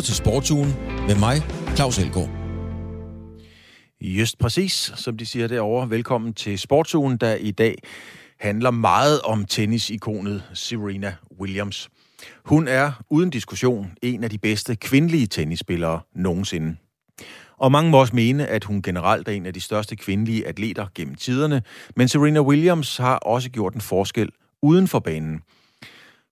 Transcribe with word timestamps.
lytter 0.00 0.12
til 0.12 0.16
Sportsugen 0.16 0.74
med 1.06 1.16
mig, 1.16 1.36
Claus 1.76 1.98
Elgaard. 1.98 2.30
Just 4.00 4.38
præcis, 4.38 4.92
som 4.96 5.16
de 5.16 5.26
siger 5.26 5.46
derovre. 5.46 5.90
Velkommen 5.90 6.34
til 6.34 6.58
Sportsugen, 6.58 7.16
der 7.16 7.34
i 7.34 7.50
dag 7.50 7.74
handler 8.38 8.70
meget 8.70 9.20
om 9.20 9.44
tennisikonet 9.44 10.42
Serena 10.54 11.14
Williams. 11.40 11.88
Hun 12.44 12.68
er 12.68 12.92
uden 13.10 13.30
diskussion 13.30 13.92
en 14.02 14.24
af 14.24 14.30
de 14.30 14.38
bedste 14.38 14.76
kvindelige 14.76 15.26
tennisspillere 15.26 16.00
nogensinde. 16.14 16.76
Og 17.58 17.72
mange 17.72 17.90
må 17.90 18.00
også 18.00 18.16
mene, 18.16 18.46
at 18.46 18.64
hun 18.64 18.82
generelt 18.82 19.28
er 19.28 19.32
en 19.32 19.46
af 19.46 19.54
de 19.54 19.60
største 19.60 19.96
kvindelige 19.96 20.46
atleter 20.46 20.86
gennem 20.94 21.14
tiderne, 21.14 21.62
men 21.96 22.08
Serena 22.08 22.40
Williams 22.40 22.96
har 22.96 23.16
også 23.16 23.50
gjort 23.50 23.74
en 23.74 23.80
forskel 23.80 24.28
uden 24.62 24.88
for 24.88 24.98
banen. 24.98 25.40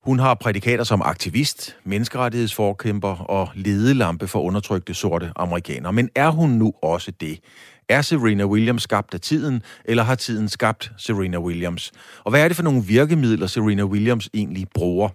Hun 0.05 0.19
har 0.19 0.35
prædikater 0.35 0.85
som 0.85 1.03
aktivist, 1.03 1.77
menneskerettighedsforkæmper 1.85 3.31
og 3.31 3.49
ledelampe 3.55 4.29
for 4.29 4.41
undertrykte 4.41 4.95
sorte 4.95 5.33
amerikanere. 5.37 5.93
Men 5.93 6.09
er 6.15 6.31
hun 6.31 6.51
nu 6.51 6.73
også 6.83 7.11
det? 7.21 7.41
Er 7.89 8.03
Serena 8.03 8.45
Williams 8.45 8.83
skabt 8.83 9.15
af 9.15 9.21
tiden, 9.21 9.63
eller 9.85 10.03
har 10.03 10.15
tiden 10.15 10.49
skabt 10.49 10.93
Serena 10.97 11.39
Williams? 11.39 11.93
Og 12.25 12.31
hvad 12.31 12.45
er 12.45 12.49
det 12.49 12.57
for 12.57 12.63
nogle 12.63 12.85
virkemidler, 12.85 13.47
Serena 13.47 13.85
Williams 13.85 14.29
egentlig 14.35 14.67
bruger? 14.75 15.09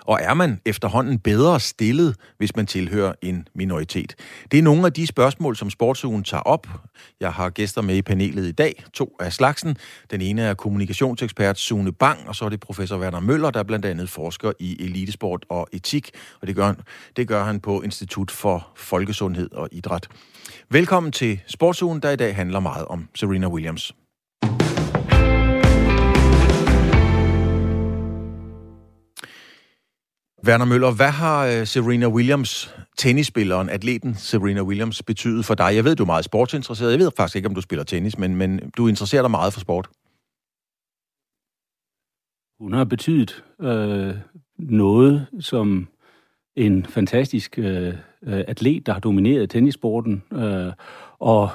Og 0.00 0.18
er 0.22 0.34
man 0.34 0.60
efterhånden 0.64 1.18
bedre 1.18 1.60
stillet, 1.60 2.16
hvis 2.38 2.56
man 2.56 2.66
tilhører 2.66 3.12
en 3.22 3.48
minoritet? 3.54 4.14
Det 4.50 4.58
er 4.58 4.62
nogle 4.62 4.86
af 4.86 4.92
de 4.92 5.06
spørgsmål, 5.06 5.56
som 5.56 5.70
Sportsugen 5.70 6.24
tager 6.24 6.42
op. 6.42 6.66
Jeg 7.20 7.32
har 7.32 7.50
gæster 7.50 7.82
med 7.82 7.96
i 7.96 8.02
panelet 8.02 8.46
i 8.46 8.52
dag, 8.52 8.84
to 8.92 9.16
af 9.20 9.32
slagsen. 9.32 9.76
Den 10.10 10.20
ene 10.20 10.42
er 10.42 10.54
kommunikationsekspert 10.54 11.58
Sune 11.58 11.92
Bang, 11.92 12.28
og 12.28 12.36
så 12.36 12.44
er 12.44 12.48
det 12.48 12.60
professor 12.60 12.98
Werner 12.98 13.20
Møller, 13.20 13.50
der 13.50 13.62
blandt 13.62 13.84
andet 13.84 14.10
forsker 14.10 14.52
i 14.58 14.82
elitesport 14.84 15.46
og 15.48 15.68
etik, 15.72 16.10
og 16.40 16.46
det 16.46 16.56
gør, 16.56 16.66
han, 16.66 16.76
det 17.16 17.28
gør 17.28 17.44
han 17.44 17.60
på 17.60 17.80
Institut 17.80 18.30
for 18.30 18.68
Folkesundhed 18.76 19.52
og 19.52 19.68
Idræt. 19.72 20.08
Velkommen 20.70 21.12
til 21.12 21.40
Sportsugen, 21.46 22.02
der 22.02 22.10
i 22.10 22.16
dag 22.16 22.36
handler 22.36 22.60
meget 22.60 22.84
om 22.84 23.08
Serena 23.14 23.48
Williams. 23.48 23.94
Werner 30.44 30.64
Møller, 30.64 30.90
hvad 30.96 31.10
har 31.10 31.46
øh, 31.46 31.66
Serena 31.66 32.08
Williams, 32.08 32.74
tennisspilleren, 32.96 33.68
atleten 33.68 34.14
Serena 34.14 34.62
Williams, 34.62 35.02
betydet 35.02 35.44
for 35.44 35.54
dig? 35.54 35.74
Jeg 35.74 35.84
ved, 35.84 35.96
du 35.96 36.02
er 36.02 36.06
meget 36.06 36.24
sportsinteresseret. 36.24 36.90
Jeg 36.90 36.98
ved 36.98 37.10
faktisk 37.16 37.36
ikke, 37.36 37.48
om 37.48 37.54
du 37.54 37.60
spiller 37.60 37.84
tennis, 37.84 38.18
men, 38.18 38.36
men 38.36 38.70
du 38.76 38.88
interesserer 38.88 39.22
dig 39.22 39.30
meget 39.30 39.52
for 39.52 39.60
sport. 39.60 39.88
Hun 42.60 42.72
har 42.72 42.84
betydet 42.84 43.44
øh, 43.60 44.14
noget 44.58 45.26
som 45.40 45.88
en 46.56 46.86
fantastisk 46.86 47.58
øh, 47.58 47.94
øh 48.22 48.44
atlet, 48.48 48.86
der 48.86 48.92
har 48.92 49.00
domineret 49.00 49.50
tennisporten, 49.50 50.22
øh, 50.32 50.72
og 51.18 51.50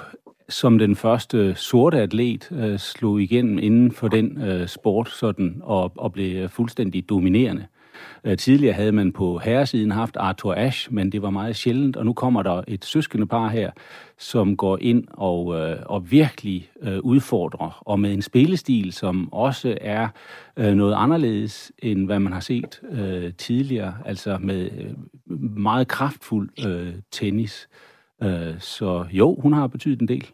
som 0.49 0.77
den 0.77 0.95
første 0.95 1.55
sorte 1.55 2.01
atlet 2.01 2.51
øh, 2.51 2.79
slog 2.79 3.21
igennem 3.21 3.59
inden 3.59 3.91
for 3.91 4.07
den 4.07 4.41
øh, 4.41 4.67
sport 4.67 5.09
sådan, 5.09 5.61
og, 5.63 5.91
og 5.95 6.11
blev 6.11 6.49
fuldstændig 6.49 7.09
dominerende. 7.09 7.61
Øh, 7.61 7.80
Øh, 8.23 8.37
tidligere 8.37 8.73
havde 8.73 8.91
man 8.91 9.11
på 9.11 9.37
herresiden 9.37 9.91
haft 9.91 10.17
Arthur 10.17 10.55
Ashe, 10.57 10.93
men 10.93 11.11
det 11.11 11.21
var 11.21 11.29
meget 11.29 11.55
sjældent, 11.55 11.97
og 11.97 12.05
nu 12.05 12.13
kommer 12.13 12.43
der 12.43 12.61
et 12.67 12.85
søskende 12.85 13.27
par 13.27 13.47
her, 13.47 13.71
som 14.17 14.57
går 14.57 14.77
ind 14.81 15.03
og, 15.11 15.55
øh, 15.55 15.77
og 15.85 16.11
virkelig 16.11 16.69
øh, 16.81 16.99
udfordrer, 16.99 17.81
og 17.85 17.99
med 17.99 18.13
en 18.13 18.21
spillestil, 18.21 18.93
som 18.93 19.33
også 19.33 19.77
er 19.81 20.07
øh, 20.57 20.73
noget 20.73 20.95
anderledes, 20.97 21.71
end 21.79 22.05
hvad 22.05 22.19
man 22.19 22.33
har 22.33 22.39
set 22.39 22.81
øh, 22.91 23.33
tidligere, 23.33 23.93
altså 24.05 24.37
med 24.41 24.69
øh, 24.77 24.93
meget 25.57 25.87
kraftfuld 25.87 26.49
øh, 26.65 26.93
tennis. 27.11 27.67
Øh, 28.23 28.59
så 28.59 29.05
jo, 29.11 29.37
hun 29.41 29.53
har 29.53 29.67
betydet 29.67 30.01
en 30.01 30.07
del. 30.07 30.27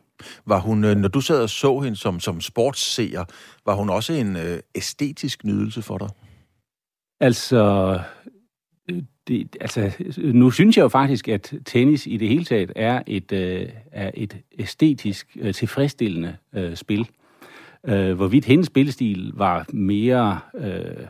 Var 0.46 0.60
hun, 0.60 0.84
øh, 0.84 0.96
når 0.96 1.08
du 1.08 1.22
sad 1.22 1.42
og 1.42 1.50
så 1.50 1.80
hende 1.80 1.98
som, 1.98 2.20
som 2.20 2.42
sportsseer, 2.42 3.24
var 3.66 3.76
hun 3.76 3.90
også 3.90 4.14
en 4.14 4.36
øh, 4.36 4.60
æstetisk 4.76 5.44
nydelse 5.44 5.82
for 5.82 5.98
dig? 5.98 6.10
Altså, 7.20 8.00
øh, 8.90 9.04
det, 9.28 9.56
altså, 9.62 9.92
nu 10.18 10.52
synes 10.52 10.78
jeg 10.78 10.84
jo 10.84 10.88
faktisk, 10.88 11.28
at 11.28 11.54
tennis 11.66 12.08
i 12.08 12.18
det 12.18 12.28
hele 12.28 12.46
taget 12.46 12.72
er 12.76 13.02
et, 13.08 13.32
øh, 13.32 13.70
er 13.92 14.12
et 14.14 14.38
æstetisk 14.60 15.38
øh, 15.40 15.54
tilfredsstillende 15.54 16.38
øh, 16.54 16.76
spil. 16.76 17.08
Øh, 17.88 18.14
hvorvidt 18.14 18.46
hendes 18.46 18.68
spillestil 18.68 19.32
var 19.36 19.66
mere 19.74 20.40
øh, 20.56 21.08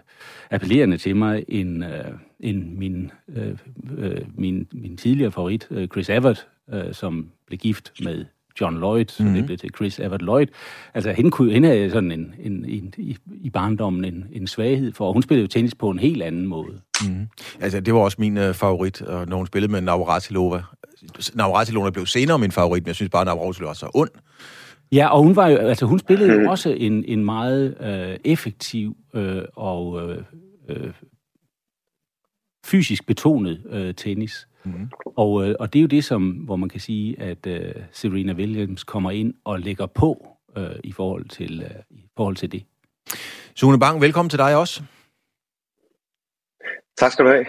appellerende 0.52 0.98
til 0.98 1.16
mig 1.16 1.46
end, 1.48 1.86
øh, 1.86 1.92
end 2.40 2.78
min, 2.78 3.12
øh, 3.28 3.58
øh 3.98 4.22
min, 4.36 4.68
min 4.72 4.98
tidligere 4.98 5.32
favorit, 5.32 5.68
øh, 5.72 5.88
Chris 5.88 6.10
Evert, 6.10 6.48
øh, 6.74 6.94
som 6.94 7.32
blev 7.48 7.58
gift 7.58 7.94
med 8.04 8.26
John 8.62 8.78
Lloyd, 8.78 9.06
så 9.08 9.24
mm-hmm. 9.24 9.38
det 9.38 9.46
blev 9.46 9.58
til 9.58 9.70
Chris 9.78 10.00
Evert 10.00 10.22
Lloyd. 10.22 10.48
Altså, 10.94 11.12
hende, 11.12 11.32
kunne, 11.32 11.52
hende 11.52 11.68
havde 11.68 11.92
sådan 11.92 12.12
en, 12.12 12.34
en, 12.40 12.66
en, 12.66 12.94
i, 12.98 13.18
i 13.30 13.50
barndommen 13.50 14.06
en, 14.06 14.26
en 14.32 14.48
svaghed 14.48 14.94
for, 14.94 15.14
hun 15.14 15.22
spillede 15.22 15.42
jo 15.42 15.48
tennis 15.48 15.76
på 15.76 15.90
en 15.90 16.00
helt 16.00 16.24
anden 16.24 16.48
måde. 16.48 16.82
Mm. 17.08 17.28
Altså, 17.60 17.80
det 17.80 17.94
var 17.94 18.00
også 18.00 18.18
min 18.20 18.38
uh, 18.38 18.54
favorit, 18.54 19.02
når 19.28 19.38
hun 19.38 19.48
spillede 19.48 19.72
med 19.72 19.82
Navratilova. 19.82 20.62
Navratilova 21.36 21.90
blev 21.90 22.06
senere 22.06 22.40
min 22.40 22.52
favorit, 22.52 22.84
men 22.84 22.88
jeg 22.88 22.96
synes 22.96 23.10
bare, 23.10 23.22
at 23.22 23.26
Navratilova 23.26 23.70
var 23.70 23.74
så 23.74 23.92
ond. 23.94 24.10
Ja, 24.92 25.08
og 25.08 25.24
hun 25.24 25.36
var 25.36 25.48
jo, 25.48 25.58
altså 25.58 25.86
hun 25.86 26.00
spillede 26.00 26.34
jo 26.34 26.50
også 26.50 26.70
en, 26.70 27.04
en 27.08 27.26
meget 27.26 27.78
øh, 27.82 28.18
effektiv 28.26 28.98
øh, 29.14 29.42
og 29.56 30.10
øh, 30.10 30.24
øh, 30.70 30.92
fysisk 32.68 33.06
betonet 33.06 33.64
øh, 33.70 33.94
tennis. 33.94 34.48
Mm. 34.64 34.90
Og, 35.06 35.48
øh, 35.48 35.56
og 35.60 35.74
det 35.74 35.80
er 35.80 35.82
jo 35.82 35.88
det, 35.88 36.04
som, 36.04 36.30
hvor 36.30 36.56
man 36.56 36.70
kan 36.70 36.80
sige, 36.80 37.22
at 37.22 37.48
øh, 37.48 37.76
Serena 37.92 38.34
Williams 38.34 38.84
kommer 38.84 39.12
ind 39.12 39.34
og 39.44 39.60
lægger 39.60 39.86
på 39.86 40.28
øh, 40.58 40.76
i, 40.84 40.92
forhold 40.92 41.26
til, 41.30 41.62
øh, 41.62 41.84
i 41.90 42.04
forhold 42.18 42.36
til 42.36 42.52
det. 42.52 42.64
Sune 43.56 43.80
Bang, 43.80 44.02
velkommen 44.02 44.30
til 44.30 44.40
dig 44.40 44.56
også. 44.56 44.84
Tak 46.98 47.12
skal 47.12 47.26
du 47.26 47.30
have. 47.30 47.46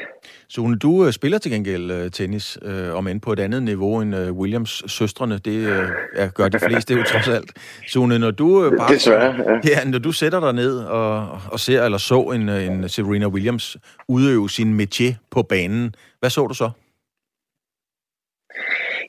Sune, 0.50 0.78
du 0.78 1.06
øh, 1.06 1.12
spiller 1.12 1.38
til 1.38 1.52
gengæld 1.52 1.90
øh, 1.90 2.10
tennis, 2.10 2.58
øh, 2.62 2.94
om 2.94 3.06
end 3.06 3.20
på 3.20 3.32
et 3.32 3.38
andet 3.40 3.62
niveau 3.62 4.00
end 4.00 4.16
øh, 4.16 4.32
Williams 4.32 4.82
søstrene. 4.86 5.38
Det 5.38 5.68
øh, 5.68 5.88
ja, 6.16 6.28
gør 6.34 6.48
de 6.48 6.58
fleste 6.58 6.94
jo 6.94 7.02
trods 7.02 7.28
alt. 7.28 7.52
Sune, 7.86 8.18
når 8.18 8.30
du 8.30 8.64
øh, 8.64 8.72
bare... 8.78 8.94
Desværre, 8.94 9.34
ja. 9.46 9.60
ja. 9.64 9.84
når 9.84 9.98
du 9.98 10.12
sætter 10.12 10.40
dig 10.40 10.52
ned 10.52 10.78
og, 10.78 11.40
og 11.50 11.60
ser 11.60 11.84
eller 11.84 11.98
så 11.98 12.22
en, 12.22 12.48
øh, 12.48 12.66
en 12.66 12.88
Serena 12.88 13.26
Williams 13.26 13.76
udøve 14.08 14.50
sin 14.50 14.80
métier 14.80 15.14
på 15.30 15.42
banen, 15.42 15.94
hvad 16.20 16.30
så 16.30 16.46
du 16.46 16.54
så? 16.54 16.70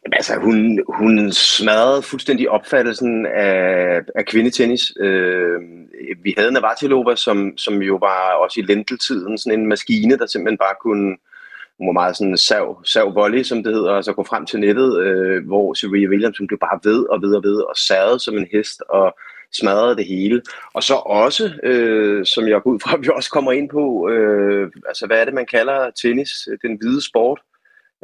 Jamen, 0.04 0.14
altså, 0.14 0.40
hun, 0.40 0.84
hun 0.90 1.32
smadrede 1.32 2.02
fuldstændig 2.02 2.50
opfattelsen 2.50 3.26
af, 3.26 4.02
af 4.16 4.26
kvindetennis. 4.26 4.94
Øh, 5.00 5.62
vi 6.24 6.34
havde 6.38 6.52
Navratilova, 6.52 7.16
som, 7.16 7.58
som 7.58 7.82
jo 7.82 7.96
var 7.96 8.34
også 8.34 8.60
i 8.60 8.64
lenteltiden 8.64 9.38
sådan 9.38 9.60
en 9.60 9.68
maskine, 9.68 10.18
der 10.18 10.26
simpelthen 10.26 10.58
bare 10.58 10.76
kunne 10.82 11.18
hun 11.80 11.88
var 11.88 11.94
meget 11.94 12.18
sådan 12.18 12.38
sav, 12.38 12.82
sav 12.86 13.16
volley, 13.16 13.44
som 13.44 13.64
det 13.64 13.74
hedder, 13.74 13.92
og 13.92 14.04
så 14.04 14.14
gå 14.14 14.24
frem 14.24 14.46
til 14.46 14.60
nettet, 14.60 15.00
øh, 15.00 15.46
hvor 15.48 15.74
Serena 15.74 16.10
Williams 16.10 16.38
hun 16.38 16.48
blev 16.48 16.60
bare 16.60 16.80
ved 16.84 17.06
og 17.10 17.22
ved 17.22 17.36
og 17.36 17.44
ved 17.44 17.62
og 17.62 17.78
sad 17.78 18.20
som 18.20 18.38
en 18.38 18.48
hest 18.52 18.82
og 18.90 19.16
smadrede 19.52 19.96
det 19.96 20.06
hele. 20.06 20.42
Og 20.74 20.84
så 20.84 20.94
også, 20.94 21.52
øh, 21.64 22.26
som 22.26 22.48
jeg 22.48 22.62
går 22.62 22.72
ud 22.72 22.80
fra, 22.80 22.94
at 22.94 23.02
vi 23.04 23.10
også 23.14 23.32
kommer 23.32 23.52
ind 23.52 23.70
på, 23.70 24.10
øh, 24.10 24.72
altså 24.88 25.08
hvad 25.08 25.22
er 25.22 25.26
det, 25.26 25.34
man 25.34 25.46
kalder 25.46 25.90
tennis, 26.02 26.30
den 26.62 26.78
hvide 26.82 27.06
sport. 27.06 27.40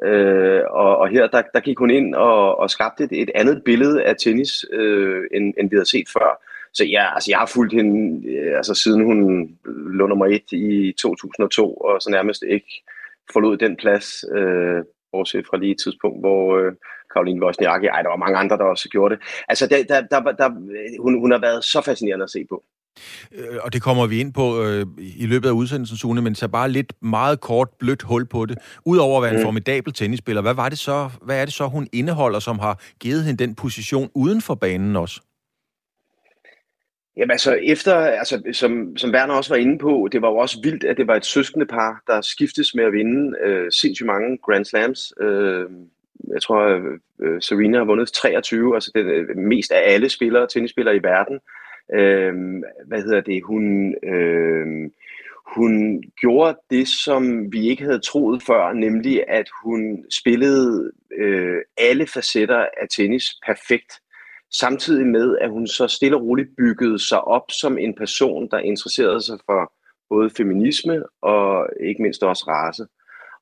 Øh, 0.04 0.62
og, 0.70 0.98
og 0.98 1.08
her 1.10 1.28
der, 1.28 1.42
der 1.54 1.60
gik 1.60 1.78
hun 1.78 1.90
ind 1.90 2.16
og, 2.16 2.60
og 2.60 2.70
skabte 2.70 3.04
et, 3.04 3.12
et 3.12 3.30
andet 3.36 3.64
billede 3.66 4.04
af 4.04 4.16
tennis, 4.20 4.66
øh, 4.74 5.24
end, 5.34 5.54
end 5.60 5.70
vi 5.70 5.76
havde 5.76 5.90
set 5.90 6.08
før. 6.14 6.42
Så 6.74 6.84
ja, 6.86 7.14
altså 7.14 7.32
jeg 7.32 7.40
har 7.40 7.46
fulgt 7.46 7.74
hende, 7.74 8.28
øh, 8.30 8.58
altså 8.58 8.74
siden 8.74 9.04
hun 9.04 9.50
lå 9.92 10.08
nummer 10.08 10.26
et 10.26 10.52
i 10.52 10.96
2002, 11.02 11.74
og 11.74 12.02
så 12.02 12.10
nærmest 12.10 12.44
ikke 12.48 12.84
forlod 13.34 13.58
den 13.58 13.76
plads, 13.76 14.08
øh, 14.36 14.84
bortset 15.12 15.46
fra 15.50 15.58
lige 15.58 15.72
et 15.72 15.82
tidspunkt, 15.84 16.20
hvor 16.20 16.58
øh, 16.58 16.72
Karoline 17.14 17.46
Wozniacki, 17.46 17.88
ej, 17.88 18.02
der 18.02 18.10
var 18.10 18.16
mange 18.16 18.38
andre, 18.38 18.58
der 18.58 18.64
også 18.64 18.90
gjorde 18.90 19.16
det. 19.16 19.24
Altså, 19.48 19.68
der, 19.68 19.84
der, 19.84 20.02
der, 20.02 20.32
der, 20.32 20.50
hun, 21.02 21.20
hun 21.20 21.32
har 21.32 21.40
været 21.40 21.64
så 21.64 21.82
fascinerende 21.86 22.24
at 22.24 22.30
se 22.30 22.46
på. 22.50 22.64
Øh, 23.32 23.58
og 23.62 23.74
det 23.74 23.82
kommer 23.82 24.08
vi 24.08 24.20
ind 24.20 24.34
på 24.34 24.64
øh, 24.64 24.86
i 24.98 25.26
løbet 25.26 25.48
af 25.50 25.52
udsendelsen, 25.52 25.98
Sune, 25.98 26.22
men 26.22 26.36
så 26.36 26.48
bare 26.48 26.70
lidt 26.70 26.94
meget 27.02 27.42
kort, 27.42 27.70
blødt 27.80 28.02
hul 28.02 28.26
på 28.26 28.46
det. 28.46 28.58
Udover 28.86 29.18
at 29.18 29.24
være 29.24 29.32
en 29.32 29.40
mm. 29.40 29.44
formidabel 29.44 29.94
tennisspiller, 29.94 30.42
hvad, 30.42 30.54
var 30.54 30.70
det 30.70 30.80
så, 30.80 31.10
hvad 31.22 31.42
er 31.42 31.46
det 31.46 31.54
så, 31.54 31.68
hun 31.68 31.88
indeholder, 31.94 32.40
som 32.40 32.60
har 32.60 32.82
givet 33.00 33.24
hende 33.24 33.46
den 33.46 33.56
position 33.56 34.10
uden 34.14 34.42
for 34.42 34.56
banen 34.56 34.96
også? 34.96 35.22
Jamen 37.18 37.32
altså, 37.32 37.54
efter, 37.54 37.96
altså, 37.96 38.42
som, 38.52 38.98
som 38.98 39.12
Werner 39.14 39.34
også 39.34 39.54
var 39.54 39.62
inde 39.62 39.78
på, 39.78 40.10
det 40.12 40.22
var 40.22 40.30
jo 40.30 40.36
også 40.36 40.60
vildt, 40.64 40.84
at 40.84 40.98
det 40.98 41.08
var 41.08 41.16
et 41.16 41.26
søskende 41.26 41.66
par, 41.66 42.04
der 42.08 42.22
skiftes 42.22 42.76
med 42.76 42.84
at 42.84 42.94
vinde 42.94 43.38
øh, 43.44 43.72
sindssygt 43.72 44.08
mange 44.08 44.38
Grand 44.38 44.66
Slams. 44.66 45.14
Øh, 45.22 45.66
jeg 46.34 46.42
tror, 46.42 46.62
øh, 46.62 46.84
øh 47.22 47.42
Serena 47.42 47.78
har 47.78 47.86
vundet 47.86 48.12
23, 48.12 48.76
altså 48.76 48.92
det 48.96 49.06
øh, 49.06 49.38
mest 49.38 49.72
af 49.72 49.94
alle 49.94 50.10
spillere, 50.10 50.48
tennisspillere 50.48 50.96
i 50.96 51.04
verden. 51.04 51.40
Øh, 51.94 52.34
hvad 52.88 53.02
hedder 53.02 53.22
det? 53.22 53.44
Hun, 53.44 53.96
øh, 54.04 54.90
hun 55.56 56.04
gjorde 56.22 56.58
det, 56.70 56.88
som 56.88 57.54
vi 57.54 57.70
ikke 57.70 57.84
havde 57.84 58.00
troet 58.00 58.44
før, 58.44 58.74
nemlig 58.74 59.24
at 59.28 59.50
hun 59.64 60.06
spillede 60.20 60.92
øh, 61.18 61.58
alle 61.78 62.08
facetter 62.08 62.66
af 62.82 62.88
tennis 62.90 63.26
perfekt, 63.46 63.94
samtidig 64.60 65.08
med, 65.08 65.38
at 65.42 65.50
hun 65.50 65.68
så 65.68 65.88
stille 65.88 66.18
og 66.18 66.24
roligt 66.24 66.50
byggede 66.58 67.00
sig 67.00 67.22
op 67.22 67.52
som 67.52 67.78
en 67.78 67.96
person, 67.98 68.50
der 68.52 68.60
interesserede 68.60 69.22
sig 69.22 69.38
for 69.46 69.74
både 70.10 70.30
feminisme 70.30 71.04
og 71.22 71.68
ikke 71.84 72.02
mindst 72.02 72.24
også 72.24 72.46
race. 72.48 72.86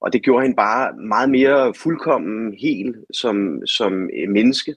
Og 0.02 0.14
det 0.14 0.24
gjorde 0.24 0.42
hende 0.44 0.56
bare 0.56 0.94
meget 0.98 1.30
mere 1.30 1.74
fuldkommen 1.74 2.54
hel 2.62 2.96
som, 3.14 3.66
som 3.66 3.92
menneske, 4.30 4.76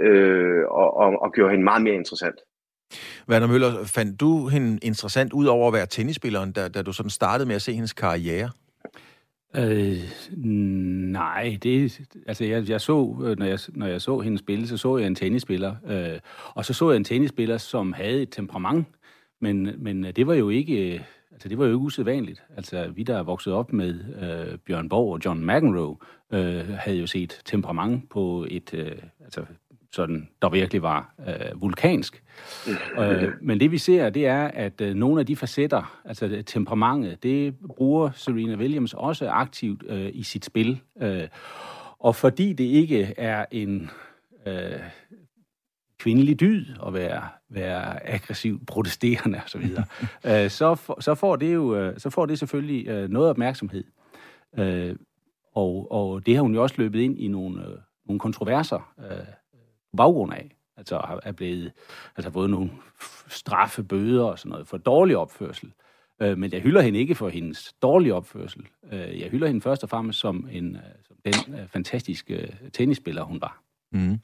øh, 0.00 0.64
og, 0.70 0.96
og, 0.96 1.22
og 1.22 1.32
gjorde 1.32 1.50
hende 1.50 1.64
meget 1.64 1.82
mere 1.82 1.94
interessant. 1.94 2.38
Werner 3.28 3.46
Møller, 3.46 3.84
fandt 3.84 4.20
du 4.20 4.48
hende 4.48 4.78
interessant 4.82 5.32
ud 5.32 5.46
over 5.46 5.68
at 5.68 5.72
være 5.72 5.86
tennisspilleren, 5.86 6.52
da, 6.52 6.68
da 6.68 6.82
du 6.82 6.92
sådan 6.92 7.10
startede 7.10 7.46
med 7.46 7.56
at 7.56 7.62
se 7.62 7.72
hendes 7.72 7.92
karriere? 7.92 8.50
Øh, 9.56 9.98
nej, 10.36 11.58
det, 11.62 12.00
altså 12.26 12.44
jeg, 12.44 12.68
jeg 12.68 12.80
så, 12.80 13.16
øh, 13.24 13.38
når 13.38 13.46
jeg, 13.46 13.58
når 13.68 13.86
jeg 13.86 14.00
så 14.00 14.20
hende 14.20 14.38
spille, 14.38 14.66
så 14.66 14.76
så 14.76 14.96
jeg 14.96 15.06
en 15.06 15.14
tennisspiller, 15.14 15.74
øh, 15.86 16.20
og 16.54 16.64
så 16.64 16.74
så 16.74 16.90
jeg 16.90 16.96
en 16.96 17.04
tennisspiller, 17.04 17.58
som 17.58 17.92
havde 17.92 18.22
et 18.22 18.30
temperament, 18.30 18.86
men, 19.40 19.70
men 19.78 20.04
øh, 20.04 20.12
det 20.16 20.26
var 20.26 20.34
jo 20.34 20.48
ikke, 20.48 20.94
øh, 20.94 21.00
altså 21.32 21.48
det 21.48 21.58
var 21.58 21.64
jo 21.64 21.70
ikke 21.70 21.78
usædvanligt. 21.78 22.42
Altså 22.56 22.88
vi, 22.88 23.02
der 23.02 23.18
er 23.18 23.22
vokset 23.22 23.52
op 23.52 23.72
med 23.72 23.94
øh, 24.22 24.58
Bjørn 24.58 24.88
Borg 24.88 25.12
og 25.12 25.20
John 25.24 25.46
McEnroe, 25.46 25.96
øh, 26.32 26.68
havde 26.68 26.98
jo 26.98 27.06
set 27.06 27.40
temperament 27.44 28.10
på 28.10 28.46
et, 28.50 28.74
øh, 28.74 28.92
altså 29.24 29.44
sådan, 29.92 30.28
der 30.42 30.48
virkelig 30.48 30.82
var 30.82 31.14
øh, 31.28 31.62
vulkansk. 31.62 32.22
øh, 32.98 33.32
men 33.40 33.60
det 33.60 33.70
vi 33.70 33.78
ser, 33.78 34.10
det 34.10 34.26
er, 34.26 34.44
at 34.44 34.80
øh, 34.80 34.94
nogle 34.94 35.20
af 35.20 35.26
de 35.26 35.36
facetter, 35.36 36.00
altså 36.04 36.42
temperamentet, 36.46 37.22
det 37.22 37.54
bruger 37.76 38.10
Serena 38.14 38.56
Williams 38.56 38.94
også 38.94 39.28
aktivt 39.28 39.82
øh, 39.86 40.10
i 40.12 40.22
sit 40.22 40.44
spil. 40.44 40.80
Øh, 41.02 41.28
og 41.98 42.16
fordi 42.16 42.52
det 42.52 42.64
ikke 42.64 43.14
er 43.16 43.46
en 43.50 43.90
øh, 44.46 44.80
kvindelig 45.98 46.40
dyd 46.40 46.66
at 46.86 46.94
være, 46.94 47.28
være 47.48 48.08
aggressivt 48.08 48.66
protesterende 48.66 49.40
osv., 49.44 49.74
så, 49.74 49.82
øh, 50.44 50.50
så, 50.50 50.74
for, 50.74 51.00
så, 51.00 51.14
får 51.14 51.36
det 51.36 51.54
jo, 51.54 51.76
øh, 51.76 52.00
så 52.00 52.10
får 52.10 52.26
det 52.26 52.38
selvfølgelig 52.38 52.88
øh, 52.88 53.10
noget 53.10 53.30
opmærksomhed. 53.30 53.84
Øh, 54.58 54.96
og, 55.54 55.92
og 55.92 56.26
det 56.26 56.34
har 56.34 56.42
hun 56.42 56.54
jo 56.54 56.62
også 56.62 56.74
løbet 56.78 57.00
ind 57.00 57.18
i 57.18 57.28
nogle, 57.28 57.66
øh, 57.66 57.78
nogle 58.06 58.20
kontroverser 58.20 58.94
øh, 58.98 59.26
baggrund 59.96 60.32
af. 60.32 60.50
Altså 60.76 61.20
er 61.22 61.32
blevet, 61.32 61.72
altså 62.16 62.30
fået 62.30 62.50
nogle 62.50 62.70
straffe, 63.28 63.82
bøder 63.82 64.24
og 64.24 64.38
sådan 64.38 64.50
noget 64.50 64.66
for 64.66 64.76
dårlig 64.76 65.16
opførsel. 65.16 65.72
Øh, 66.22 66.38
men 66.38 66.52
jeg 66.52 66.60
hylder 66.60 66.80
hende 66.80 66.98
ikke 66.98 67.14
for 67.14 67.28
hendes 67.28 67.74
dårlige 67.82 68.14
opførsel. 68.14 68.66
Øh, 68.92 69.20
jeg 69.20 69.30
hylder 69.30 69.46
hende 69.46 69.60
først 69.60 69.82
og 69.82 69.88
fremmest 69.88 70.18
som, 70.18 70.48
en, 70.52 70.76
øh, 70.76 70.82
som 71.06 71.16
den 71.24 71.54
øh, 71.54 71.68
fantastiske 71.68 72.34
øh, 72.34 72.70
tennisspiller, 72.72 73.22
hun 73.22 73.40
var. 73.40 73.62
Mm. 73.92 74.18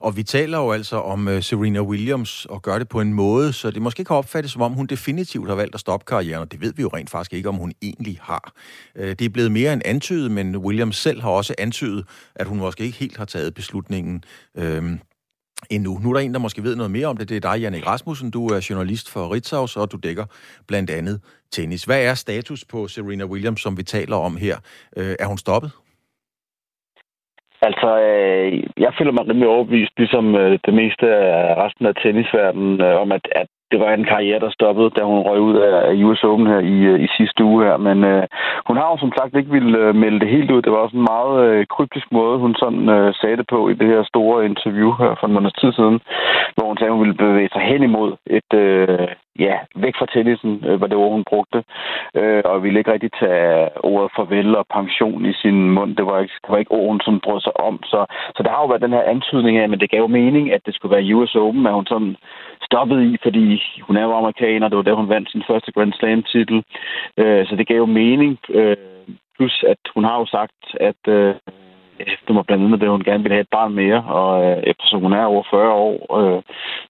Og 0.00 0.16
vi 0.16 0.22
taler 0.22 0.58
jo 0.58 0.72
altså 0.72 0.96
om 0.96 1.26
uh, 1.26 1.40
Serena 1.40 1.82
Williams 1.82 2.46
og 2.46 2.62
gør 2.62 2.78
det 2.78 2.88
på 2.88 3.00
en 3.00 3.14
måde, 3.14 3.52
så 3.52 3.70
det 3.70 3.82
måske 3.82 4.04
kan 4.04 4.16
opfattes 4.16 4.52
som 4.52 4.62
om, 4.62 4.72
hun 4.72 4.86
definitivt 4.86 5.48
har 5.48 5.54
valgt 5.54 5.74
at 5.74 5.80
stoppe 5.80 6.04
karrieren, 6.06 6.42
og 6.42 6.52
det 6.52 6.60
ved 6.60 6.72
vi 6.76 6.82
jo 6.82 6.88
rent 6.88 7.10
faktisk 7.10 7.32
ikke, 7.32 7.48
om 7.48 7.54
hun 7.54 7.72
egentlig 7.82 8.18
har. 8.22 8.52
Uh, 9.00 9.04
det 9.04 9.22
er 9.22 9.28
blevet 9.28 9.52
mere 9.52 9.72
end 9.72 9.82
antydet, 9.84 10.30
men 10.30 10.56
Williams 10.56 10.96
selv 10.96 11.20
har 11.20 11.30
også 11.30 11.54
antydet, 11.58 12.04
at 12.34 12.46
hun 12.46 12.58
måske 12.58 12.84
ikke 12.84 12.98
helt 12.98 13.16
har 13.16 13.24
taget 13.24 13.54
beslutningen. 13.54 14.24
Uh, 14.58 14.90
endnu. 15.70 15.98
Nu 16.02 16.10
er 16.10 16.14
der 16.14 16.20
en, 16.20 16.32
der 16.32 16.38
måske 16.38 16.62
ved 16.62 16.76
noget 16.76 16.90
mere 16.90 17.06
om 17.06 17.16
det. 17.16 17.28
Det 17.28 17.36
er 17.36 17.52
dig, 17.52 17.60
Jannik 17.60 17.86
Rasmussen. 17.86 18.30
Du 18.30 18.46
er 18.46 18.66
journalist 18.70 19.10
for 19.10 19.34
Ritzhaus, 19.34 19.76
og 19.76 19.92
du 19.92 19.96
dækker 19.96 20.24
blandt 20.66 20.90
andet 20.90 21.20
tennis. 21.52 21.84
Hvad 21.84 22.02
er 22.02 22.14
status 22.14 22.64
på 22.64 22.88
Serena 22.88 23.24
Williams, 23.24 23.60
som 23.60 23.76
vi 23.76 23.82
taler 23.82 24.16
om 24.16 24.36
her? 24.36 24.56
Uh, 24.96 25.04
er 25.18 25.26
hun 25.26 25.38
stoppet? 25.38 25.70
Altså, 27.68 27.88
øh, 28.08 28.62
jeg 28.84 28.92
føler 28.98 29.12
mig 29.12 29.28
rimelig 29.28 29.48
overbevist, 29.48 29.94
ligesom 29.96 30.34
øh, 30.34 30.58
det 30.66 30.74
meste 30.74 31.06
af 31.16 31.54
resten 31.64 31.86
af 31.86 31.94
tennisverdenen, 31.94 32.80
øh, 32.80 33.00
om 33.00 33.12
at, 33.12 33.24
at 33.32 33.46
det 33.70 33.80
var 33.80 33.90
en 33.92 34.04
karriere, 34.04 34.40
der 34.40 34.50
stoppede, 34.50 34.90
da 34.90 35.02
hun 35.02 35.20
røg 35.28 35.40
ud 35.40 35.56
af 35.56 36.04
US 36.04 36.24
Open 36.24 36.46
her 36.46 36.58
i, 36.58 36.76
øh, 36.92 37.00
i 37.00 37.08
sidste 37.16 37.44
uge 37.44 37.64
her. 37.64 37.76
Men 37.76 38.04
øh, 38.04 38.24
hun 38.68 38.76
har 38.76 38.88
jo 38.90 38.96
som 38.98 39.12
sagt 39.18 39.36
ikke 39.36 39.50
ville 39.50 39.78
øh, 39.78 39.94
melde 39.94 40.20
det 40.20 40.28
helt 40.28 40.50
ud. 40.50 40.62
Det 40.62 40.72
var 40.72 40.78
også 40.78 40.96
en 40.96 41.10
meget 41.14 41.34
øh, 41.46 41.66
kryptisk 41.74 42.06
måde, 42.12 42.38
hun 42.38 42.54
sådan 42.54 42.88
øh, 42.88 43.14
sagde 43.20 43.36
det 43.36 43.46
på 43.46 43.68
i 43.68 43.74
det 43.74 43.88
her 43.92 44.02
store 44.02 44.44
interview 44.44 44.90
her 45.00 45.12
for 45.20 45.26
en 45.26 45.32
måneds 45.32 45.60
tid 45.60 45.72
siden, 45.72 46.00
hvor 46.54 46.66
hun 46.66 46.76
sagde, 46.76 46.90
at 46.90 46.96
hun 46.96 47.04
ville 47.04 47.22
bevæge 47.24 47.48
sig 47.52 47.62
hen 47.62 47.82
imod 47.82 48.12
et, 48.26 48.50
øh, 48.54 49.08
ja, 49.38 49.56
væk 49.76 49.94
fra 49.98 50.06
tennisen, 50.14 50.64
øh, 50.66 50.80
var 50.80 50.86
det 50.86 50.96
ord, 50.96 51.12
hun 51.12 51.24
brugte, 51.30 51.64
øh, 52.14 52.42
og 52.44 52.62
ville 52.62 52.78
ikke 52.78 52.92
rigtig 52.92 53.10
tage 53.20 53.68
ordet 53.84 54.10
farvel 54.16 54.56
og 54.56 54.66
pension 54.74 55.26
i 55.26 55.32
sin 55.32 55.70
mund. 55.70 55.96
Det 55.96 56.06
var 56.06 56.18
ikke, 56.20 56.34
det 56.42 56.50
var 56.50 56.58
ikke 56.58 56.72
ord, 56.72 56.88
hun 56.88 57.00
sådan 57.00 57.20
brød 57.20 57.40
sig 57.40 57.60
om. 57.60 57.82
Så, 57.82 58.06
så 58.36 58.42
der 58.42 58.50
har 58.50 58.60
jo 58.60 58.66
været 58.66 58.86
den 58.86 58.96
her 58.96 59.02
antydning 59.02 59.58
af, 59.58 59.68
men 59.68 59.80
det 59.80 59.90
gav 59.90 60.00
jo 60.00 60.06
mening, 60.06 60.52
at 60.52 60.66
det 60.66 60.74
skulle 60.74 60.94
være 60.96 61.14
US 61.14 61.34
Open, 61.34 61.66
at 61.66 61.74
hun 61.74 61.86
sådan 61.86 62.16
stoppede 62.62 63.02
i, 63.10 63.16
fordi 63.22 63.53
hun 63.86 63.96
er 63.96 64.02
jo 64.02 64.12
amerikaner, 64.12 64.68
det 64.68 64.76
var 64.76 64.82
der, 64.82 64.94
hun 64.94 65.08
vandt 65.08 65.30
sin 65.30 65.42
første 65.46 65.72
Grand 65.72 65.92
Slam-titel. 65.92 66.64
Øh, 67.18 67.46
så 67.46 67.56
det 67.56 67.66
gav 67.66 67.76
jo 67.76 67.86
mening. 67.86 68.38
Øh, 68.48 68.76
plus, 69.36 69.64
at 69.68 69.82
hun 69.94 70.04
har 70.04 70.18
jo 70.18 70.26
sagt, 70.26 70.62
at 70.80 71.02
øh, 71.08 71.34
Øh, 72.00 72.16
det 72.26 72.36
var 72.36 72.42
blandt 72.42 72.64
andet, 72.64 72.82
at 72.82 72.88
hun 72.88 73.04
gerne 73.04 73.22
ville 73.22 73.34
have 73.34 73.46
et 73.48 73.56
barn 73.58 73.74
mere, 73.74 74.04
og 74.18 74.44
øh, 74.44 74.56
eftersom 74.62 75.00
hun 75.00 75.12
er 75.12 75.24
over 75.24 75.42
40 75.50 75.72
år, 75.72 75.96
øh, 76.18 76.42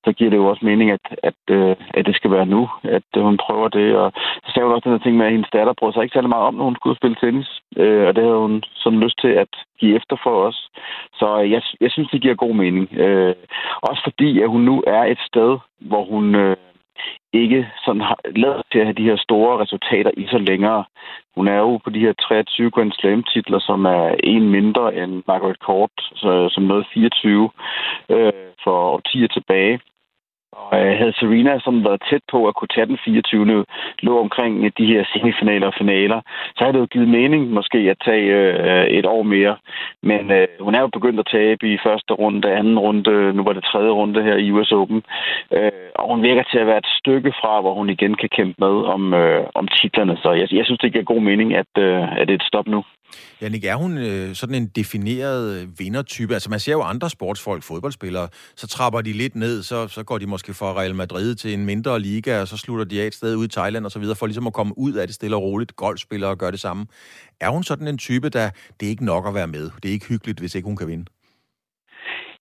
så 0.04 0.12
giver 0.12 0.30
det 0.30 0.36
jo 0.36 0.46
også 0.46 0.64
mening, 0.64 0.90
at, 0.90 1.06
at, 1.22 1.40
øh, 1.50 1.76
at 1.94 2.06
det 2.06 2.16
skal 2.16 2.30
være 2.30 2.46
nu, 2.46 2.62
at 2.82 3.08
øh, 3.16 3.22
hun 3.22 3.36
prøver 3.36 3.68
det. 3.68 3.96
Og 3.96 4.12
så 4.44 4.48
sagde 4.50 4.66
hun 4.66 4.74
også 4.74 4.88
den 4.88 4.96
her 4.98 5.04
ting 5.04 5.16
med, 5.16 5.26
at 5.26 5.32
hendes 5.32 5.50
datter 5.52 5.72
brød 5.78 5.92
sig 5.92 6.02
ikke 6.02 6.14
særlig 6.14 6.34
meget 6.34 6.48
om, 6.48 6.54
når 6.54 6.64
hun 6.64 6.76
skulle 6.76 6.96
spille 6.96 7.16
tennis, 7.20 7.50
øh, 7.76 8.06
og 8.06 8.16
det 8.16 8.24
havde 8.24 8.44
hun 8.46 8.62
sådan 8.74 9.00
lyst 9.00 9.18
til 9.20 9.32
at 9.44 9.52
give 9.80 9.96
efter 9.96 10.16
for 10.22 10.34
os. 10.48 10.58
Så 11.20 11.40
øh, 11.40 11.50
jeg, 11.50 11.62
jeg 11.80 11.90
synes, 11.90 12.08
det 12.10 12.22
giver 12.22 12.34
god 12.34 12.54
mening. 12.54 12.84
Øh, 13.04 13.34
også 13.82 14.00
fordi, 14.04 14.40
at 14.42 14.48
hun 14.48 14.60
nu 14.60 14.84
er 14.86 15.04
et 15.04 15.20
sted, 15.30 15.58
hvor 15.80 16.04
hun... 16.04 16.34
Øh, 16.34 16.56
ikke 17.32 17.68
sådan 17.84 18.00
har 18.00 18.18
lavet 18.36 18.62
til 18.72 18.78
at 18.78 18.86
have 18.86 19.00
de 19.00 19.08
her 19.10 19.16
store 19.16 19.62
resultater 19.62 20.10
i 20.16 20.26
så 20.26 20.38
længere. 20.38 20.84
Hun 21.36 21.48
er 21.48 21.58
jo 21.58 21.76
på 21.84 21.90
de 21.90 22.00
her 22.00 22.12
23 22.12 22.70
Grand 22.70 22.92
Slam-titler, 22.92 23.58
som 23.58 23.84
er 23.84 24.14
en 24.24 24.48
mindre 24.50 24.94
end 24.96 25.22
Margaret 25.26 25.56
Court, 25.56 25.90
så, 25.96 26.48
som 26.52 26.62
nåede 26.62 26.84
24 26.94 27.50
øh, 28.08 28.32
for 28.64 28.76
årtier 28.94 29.28
tilbage. 29.28 29.80
Og 30.56 30.80
øh, 30.80 30.98
havde 30.98 31.12
Serena 31.18 31.60
som 31.60 31.84
været 31.84 32.02
tæt 32.10 32.24
på 32.32 32.48
at 32.48 32.54
kunne 32.54 32.74
tage 32.74 32.86
den 32.86 32.98
24. 33.04 33.64
lå 34.06 34.20
omkring 34.20 34.64
øh, 34.64 34.70
de 34.78 34.86
her 34.86 35.04
semifinaler 35.12 35.66
og 35.66 35.74
finaler, 35.78 36.20
så 36.56 36.60
havde 36.64 36.72
det 36.72 36.80
jo 36.80 36.92
givet 36.94 37.08
mening 37.08 37.50
måske 37.50 37.78
at 37.78 37.98
tage 38.04 38.26
øh, 38.38 38.86
et 38.98 39.06
år 39.06 39.22
mere. 39.22 39.56
Men 40.02 40.30
øh, 40.30 40.46
hun 40.60 40.74
er 40.74 40.80
jo 40.80 40.86
begyndt 40.86 41.20
at 41.20 41.30
tabe 41.32 41.72
i 41.74 41.78
første 41.86 42.12
runde, 42.14 42.52
anden 42.52 42.78
runde, 42.78 43.32
nu 43.32 43.42
var 43.44 43.52
det 43.52 43.64
tredje 43.64 43.90
runde 43.90 44.22
her 44.22 44.36
i 44.36 44.50
US 44.50 44.72
Open. 44.72 45.02
Øh, 45.52 45.70
og 45.94 46.08
hun 46.10 46.22
virker 46.22 46.42
til 46.42 46.58
at 46.58 46.66
være 46.66 46.78
et 46.78 46.94
stykke 47.00 47.32
fra, 47.40 47.60
hvor 47.60 47.74
hun 47.74 47.90
igen 47.90 48.14
kan 48.14 48.28
kæmpe 48.28 48.56
med 48.58 48.74
om, 48.94 49.14
øh, 49.14 49.44
om 49.54 49.68
titlerne. 49.68 50.16
Så 50.22 50.32
jeg, 50.32 50.48
jeg 50.52 50.64
synes, 50.64 50.80
det 50.80 50.92
giver 50.92 51.04
god 51.04 51.20
mening, 51.20 51.54
at, 51.54 51.72
øh, 51.78 52.18
at 52.18 52.28
det 52.28 52.34
er 52.34 52.38
et 52.38 52.50
stop 52.52 52.66
nu. 52.66 52.84
Jannik, 53.40 53.64
er 53.64 53.74
hun 53.74 53.98
øh, 53.98 54.34
sådan 54.34 54.54
en 54.54 54.66
defineret 54.66 55.42
øh, 55.54 55.68
vindertype? 55.78 56.32
Altså 56.34 56.50
man 56.50 56.58
ser 56.58 56.72
jo 56.72 56.82
andre 56.82 57.10
sportsfolk, 57.10 57.62
fodboldspillere, 57.62 58.28
så 58.56 58.66
trapper 58.68 59.00
de 59.00 59.12
lidt 59.12 59.34
ned, 59.34 59.62
så, 59.62 59.88
så 59.88 60.04
går 60.04 60.18
de 60.18 60.26
måske 60.26 60.54
fra 60.54 60.80
Real 60.80 60.94
Madrid 60.94 61.34
til 61.34 61.54
en 61.54 61.66
mindre 61.66 62.00
liga, 62.00 62.40
og 62.40 62.48
så 62.48 62.56
slutter 62.56 62.84
de 62.84 63.02
af 63.02 63.06
et 63.06 63.14
sted 63.14 63.36
ude 63.36 63.46
i 63.46 63.54
Thailand 63.58 63.84
og 63.84 63.90
så 63.90 63.98
videre, 63.98 64.16
for 64.16 64.26
ligesom 64.26 64.46
at 64.46 64.52
komme 64.52 64.74
ud 64.76 64.92
af 64.92 65.06
det 65.06 65.14
stille 65.14 65.36
og 65.36 65.42
roligt. 65.42 65.76
Golfspillere 65.76 66.36
gør 66.36 66.50
det 66.50 66.60
samme. 66.60 66.86
Er 67.40 67.48
hun 67.48 67.62
sådan 67.62 67.88
en 67.88 67.98
type, 67.98 68.28
der 68.28 68.50
det 68.80 68.86
er 68.86 68.90
ikke 68.90 69.04
nok 69.04 69.24
at 69.28 69.34
være 69.34 69.46
med? 69.46 69.64
Det 69.82 69.88
er 69.88 69.92
ikke 69.92 70.08
hyggeligt, 70.08 70.40
hvis 70.40 70.54
ikke 70.54 70.66
hun 70.66 70.76
kan 70.76 70.88
vinde? 70.88 71.04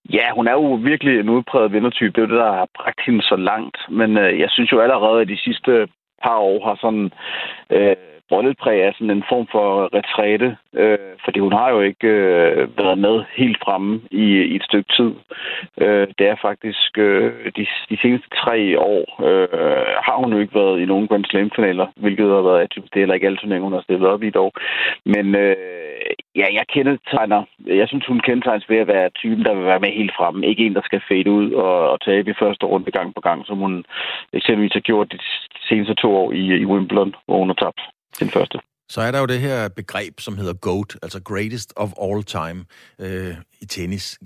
Ja, 0.09 0.27
hun 0.35 0.47
er 0.47 0.51
jo 0.51 0.73
virkelig 0.73 1.19
en 1.19 1.29
udpræget 1.29 1.73
vindertype. 1.73 2.11
Det 2.11 2.17
er 2.17 2.27
jo 2.27 2.33
det, 2.33 2.43
der 2.45 2.53
har 2.53 2.67
bragt 2.75 3.01
hende 3.05 3.21
så 3.21 3.35
langt. 3.35 3.77
Men 3.89 4.17
øh, 4.17 4.39
jeg 4.39 4.49
synes 4.49 4.71
jo 4.71 4.79
allerede, 4.79 5.21
at 5.21 5.27
de 5.27 5.37
sidste 5.37 5.87
par 6.23 6.37
år 6.37 6.65
har 6.67 6.77
sådan... 6.81 7.11
Øh, 7.71 7.95
brøllepræg 8.29 8.81
er 8.81 8.91
sådan 8.93 9.09
en 9.09 9.23
form 9.29 9.47
for 9.51 9.89
retræte, 9.97 10.57
øh, 10.73 10.97
fordi 11.25 11.39
hun 11.39 11.53
har 11.53 11.69
jo 11.69 11.81
ikke 11.81 12.07
øh, 12.07 12.77
været 12.77 12.97
med 12.97 13.23
helt 13.35 13.57
fremme 13.63 14.01
i, 14.11 14.25
i 14.51 14.55
et 14.55 14.63
stykke 14.63 14.93
tid. 14.97 15.11
Øh, 15.81 16.07
det 16.17 16.27
er 16.27 16.35
faktisk 16.41 16.97
øh, 16.97 17.31
de, 17.57 17.65
de 17.89 17.97
seneste 18.01 18.27
tre 18.43 18.79
år 18.79 19.03
øh, 19.27 19.47
har 20.07 20.17
hun 20.21 20.33
jo 20.33 20.39
ikke 20.39 20.55
været 20.55 20.79
i 20.79 20.85
nogen 20.85 21.07
Grand 21.07 21.25
Slam-finaler, 21.25 21.87
hvilket 21.95 22.25
har 22.29 22.41
været 22.41 22.75
det 22.75 22.95
er 22.95 22.99
heller 22.99 23.15
ikke 23.15 23.27
alle 23.27 23.37
turneringer, 23.37 23.69
hun 23.69 23.73
har 23.73 23.81
stillet 23.81 24.07
op 24.07 24.23
i 24.23 24.29
dog. 24.29 24.51
Men 25.05 25.35
øh, 25.35 25.55
ja, 26.35 26.47
jeg 26.53 26.65
kendetegner, 26.73 27.43
jeg 27.65 27.87
synes, 27.87 28.05
hun 28.05 28.19
kendetegnes 28.19 28.69
ved 28.69 28.77
at 28.77 28.87
være 28.87 29.09
typen, 29.09 29.45
der 29.45 29.53
vil 29.55 29.65
være 29.65 29.79
med 29.79 29.91
helt 29.91 30.13
fremme. 30.17 30.47
Ikke 30.47 30.65
en, 30.65 30.75
der 30.75 30.81
skal 30.85 31.01
fade 31.07 31.31
ud 31.31 31.51
og, 31.51 31.89
og 31.91 32.01
tabe 32.01 32.31
i 32.31 32.39
første 32.39 32.65
runde 32.65 32.91
gang 32.91 33.15
på 33.15 33.21
gang, 33.21 33.45
som 33.45 33.57
hun 33.57 33.85
eksempelvis 34.33 34.73
har 34.73 34.79
gjort 34.79 35.11
de 35.11 35.19
seneste 35.69 35.93
to 35.93 36.15
år 36.15 36.31
i, 36.31 36.43
i 36.63 36.65
Wimbledon, 36.65 37.15
hvor 37.25 37.37
hun 37.37 37.49
har 37.49 37.59
tabt 37.65 37.81
den 38.19 38.29
første. 38.29 38.59
Så 38.89 39.01
er 39.01 39.11
der 39.11 39.19
jo 39.19 39.25
det 39.25 39.39
her 39.39 39.69
begreb, 39.75 40.13
som 40.19 40.37
hedder 40.37 40.53
GOAT, 40.53 40.91
altså 41.03 41.19
Greatest 41.31 41.73
of 41.75 41.89
All 42.05 42.23
Time 42.23 42.59
øh, 43.05 43.33
i 43.61 43.65
tennis. 43.65 44.19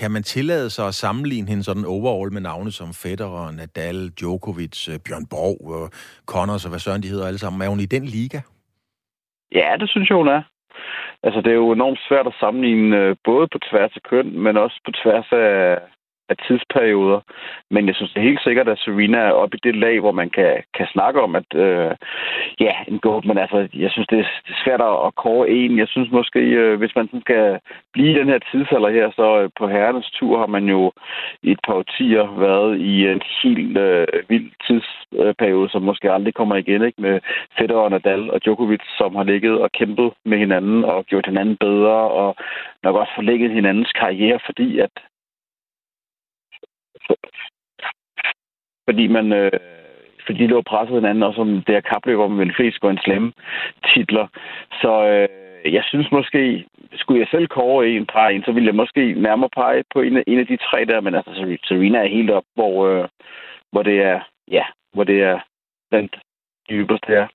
Kan 0.00 0.10
man 0.10 0.22
tillade 0.22 0.70
sig 0.70 0.86
at 0.88 0.94
sammenligne 0.94 1.48
hende 1.48 1.64
sådan 1.64 1.84
overall 1.84 2.32
med 2.32 2.40
navne 2.40 2.72
som 2.72 2.88
Federer, 3.02 3.52
Nadal, 3.52 4.08
Djokovic, 4.08 4.88
øh, 4.88 4.98
Bjørn 5.04 5.26
Borg, 5.26 5.58
og 5.76 5.90
Connors 6.26 6.64
og 6.64 6.70
hvad 6.70 6.78
søren 6.78 7.02
de 7.02 7.08
hedder 7.08 7.26
alle 7.26 7.38
sammen? 7.38 7.62
Er 7.62 7.68
hun 7.68 7.80
i 7.80 7.92
den 7.96 8.04
liga? 8.04 8.40
Ja, 9.54 9.70
det 9.80 9.88
synes 9.90 10.08
jeg, 10.08 10.16
hun 10.16 10.28
er. 10.28 10.42
Altså, 11.22 11.40
det 11.40 11.50
er 11.50 11.60
jo 11.64 11.72
enormt 11.72 12.00
svært 12.08 12.26
at 12.26 12.38
sammenligne 12.40 12.96
øh, 12.96 13.16
både 13.24 13.46
på 13.52 13.58
tværs 13.68 13.92
af 13.98 14.02
køn, 14.10 14.38
men 14.44 14.56
også 14.56 14.80
på 14.86 14.92
tværs 15.02 15.28
af, 15.32 15.78
af 16.28 16.36
tidsperioder. 16.46 17.20
Men 17.70 17.86
jeg 17.86 17.94
synes 17.94 18.12
det 18.12 18.20
er 18.20 18.30
helt 18.30 18.42
sikkert, 18.42 18.68
at 18.68 18.78
Serena 18.78 19.18
er 19.18 19.40
oppe 19.42 19.56
i 19.56 19.60
det 19.66 19.76
lag, 19.76 20.00
hvor 20.00 20.12
man 20.12 20.30
kan, 20.30 20.52
kan 20.76 20.86
snakke 20.94 21.20
om, 21.20 21.36
at 21.36 21.48
øh, 21.54 21.90
ja, 22.60 22.74
en 22.88 22.98
god, 22.98 23.22
men 23.24 23.38
altså, 23.38 23.68
jeg 23.74 23.90
synes, 23.90 24.08
det 24.10 24.18
er, 24.18 24.28
det 24.46 24.52
er 24.54 24.62
svært 24.64 24.82
at 25.06 25.14
kåre 25.14 25.50
en. 25.50 25.78
Jeg 25.78 25.88
synes 25.88 26.10
måske, 26.10 26.40
øh, 26.40 26.78
hvis 26.78 26.94
man 26.96 27.06
sådan 27.06 27.20
skal 27.20 27.58
blive 27.92 28.10
i 28.10 28.18
den 28.20 28.28
her 28.28 28.38
tidsalder 28.50 28.90
her, 28.90 29.10
så 29.10 29.40
øh, 29.40 29.50
på 29.58 29.68
herrenes 29.68 30.10
tur 30.10 30.38
har 30.38 30.46
man 30.46 30.64
jo 30.64 30.92
i 31.42 31.50
et 31.50 31.60
par 31.66 31.74
årtier 31.74 32.24
været 32.46 32.78
i 32.78 33.06
en 33.06 33.22
helt 33.42 33.78
øh, 33.78 34.06
vild 34.28 34.50
tidsperiode, 34.66 35.68
som 35.70 35.82
måske 35.82 36.12
aldrig 36.12 36.34
kommer 36.34 36.56
igen, 36.56 36.82
ikke? 36.82 37.02
med 37.02 37.20
Federer, 37.58 37.84
og 37.86 37.90
Nadal 37.90 38.30
og 38.30 38.44
Djokovic, 38.44 38.84
som 38.98 39.14
har 39.14 39.24
ligget 39.24 39.60
og 39.60 39.72
kæmpet 39.72 40.12
med 40.24 40.38
hinanden 40.38 40.84
og 40.84 41.04
gjort 41.04 41.26
hinanden 41.26 41.56
bedre, 41.56 41.96
og 42.22 42.36
nok 42.82 42.96
også 42.96 43.12
forlænget 43.14 43.50
hinandens 43.50 43.92
karriere, 43.92 44.38
fordi 44.46 44.78
at 44.78 44.90
fordi 48.88 49.06
man... 49.06 49.32
Øh, 49.32 49.50
fordi 50.26 50.42
de 50.42 50.46
lå 50.46 50.62
presset 50.62 50.94
hinanden, 50.94 51.22
og 51.22 51.34
som 51.34 51.48
det 51.48 51.74
her 51.74 51.80
kapløb 51.80 52.18
om 52.18 52.40
en 52.40 52.54
flest 52.56 52.84
en 52.84 52.98
slemme 53.04 53.32
titler. 53.94 54.26
Så 54.82 54.92
øh, 55.06 55.74
jeg 55.74 55.84
synes 55.84 56.12
måske, 56.12 56.64
skulle 56.94 57.20
jeg 57.20 57.28
selv 57.30 57.46
kåre 57.48 57.88
en 57.88 58.06
par 58.06 58.28
en, 58.28 58.44
så 58.44 58.52
ville 58.52 58.66
jeg 58.66 58.74
måske 58.74 59.12
nærmere 59.12 59.50
pege 59.56 59.84
på 59.94 60.00
en 60.00 60.16
af, 60.16 60.24
en 60.26 60.38
af 60.38 60.46
de 60.46 60.56
tre 60.56 60.84
der, 60.84 61.00
men 61.00 61.14
altså 61.14 61.58
Serena 61.64 61.98
er 61.98 62.16
helt 62.16 62.30
op, 62.30 62.44
hvor, 62.54 62.86
øh, 62.86 63.08
hvor 63.72 63.82
det 63.82 64.02
er, 64.02 64.20
ja, 64.50 64.64
hvor 64.92 65.04
det 65.04 65.22
er 65.22 65.40
den 65.92 66.10
dybeste 66.70 67.06
her 67.08 67.26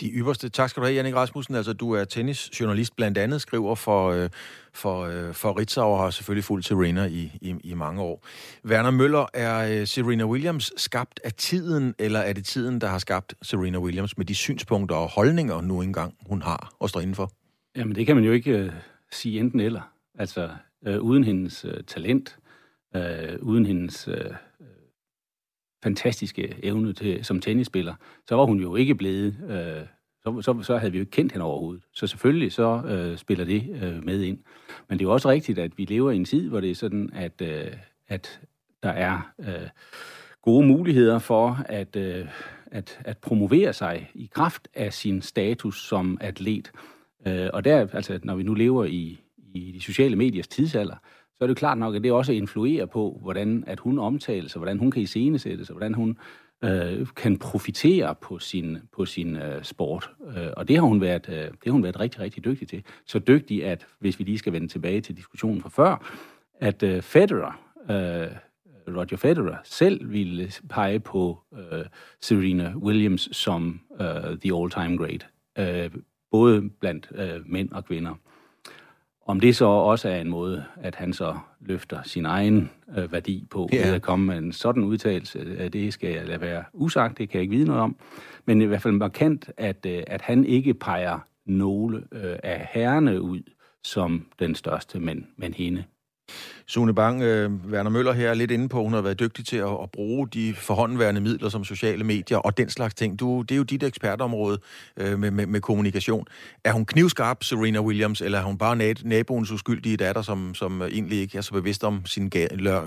de 0.00 0.08
ypperste. 0.08 0.48
Tak 0.48 0.70
skal 0.70 0.80
du 0.80 0.86
have, 0.86 0.94
Jannik 0.94 1.14
Rasmussen. 1.14 1.54
Altså, 1.54 1.72
du 1.72 1.92
er 1.92 2.04
tennisjournalist, 2.04 2.96
blandt 2.96 3.18
andet 3.18 3.40
skriver 3.40 3.74
for, 3.74 4.10
øh, 4.10 4.30
for, 4.72 5.04
øh, 5.04 5.34
for 5.34 5.58
Ritzau 5.58 5.90
og 5.90 5.98
har 5.98 6.10
selvfølgelig 6.10 6.44
fulgt 6.44 6.66
Serena 6.66 7.04
i, 7.04 7.32
i, 7.40 7.54
i 7.64 7.74
mange 7.74 8.02
år. 8.02 8.26
Werner 8.64 8.90
Møller, 8.90 9.26
er 9.34 9.80
øh, 9.80 9.86
Serena 9.86 10.24
Williams 10.24 10.72
skabt 10.76 11.20
af 11.24 11.32
tiden, 11.32 11.94
eller 11.98 12.20
er 12.20 12.32
det 12.32 12.44
tiden, 12.44 12.80
der 12.80 12.86
har 12.86 12.98
skabt 12.98 13.34
Serena 13.42 13.78
Williams 13.78 14.18
med 14.18 14.26
de 14.26 14.34
synspunkter 14.34 14.96
og 14.96 15.08
holdninger 15.08 15.60
nu 15.60 15.82
engang, 15.82 16.14
hun 16.26 16.42
har 16.42 16.74
og 16.78 16.90
står 16.90 17.00
indenfor? 17.00 17.32
Jamen, 17.76 17.94
det 17.94 18.06
kan 18.06 18.16
man 18.16 18.24
jo 18.24 18.32
ikke 18.32 18.50
øh, 18.50 18.72
sige 19.12 19.40
enten 19.40 19.60
eller. 19.60 19.80
Altså, 20.18 20.50
øh, 20.86 21.00
uden 21.00 21.24
hendes 21.24 21.64
øh, 21.64 21.84
talent, 21.86 22.38
øh, 22.96 23.38
uden 23.42 23.66
hendes... 23.66 24.08
Øh, 24.08 24.30
fantastiske 25.84 26.54
evne 26.62 26.92
til, 26.92 27.24
som 27.24 27.40
tennisspiller, 27.40 27.94
så 28.28 28.36
var 28.36 28.44
hun 28.44 28.60
jo 28.60 28.76
ikke 28.76 28.94
blevet, 28.94 29.36
øh, 29.48 29.86
så, 30.22 30.42
så, 30.42 30.62
så 30.62 30.78
havde 30.78 30.92
vi 30.92 30.98
jo 30.98 31.02
ikke 31.02 31.10
kendt 31.10 31.32
hende 31.32 31.44
overhovedet. 31.44 31.82
Så 31.92 32.06
selvfølgelig 32.06 32.52
så 32.52 32.82
øh, 32.86 33.18
spiller 33.18 33.44
det 33.44 33.62
øh, 33.82 34.04
med 34.04 34.22
ind. 34.22 34.38
Men 34.88 34.98
det 34.98 35.04
er 35.04 35.08
jo 35.08 35.12
også 35.12 35.28
rigtigt, 35.28 35.58
at 35.58 35.78
vi 35.78 35.84
lever 35.84 36.10
i 36.10 36.16
en 36.16 36.24
tid, 36.24 36.48
hvor 36.48 36.60
det 36.60 36.70
er 36.70 36.74
sådan, 36.74 37.10
at, 37.14 37.42
øh, 37.42 37.72
at 38.08 38.40
der 38.82 38.90
er 38.90 39.32
øh, 39.40 39.68
gode 40.42 40.66
muligheder 40.66 41.18
for 41.18 41.58
at, 41.66 41.96
øh, 41.96 42.26
at, 42.66 43.00
at 43.04 43.18
promovere 43.18 43.72
sig 43.72 44.10
i 44.14 44.30
kraft 44.34 44.68
af 44.74 44.92
sin 44.92 45.22
status 45.22 45.88
som 45.88 46.18
atlet. 46.20 46.72
Øh, 47.26 47.48
og 47.52 47.64
der, 47.64 47.86
altså, 47.92 48.20
når 48.22 48.34
vi 48.34 48.42
nu 48.42 48.54
lever 48.54 48.84
i, 48.84 49.20
i 49.54 49.72
de 49.72 49.80
sociale 49.80 50.16
mediers 50.16 50.48
tidsalder, 50.48 50.96
så 51.38 51.44
er 51.44 51.46
det 51.46 51.56
klart 51.56 51.78
nok, 51.78 51.94
at 51.94 52.02
det 52.02 52.12
også 52.12 52.32
influerer 52.32 52.86
på, 52.86 53.18
hvordan 53.22 53.64
at 53.66 53.80
hun 53.80 53.98
omtales, 53.98 54.54
og 54.54 54.58
hvordan 54.58 54.78
hun 54.78 54.90
kan 54.90 55.02
iscenesættes, 55.02 55.70
og 55.70 55.74
hvordan 55.74 55.94
hun 55.94 56.18
øh, 56.64 57.06
kan 57.16 57.38
profitere 57.38 58.14
på 58.14 58.38
sin, 58.38 58.78
på 58.92 59.04
sin 59.04 59.36
øh, 59.36 59.62
sport. 59.62 60.10
Øh, 60.36 60.46
og 60.56 60.68
det 60.68 60.76
har, 60.76 60.82
hun 60.82 61.00
været, 61.00 61.28
øh, 61.28 61.34
det 61.34 61.64
har 61.64 61.72
hun 61.72 61.82
været 61.82 62.00
rigtig, 62.00 62.20
rigtig 62.20 62.44
dygtig 62.44 62.68
til. 62.68 62.84
Så 63.06 63.18
dygtig, 63.18 63.64
at 63.64 63.86
hvis 63.98 64.18
vi 64.18 64.24
lige 64.24 64.38
skal 64.38 64.52
vende 64.52 64.68
tilbage 64.68 65.00
til 65.00 65.16
diskussionen 65.16 65.60
fra 65.60 65.68
før, 65.68 66.14
at 66.60 66.82
øh, 66.82 67.02
Federer, 67.02 67.60
øh, 67.90 68.36
Roger 68.88 69.16
Federer, 69.16 69.56
selv 69.64 70.12
ville 70.12 70.52
pege 70.68 71.00
på 71.00 71.38
øh, 71.54 71.84
Serena 72.20 72.72
Williams 72.76 73.28
som 73.32 73.80
øh, 74.00 74.38
the 74.38 74.56
all-time 74.56 74.96
great. 74.96 75.26
Øh, 75.58 75.90
både 76.30 76.70
blandt 76.80 77.08
øh, 77.14 77.40
mænd 77.46 77.72
og 77.72 77.84
kvinder. 77.84 78.14
Om 79.26 79.40
det 79.40 79.56
så 79.56 79.64
også 79.64 80.08
er 80.08 80.20
en 80.20 80.28
måde, 80.28 80.64
at 80.76 80.94
han 80.94 81.12
så 81.12 81.36
løfter 81.60 82.02
sin 82.02 82.26
egen 82.26 82.70
øh, 82.98 83.12
værdi 83.12 83.46
på, 83.50 83.68
yeah. 83.74 83.86
ved 83.86 83.94
at 83.94 84.02
komme 84.02 84.26
med 84.26 84.38
en 84.38 84.52
sådan 84.52 84.84
udtalelse, 84.84 85.38
øh, 85.38 85.72
det 85.72 85.92
skal 85.92 86.10
jeg 86.10 86.26
lade 86.26 86.40
være 86.40 86.64
usagt, 86.72 87.18
det 87.18 87.28
kan 87.28 87.38
jeg 87.38 87.42
ikke 87.42 87.56
vide 87.56 87.66
noget 87.66 87.82
om. 87.82 87.96
Men 88.44 88.62
i 88.62 88.64
hvert 88.64 88.82
fald 88.82 88.94
markant, 88.94 89.50
at, 89.56 89.86
øh, 89.86 90.02
at 90.06 90.22
han 90.22 90.44
ikke 90.44 90.74
peger 90.74 91.18
nogle 91.46 92.04
øh, 92.12 92.36
af 92.42 92.68
herrene 92.72 93.20
ud 93.20 93.40
som 93.82 94.26
den 94.38 94.54
største, 94.54 95.00
men, 95.00 95.26
men 95.36 95.54
hende. 95.54 95.84
Sune 96.66 96.94
Bang, 96.94 97.22
øh, 97.22 97.50
Werner 97.70 97.90
Møller 97.90 98.12
her 98.12 98.30
er 98.30 98.34
lidt 98.34 98.50
inde 98.50 98.68
på, 98.68 98.82
hun 98.82 98.92
har 98.92 99.00
været 99.00 99.20
dygtig 99.20 99.46
til 99.46 99.56
at, 99.56 99.72
at 99.82 99.90
bruge 99.92 100.28
de 100.28 100.54
forhåndværende 100.54 101.20
midler 101.20 101.48
som 101.48 101.64
sociale 101.64 102.04
medier 102.04 102.38
og 102.38 102.58
den 102.58 102.70
slags 102.70 102.94
ting. 102.94 103.20
Du, 103.20 103.42
det 103.42 103.50
er 103.50 103.56
jo 103.56 103.62
dit 103.62 103.82
ekspertområde 103.82 104.58
øh, 104.96 105.18
med, 105.18 105.30
med, 105.30 105.46
med 105.46 105.60
kommunikation. 105.60 106.26
Er 106.64 106.72
hun 106.72 106.86
knivskarp, 106.86 107.44
Serena 107.44 107.80
Williams, 107.80 108.20
eller 108.20 108.38
er 108.38 108.42
hun 108.42 108.58
bare 108.58 108.94
naboens 109.04 109.50
uskyldige 109.50 109.96
datter, 109.96 110.22
som, 110.22 110.54
som 110.54 110.82
egentlig 110.82 111.18
ikke 111.18 111.38
er 111.38 111.42
så 111.42 111.52
bevidst 111.52 111.84
om 111.84 112.06
sin 112.06 112.30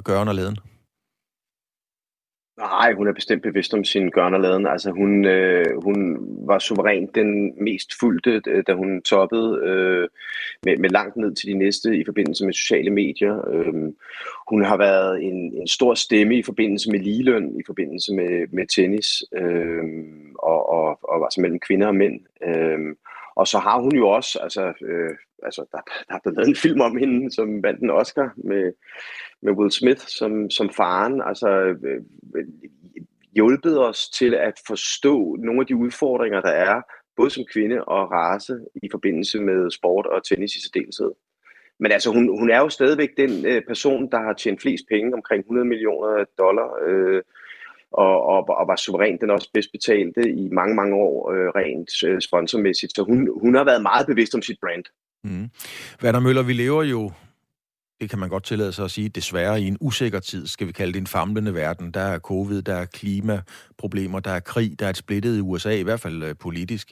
gøren 0.03 0.27
og 0.27 0.35
laden? 0.35 0.57
Nej, 2.57 2.93
hun 2.93 3.07
er 3.07 3.13
bestemt 3.13 3.43
bevidst 3.43 3.73
om 3.73 3.83
sin 3.83 4.09
gørnerladen. 4.09 4.67
Altså, 4.67 4.91
hun, 4.91 5.25
øh, 5.25 5.83
hun 5.83 6.17
var 6.47 6.59
suverænt 6.59 7.15
den 7.15 7.53
mest 7.63 7.99
fulgte, 7.99 8.41
øh, 8.47 8.63
da 8.67 8.73
hun 8.73 9.01
toppede 9.01 9.61
øh, 9.63 10.07
med, 10.65 10.77
med 10.77 10.89
langt 10.89 11.15
ned 11.15 11.35
til 11.35 11.47
de 11.47 11.53
næste 11.53 11.97
i 11.97 12.03
forbindelse 12.05 12.45
med 12.45 12.53
sociale 12.53 12.89
medier. 12.89 13.49
Øh, 13.49 13.73
hun 14.49 14.63
har 14.65 14.77
været 14.77 15.23
en, 15.23 15.53
en 15.53 15.67
stor 15.67 15.93
stemme 15.93 16.35
i 16.35 16.43
forbindelse 16.43 16.91
med 16.91 16.99
ligeløn, 16.99 17.59
i 17.59 17.63
forbindelse 17.65 18.13
med, 18.13 18.47
med 18.51 18.67
tennis, 18.67 19.23
øh, 19.33 19.83
og, 20.39 20.69
og, 20.69 20.99
og 21.03 21.25
altså 21.25 21.41
mellem 21.41 21.59
kvinder 21.59 21.87
og 21.87 21.95
mænd. 21.95 22.19
Øh, 22.47 22.79
og 23.39 23.47
så 23.47 23.57
har 23.59 23.79
hun 23.79 23.95
jo 23.95 24.09
også, 24.09 24.39
altså, 24.39 24.63
øh, 24.89 25.15
altså 25.43 25.65
der, 25.71 25.81
der 26.07 26.15
er 26.15 26.19
blevet 26.23 26.37
lavet 26.37 26.49
en 26.49 26.63
film 26.65 26.81
om 26.81 26.97
hende, 26.97 27.31
som 27.31 27.63
vandt 27.63 27.81
en 27.81 27.89
Oscar 27.89 28.33
med, 28.37 28.73
med 29.41 29.53
Will 29.53 29.71
Smith 29.71 30.01
som, 30.07 30.49
som 30.49 30.69
faren, 30.69 31.21
altså 31.21 31.49
øh, 31.87 32.01
hjulpet 33.35 33.79
os 33.79 34.09
til 34.09 34.33
at 34.33 34.53
forstå 34.67 35.35
nogle 35.39 35.61
af 35.61 35.67
de 35.67 35.75
udfordringer, 35.75 36.41
der 36.41 36.49
er, 36.49 36.81
både 37.17 37.29
som 37.29 37.45
kvinde 37.53 37.83
og 37.83 38.11
race 38.11 38.53
i 38.83 38.87
forbindelse 38.91 39.39
med 39.39 39.71
sport 39.71 40.05
og 40.05 40.23
tennis 40.23 40.55
i 40.55 40.61
særdeleshed. 40.61 41.11
Men 41.79 41.91
altså, 41.91 42.11
hun, 42.11 42.39
hun 42.39 42.49
er 42.49 42.59
jo 42.59 42.69
stadigvæk 42.69 43.09
den 43.17 43.45
øh, 43.45 43.61
person, 43.67 44.11
der 44.11 44.19
har 44.19 44.33
tjent 44.33 44.61
flest 44.61 44.83
penge, 44.89 45.13
omkring 45.13 45.39
100 45.39 45.67
millioner 45.67 46.25
dollar, 46.37 46.69
øh, 46.87 47.21
og, 47.91 48.25
og, 48.25 48.49
og 48.49 48.67
var 48.67 48.75
suveræn 48.75 49.17
den 49.21 49.29
også 49.29 49.49
bedst 49.53 49.71
betalte 49.71 50.29
i 50.29 50.49
mange, 50.51 50.75
mange 50.75 50.95
år 50.95 51.31
øh, 51.31 51.47
rent 51.55 52.03
øh, 52.03 52.21
sponsormæssigt. 52.21 52.95
Så 52.95 53.03
hun, 53.03 53.29
hun 53.41 53.55
har 53.55 53.63
været 53.63 53.81
meget 53.81 54.07
bevidst 54.07 54.35
om 54.35 54.41
sit 54.41 54.57
brand. 54.61 54.83
Mm. 55.23 55.49
Werner 56.03 56.19
Møller, 56.19 56.43
vi 56.43 56.53
lever 56.53 56.83
jo 56.83 57.11
det 58.01 58.09
kan 58.09 58.19
man 58.19 58.29
godt 58.29 58.43
tillade 58.43 58.73
sig 58.73 58.85
at 58.85 58.91
sige, 58.91 59.09
desværre 59.09 59.61
i 59.61 59.67
en 59.67 59.77
usikker 59.81 60.19
tid, 60.19 60.47
skal 60.47 60.67
vi 60.67 60.71
kalde 60.71 60.93
det 60.93 60.99
en 60.99 61.07
famlende 61.07 61.53
verden. 61.53 61.91
Der 61.91 62.01
er 62.01 62.19
covid, 62.19 62.61
der 62.61 62.75
er 62.75 62.85
klimaproblemer, 62.85 64.19
der 64.19 64.31
er 64.31 64.39
krig, 64.39 64.79
der 64.79 64.85
er 64.85 64.89
et 64.89 64.97
splittet 64.97 65.37
i 65.37 65.41
USA, 65.41 65.75
i 65.75 65.81
hvert 65.81 65.99
fald 65.99 66.23
øh, 66.23 66.35
politisk. 66.39 66.91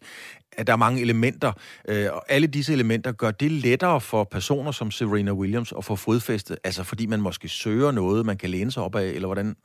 Der 0.68 0.74
er 0.74 0.78
mange 0.78 1.02
elementer, 1.02 1.52
øh, 1.90 2.08
og 2.12 2.32
alle 2.32 2.48
disse 2.48 2.74
elementer 2.74 3.12
gør 3.12 3.32
det 3.32 3.52
lettere 3.52 4.02
for 4.02 4.24
personer 4.24 4.72
som 4.72 4.92
Serena 4.92 5.32
Williams 5.32 5.74
at 5.78 5.86
få 5.86 5.96
fodfæste, 5.96 6.58
altså 6.64 6.84
fordi 6.84 7.06
man 7.06 7.22
måske 7.22 7.50
søger 7.50 7.92
noget, 7.92 8.26
man 8.26 8.38
kan 8.38 8.50
læne 8.50 8.72
sig 8.72 8.84
op 8.84 8.96
af, 8.96 9.06
eller 9.06 9.28
hvordan? 9.28 9.56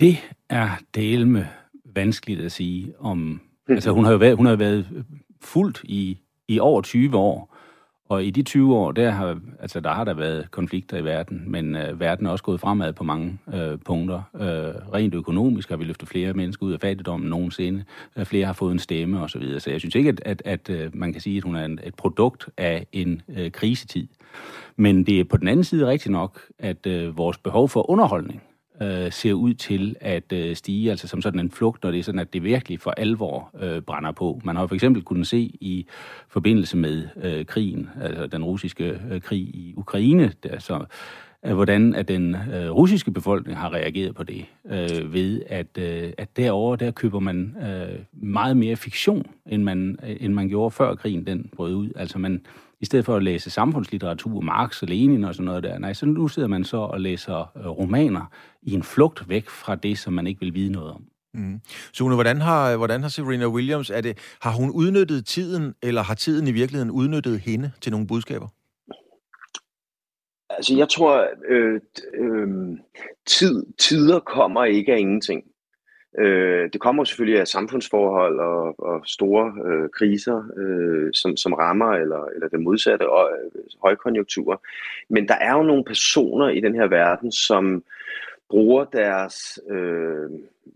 Det 0.00 0.18
er 0.48 0.68
delme 0.94 1.48
vanskeligt 1.84 2.40
at 2.40 2.52
sige 2.52 2.92
om... 2.98 3.40
Altså, 3.68 3.90
hun 3.90 4.04
har 4.04 4.12
jo 4.12 4.18
været, 4.18 4.36
hun 4.36 4.46
har 4.46 4.56
været 4.56 5.04
fuldt 5.40 5.80
i, 5.84 6.18
i 6.48 6.58
over 6.58 6.82
20 6.82 7.16
år, 7.16 7.56
og 8.08 8.24
i 8.24 8.30
de 8.30 8.42
20 8.42 8.76
år, 8.76 8.92
der 8.92 9.10
har, 9.10 9.40
altså, 9.60 9.80
der 9.80 9.90
har 9.90 10.04
der 10.04 10.14
været 10.14 10.50
konflikter 10.50 10.96
i 10.96 11.04
verden, 11.04 11.44
men 11.46 11.76
øh, 11.76 12.00
verden 12.00 12.26
er 12.26 12.30
også 12.30 12.44
gået 12.44 12.60
fremad 12.60 12.92
på 12.92 13.04
mange 13.04 13.38
øh, 13.54 13.78
punkter. 13.84 14.22
Øh, 14.34 14.94
rent 14.94 15.14
økonomisk 15.14 15.68
har 15.68 15.76
vi 15.76 15.84
løftet 15.84 16.08
flere 16.08 16.32
mennesker 16.32 16.66
ud 16.66 16.72
af 16.72 16.80
fattigdommen 16.80 17.30
nogensinde. 17.30 17.84
Øh, 18.16 18.24
flere 18.24 18.46
har 18.46 18.52
fået 18.52 18.72
en 18.72 18.78
stemme 18.78 19.20
osv. 19.20 19.28
Så, 19.28 19.38
videre. 19.38 19.60
så 19.60 19.70
jeg 19.70 19.80
synes 19.80 19.94
ikke, 19.94 20.08
at, 20.08 20.22
at, 20.24 20.42
at 20.44 20.70
øh, 20.70 20.96
man 20.96 21.12
kan 21.12 21.22
sige, 21.22 21.36
at 21.36 21.44
hun 21.44 21.56
er 21.56 21.64
en, 21.64 21.80
et 21.84 21.94
produkt 21.94 22.48
af 22.56 22.86
en 22.92 23.22
øh, 23.28 23.50
krisetid. 23.50 24.06
Men 24.76 25.04
det 25.06 25.20
er 25.20 25.24
på 25.24 25.36
den 25.36 25.48
anden 25.48 25.64
side 25.64 25.86
rigtigt 25.86 26.12
nok, 26.12 26.42
at 26.58 26.86
øh, 26.86 27.16
vores 27.18 27.38
behov 27.38 27.68
for 27.68 27.90
underholdning 27.90 28.42
øh, 28.82 29.12
ser 29.12 29.32
ud 29.32 29.54
til 29.54 29.96
at 30.00 30.32
øh, 30.32 30.56
stige, 30.56 30.90
altså 30.90 31.08
som 31.08 31.22
sådan 31.22 31.40
en 31.40 31.50
flugt, 31.50 31.82
når 31.82 31.90
det 31.90 31.98
er 31.98 32.02
sådan, 32.02 32.18
at 32.18 32.32
det 32.32 32.44
virkelig 32.44 32.80
for 32.80 32.90
alvor 32.90 33.50
øh, 33.60 33.82
brænder 33.82 34.12
på. 34.12 34.40
Man 34.44 34.56
har 34.56 34.66
for 34.66 34.74
eksempel 34.74 35.02
kunnet 35.02 35.26
se 35.26 35.40
i 35.60 35.86
forbindelse 36.28 36.76
med 36.76 37.08
øh, 37.22 37.44
krigen, 37.44 37.88
altså 38.00 38.26
den 38.26 38.44
russiske 38.44 39.00
øh, 39.10 39.20
krig 39.20 39.40
i 39.40 39.74
Ukraine, 39.76 40.32
der, 40.42 40.58
så, 40.58 40.84
øh, 41.46 41.54
hvordan 41.54 41.94
at 41.94 42.08
den 42.08 42.34
øh, 42.34 42.70
russiske 42.70 43.10
befolkning 43.10 43.58
har 43.58 43.72
reageret 43.72 44.14
på 44.14 44.22
det, 44.22 44.44
øh, 44.70 45.12
ved 45.12 45.42
at, 45.46 45.78
øh, 45.78 46.12
at 46.18 46.36
derovre 46.36 46.76
der 46.76 46.90
køber 46.90 47.20
man 47.20 47.56
øh, 47.62 47.98
meget 48.12 48.56
mere 48.56 48.76
fiktion, 48.76 49.26
end 49.46 49.62
man, 49.62 49.98
øh, 50.08 50.16
end 50.20 50.32
man 50.34 50.48
gjorde 50.48 50.70
før 50.70 50.94
krigen 50.94 51.26
den 51.26 51.50
brød 51.56 51.74
ud. 51.74 51.90
Altså 51.96 52.18
man 52.18 52.40
i 52.80 52.84
stedet 52.84 53.04
for 53.04 53.16
at 53.16 53.22
læse 53.22 53.50
samfundslitteratur, 53.50 54.40
Marx 54.40 54.82
og 54.82 54.88
Lenin 54.88 55.24
og 55.24 55.34
sådan 55.34 55.44
noget 55.44 55.62
der. 55.62 55.78
Nej, 55.78 55.92
så 55.92 56.06
nu 56.06 56.28
sidder 56.28 56.48
man 56.48 56.64
så 56.64 56.76
og 56.76 57.00
læser 57.00 57.52
øh, 57.56 57.66
romaner 57.66 58.30
i 58.68 58.72
en 58.74 58.82
flugt 58.82 59.28
væk 59.28 59.48
fra 59.48 59.74
det, 59.74 59.98
som 59.98 60.12
man 60.12 60.26
ikke 60.26 60.40
vil 60.40 60.54
vide 60.54 60.72
noget 60.72 60.92
om. 60.92 61.04
Mm. 61.34 61.60
Sune, 61.92 62.14
hvordan 62.14 62.40
har, 62.40 62.76
hvordan 62.76 63.02
har 63.02 63.08
Serena 63.08 63.48
Williams, 63.48 63.90
er 63.90 64.00
det, 64.00 64.18
har 64.40 64.52
hun 64.52 64.70
udnyttet 64.70 65.26
tiden, 65.26 65.74
eller 65.82 66.02
har 66.02 66.14
tiden 66.14 66.48
i 66.48 66.52
virkeligheden 66.52 66.90
udnyttet 66.90 67.40
hende 67.40 67.72
til 67.80 67.92
nogle 67.92 68.06
budskaber? 68.06 68.48
Altså, 70.50 70.76
jeg 70.76 70.88
tror, 70.88 71.26
øh, 71.48 71.80
øh, 72.14 72.48
tid, 73.26 73.66
tider 73.78 74.20
kommer 74.20 74.64
ikke 74.64 74.92
af 74.92 74.98
ingenting. 74.98 75.44
Øh, 76.18 76.70
det 76.72 76.80
kommer 76.80 77.04
selvfølgelig 77.04 77.40
af 77.40 77.48
samfundsforhold 77.48 78.38
og, 78.40 78.80
og 78.80 79.02
store 79.06 79.54
øh, 79.66 79.88
kriser, 79.88 80.42
øh, 80.56 81.10
som, 81.14 81.36
som 81.36 81.52
rammer, 81.52 81.92
eller, 81.92 82.24
eller 82.34 82.48
det 82.48 82.60
modsatte, 82.60 83.10
og 83.10 83.30
øh, 83.30 83.62
højkonjunkturer. 83.82 84.56
Men 85.10 85.28
der 85.28 85.34
er 85.34 85.52
jo 85.52 85.62
nogle 85.62 85.84
personer 85.84 86.48
i 86.48 86.60
den 86.60 86.74
her 86.74 86.86
verden, 86.86 87.32
som 87.32 87.82
bruger 88.48 88.84
deres 88.84 89.58
øh, 89.70 90.30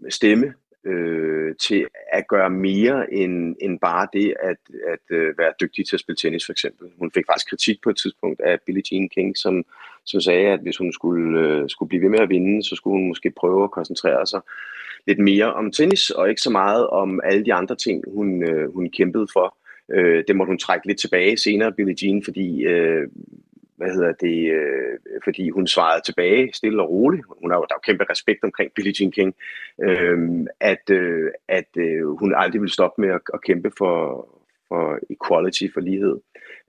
stemme 0.08 0.54
øh, 0.84 1.54
til 1.56 1.86
at 2.12 2.28
gøre 2.28 2.50
mere 2.50 3.14
end, 3.14 3.56
end 3.60 3.78
bare 3.80 4.08
det 4.12 4.34
at, 4.40 4.56
at 4.88 5.16
øh, 5.16 5.38
være 5.38 5.52
dygtig 5.60 5.88
til 5.88 5.96
at 5.96 6.00
spille 6.00 6.16
tennis 6.16 6.46
for 6.46 6.52
eksempel. 6.52 6.88
Hun 6.98 7.10
fik 7.10 7.24
faktisk 7.28 7.50
kritik 7.50 7.82
på 7.82 7.90
et 7.90 7.96
tidspunkt 7.96 8.40
af 8.40 8.58
Billie 8.66 8.82
Jean 8.92 9.08
King, 9.08 9.36
som, 9.36 9.64
som 10.04 10.20
sagde, 10.20 10.46
at 10.46 10.60
hvis 10.60 10.76
hun 10.76 10.92
skulle, 10.92 11.40
øh, 11.40 11.68
skulle 11.68 11.88
blive 11.88 12.02
ved 12.02 12.10
med 12.10 12.20
at 12.20 12.28
vinde, 12.28 12.62
så 12.62 12.74
skulle 12.76 12.98
hun 12.98 13.08
måske 13.08 13.30
prøve 13.30 13.64
at 13.64 13.70
koncentrere 13.70 14.26
sig 14.26 14.40
lidt 15.06 15.18
mere 15.18 15.52
om 15.52 15.72
tennis, 15.72 16.10
og 16.10 16.28
ikke 16.28 16.40
så 16.40 16.50
meget 16.50 16.86
om 16.86 17.20
alle 17.24 17.44
de 17.44 17.54
andre 17.54 17.76
ting, 17.76 18.04
hun, 18.14 18.42
øh, 18.42 18.74
hun 18.74 18.90
kæmpede 18.90 19.26
for. 19.32 19.56
Øh, 19.92 20.24
det 20.28 20.36
måtte 20.36 20.50
hun 20.50 20.58
trække 20.58 20.86
lidt 20.86 21.00
tilbage 21.00 21.36
senere, 21.36 21.72
Billie 21.72 21.96
Jean, 22.02 22.22
fordi, 22.24 22.62
øh, 22.62 23.08
hvad 23.82 23.92
hedder 23.94 24.12
det, 24.12 24.52
øh, 24.58 24.98
fordi 25.24 25.50
hun 25.50 25.66
svarede 25.66 26.02
tilbage 26.04 26.52
stille 26.52 26.82
og 26.82 26.90
roligt. 26.90 27.24
Hun 27.42 27.50
har 27.50 27.58
jo, 27.58 27.64
der 27.68 27.74
er 27.74 27.80
jo 27.80 27.86
kæmpe 27.86 28.04
respekt 28.10 28.44
omkring 28.44 28.70
Billie 28.74 28.94
Jean 29.00 29.12
King, 29.12 29.34
øh, 29.82 30.18
at, 30.60 30.90
øh, 30.90 31.30
at 31.48 31.70
øh, 31.76 32.06
hun 32.20 32.34
aldrig 32.36 32.60
ville 32.60 32.72
stoppe 32.72 33.00
med 33.02 33.10
at, 33.10 33.20
at 33.34 33.42
kæmpe 33.42 33.70
for, 33.78 34.28
for 34.68 34.98
equality, 35.10 35.66
for 35.74 35.80
lighed. 35.80 36.16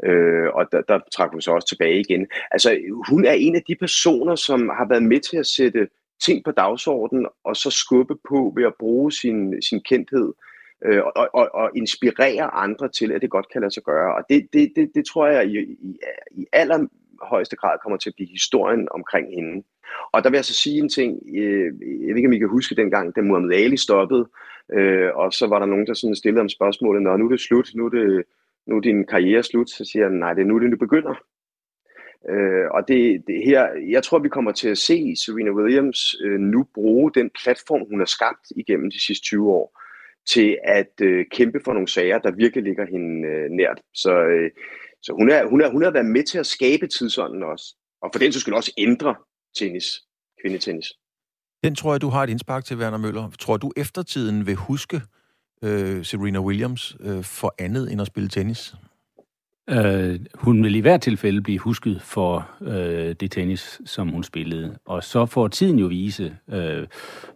Øh, 0.04 0.48
og 0.54 0.72
der, 0.72 0.82
der 0.82 1.00
trak 1.16 1.32
hun 1.32 1.42
så 1.42 1.52
også 1.52 1.68
tilbage 1.68 2.00
igen. 2.00 2.28
Altså, 2.52 2.78
hun 3.10 3.26
er 3.26 3.32
en 3.32 3.56
af 3.56 3.64
de 3.68 3.76
personer, 3.76 4.36
som 4.36 4.70
har 4.70 4.88
været 4.90 5.04
med 5.04 5.20
til 5.20 5.38
at 5.38 5.48
sætte 5.48 5.88
ting 6.26 6.44
på 6.44 6.52
dagsordenen, 6.52 7.28
og 7.44 7.56
så 7.56 7.70
skubbe 7.70 8.16
på 8.30 8.54
ved 8.56 8.64
at 8.66 8.76
bruge 8.80 9.12
sin, 9.12 9.62
sin 9.62 9.82
kendthed 9.82 10.34
øh, 10.86 11.02
og, 11.16 11.30
og, 11.34 11.50
og 11.54 11.72
inspirere 11.76 12.54
andre 12.54 12.90
til, 12.90 13.12
at 13.12 13.22
det 13.22 13.30
godt 13.30 13.52
kan 13.52 13.62
lade 13.62 13.74
sig 13.74 13.84
gøre. 13.84 14.16
Og 14.16 14.24
det, 14.30 14.48
det, 14.54 14.74
det, 14.76 14.92
det 14.96 15.06
tror 15.06 15.28
jeg 15.28 15.46
i, 15.48 15.58
i, 15.60 15.98
i 16.32 16.46
højeste 17.30 17.56
grad 17.56 17.78
kommer 17.84 17.98
til 17.98 18.10
at 18.10 18.16
blive 18.16 18.30
historien 18.30 18.88
omkring 18.92 19.28
hende. 19.36 19.64
Og 20.14 20.24
der 20.24 20.30
vil 20.30 20.38
jeg 20.38 20.46
så 20.46 20.54
sige 20.54 20.80
en 20.80 20.90
ting, 20.90 21.20
øh, 21.36 21.66
jeg 22.06 22.10
ved 22.10 22.16
ikke, 22.16 22.28
om 22.28 22.34
I 22.34 22.38
kan 22.38 22.50
huske 22.50 22.76
dengang, 22.76 23.16
da 23.16 23.22
Muhammad 23.22 23.58
Ali 23.58 23.78
stoppede, 23.78 24.26
øh, 24.74 25.10
og 25.16 25.34
så 25.34 25.48
var 25.48 25.60
der 25.60 25.66
nogen, 25.66 25.88
der 25.88 25.94
sådan 25.94 26.16
stillede 26.16 26.42
om 26.42 26.50
spørgsmålet, 26.50 27.02
når 27.02 27.18
nu 27.18 27.26
er 27.26 27.30
det 27.30 27.40
slut, 27.40 27.72
nu 27.76 27.86
er, 27.86 27.90
det, 27.90 28.24
nu 28.68 28.78
er 28.78 28.82
din 28.82 29.06
karriere 29.06 29.44
slut, 29.44 29.70
så 29.70 29.86
siger 29.86 30.10
han, 30.10 30.18
nej, 30.18 30.34
det 30.34 30.42
er 30.42 30.46
nu, 30.46 30.60
det 30.60 30.70
nu 30.70 30.78
begynder. 30.78 31.16
Øh, 32.30 32.68
og 32.72 32.88
det, 32.88 33.24
det 33.28 33.46
her, 33.46 33.68
jeg 33.90 34.04
tror, 34.04 34.20
vi 34.20 34.30
kommer 34.30 34.52
til 34.52 34.70
at 34.70 34.78
se 34.78 35.16
Serena 35.16 35.52
Williams 35.52 36.16
øh, 36.24 36.40
nu 36.40 36.68
bruge 36.74 37.12
den 37.12 37.30
platform, 37.44 37.88
hun 37.90 38.00
har 38.00 38.06
skabt 38.06 38.46
igennem 38.56 38.92
de 38.92 39.06
sidste 39.06 39.26
20 39.26 39.52
år, 39.52 39.80
til 40.26 40.58
at 40.64 40.94
øh, 41.02 41.26
kæmpe 41.32 41.60
for 41.66 41.74
nogle 41.74 41.88
sager, 41.88 42.18
der 42.20 42.32
virkelig 42.32 42.64
ligger 42.64 42.86
hende 42.86 43.28
øh, 43.28 43.50
nært. 43.50 43.82
Så, 43.94 44.24
øh, 44.24 44.52
så 45.04 45.14
hun, 45.20 45.30
er, 45.30 45.46
hun, 45.50 45.62
er, 45.62 45.70
hun 45.70 45.84
har 45.84 45.92
været 45.92 46.06
med 46.06 46.24
til 46.24 46.38
at 46.38 46.46
skabe 46.46 46.88
tidsånden 46.88 47.44
også, 47.44 47.76
og 48.02 48.10
for 48.14 48.20
den 48.20 48.32
så 48.32 48.40
skulle 48.40 48.58
også 48.58 48.72
ændre 48.78 49.16
tennis, 49.60 49.86
kvindetennis. 50.42 50.88
Den 51.64 51.76
tror 51.76 51.94
jeg, 51.94 52.02
du 52.02 52.10
har 52.10 52.24
et 52.24 52.30
indspark 52.30 52.66
til, 52.66 52.78
Werner 52.78 52.98
Møller. 52.98 53.30
Tror 53.40 53.58
du, 53.58 53.72
eftertiden 53.78 54.48
vil 54.48 54.56
huske 54.56 55.02
øh, 55.64 56.06
Serena 56.06 56.40
Williams 56.40 56.98
øh, 57.00 57.24
for 57.24 57.56
andet 57.60 57.92
end 57.92 58.02
at 58.02 58.08
spille 58.08 58.30
tennis? 58.30 58.76
Øh, 59.70 60.20
hun 60.34 60.64
vil 60.64 60.76
i 60.76 60.80
hvert 60.80 61.02
tilfælde 61.02 61.42
blive 61.42 61.60
husket 61.60 62.02
for 62.02 62.50
øh, 62.62 63.16
det 63.20 63.32
tennis, 63.32 63.82
som 63.86 64.10
hun 64.10 64.24
spillede. 64.24 64.78
Og 64.86 65.04
så 65.04 65.26
får 65.26 65.48
tiden 65.48 65.80
jo 65.80 65.88
vise, 65.88 66.38
øh, 66.50 66.88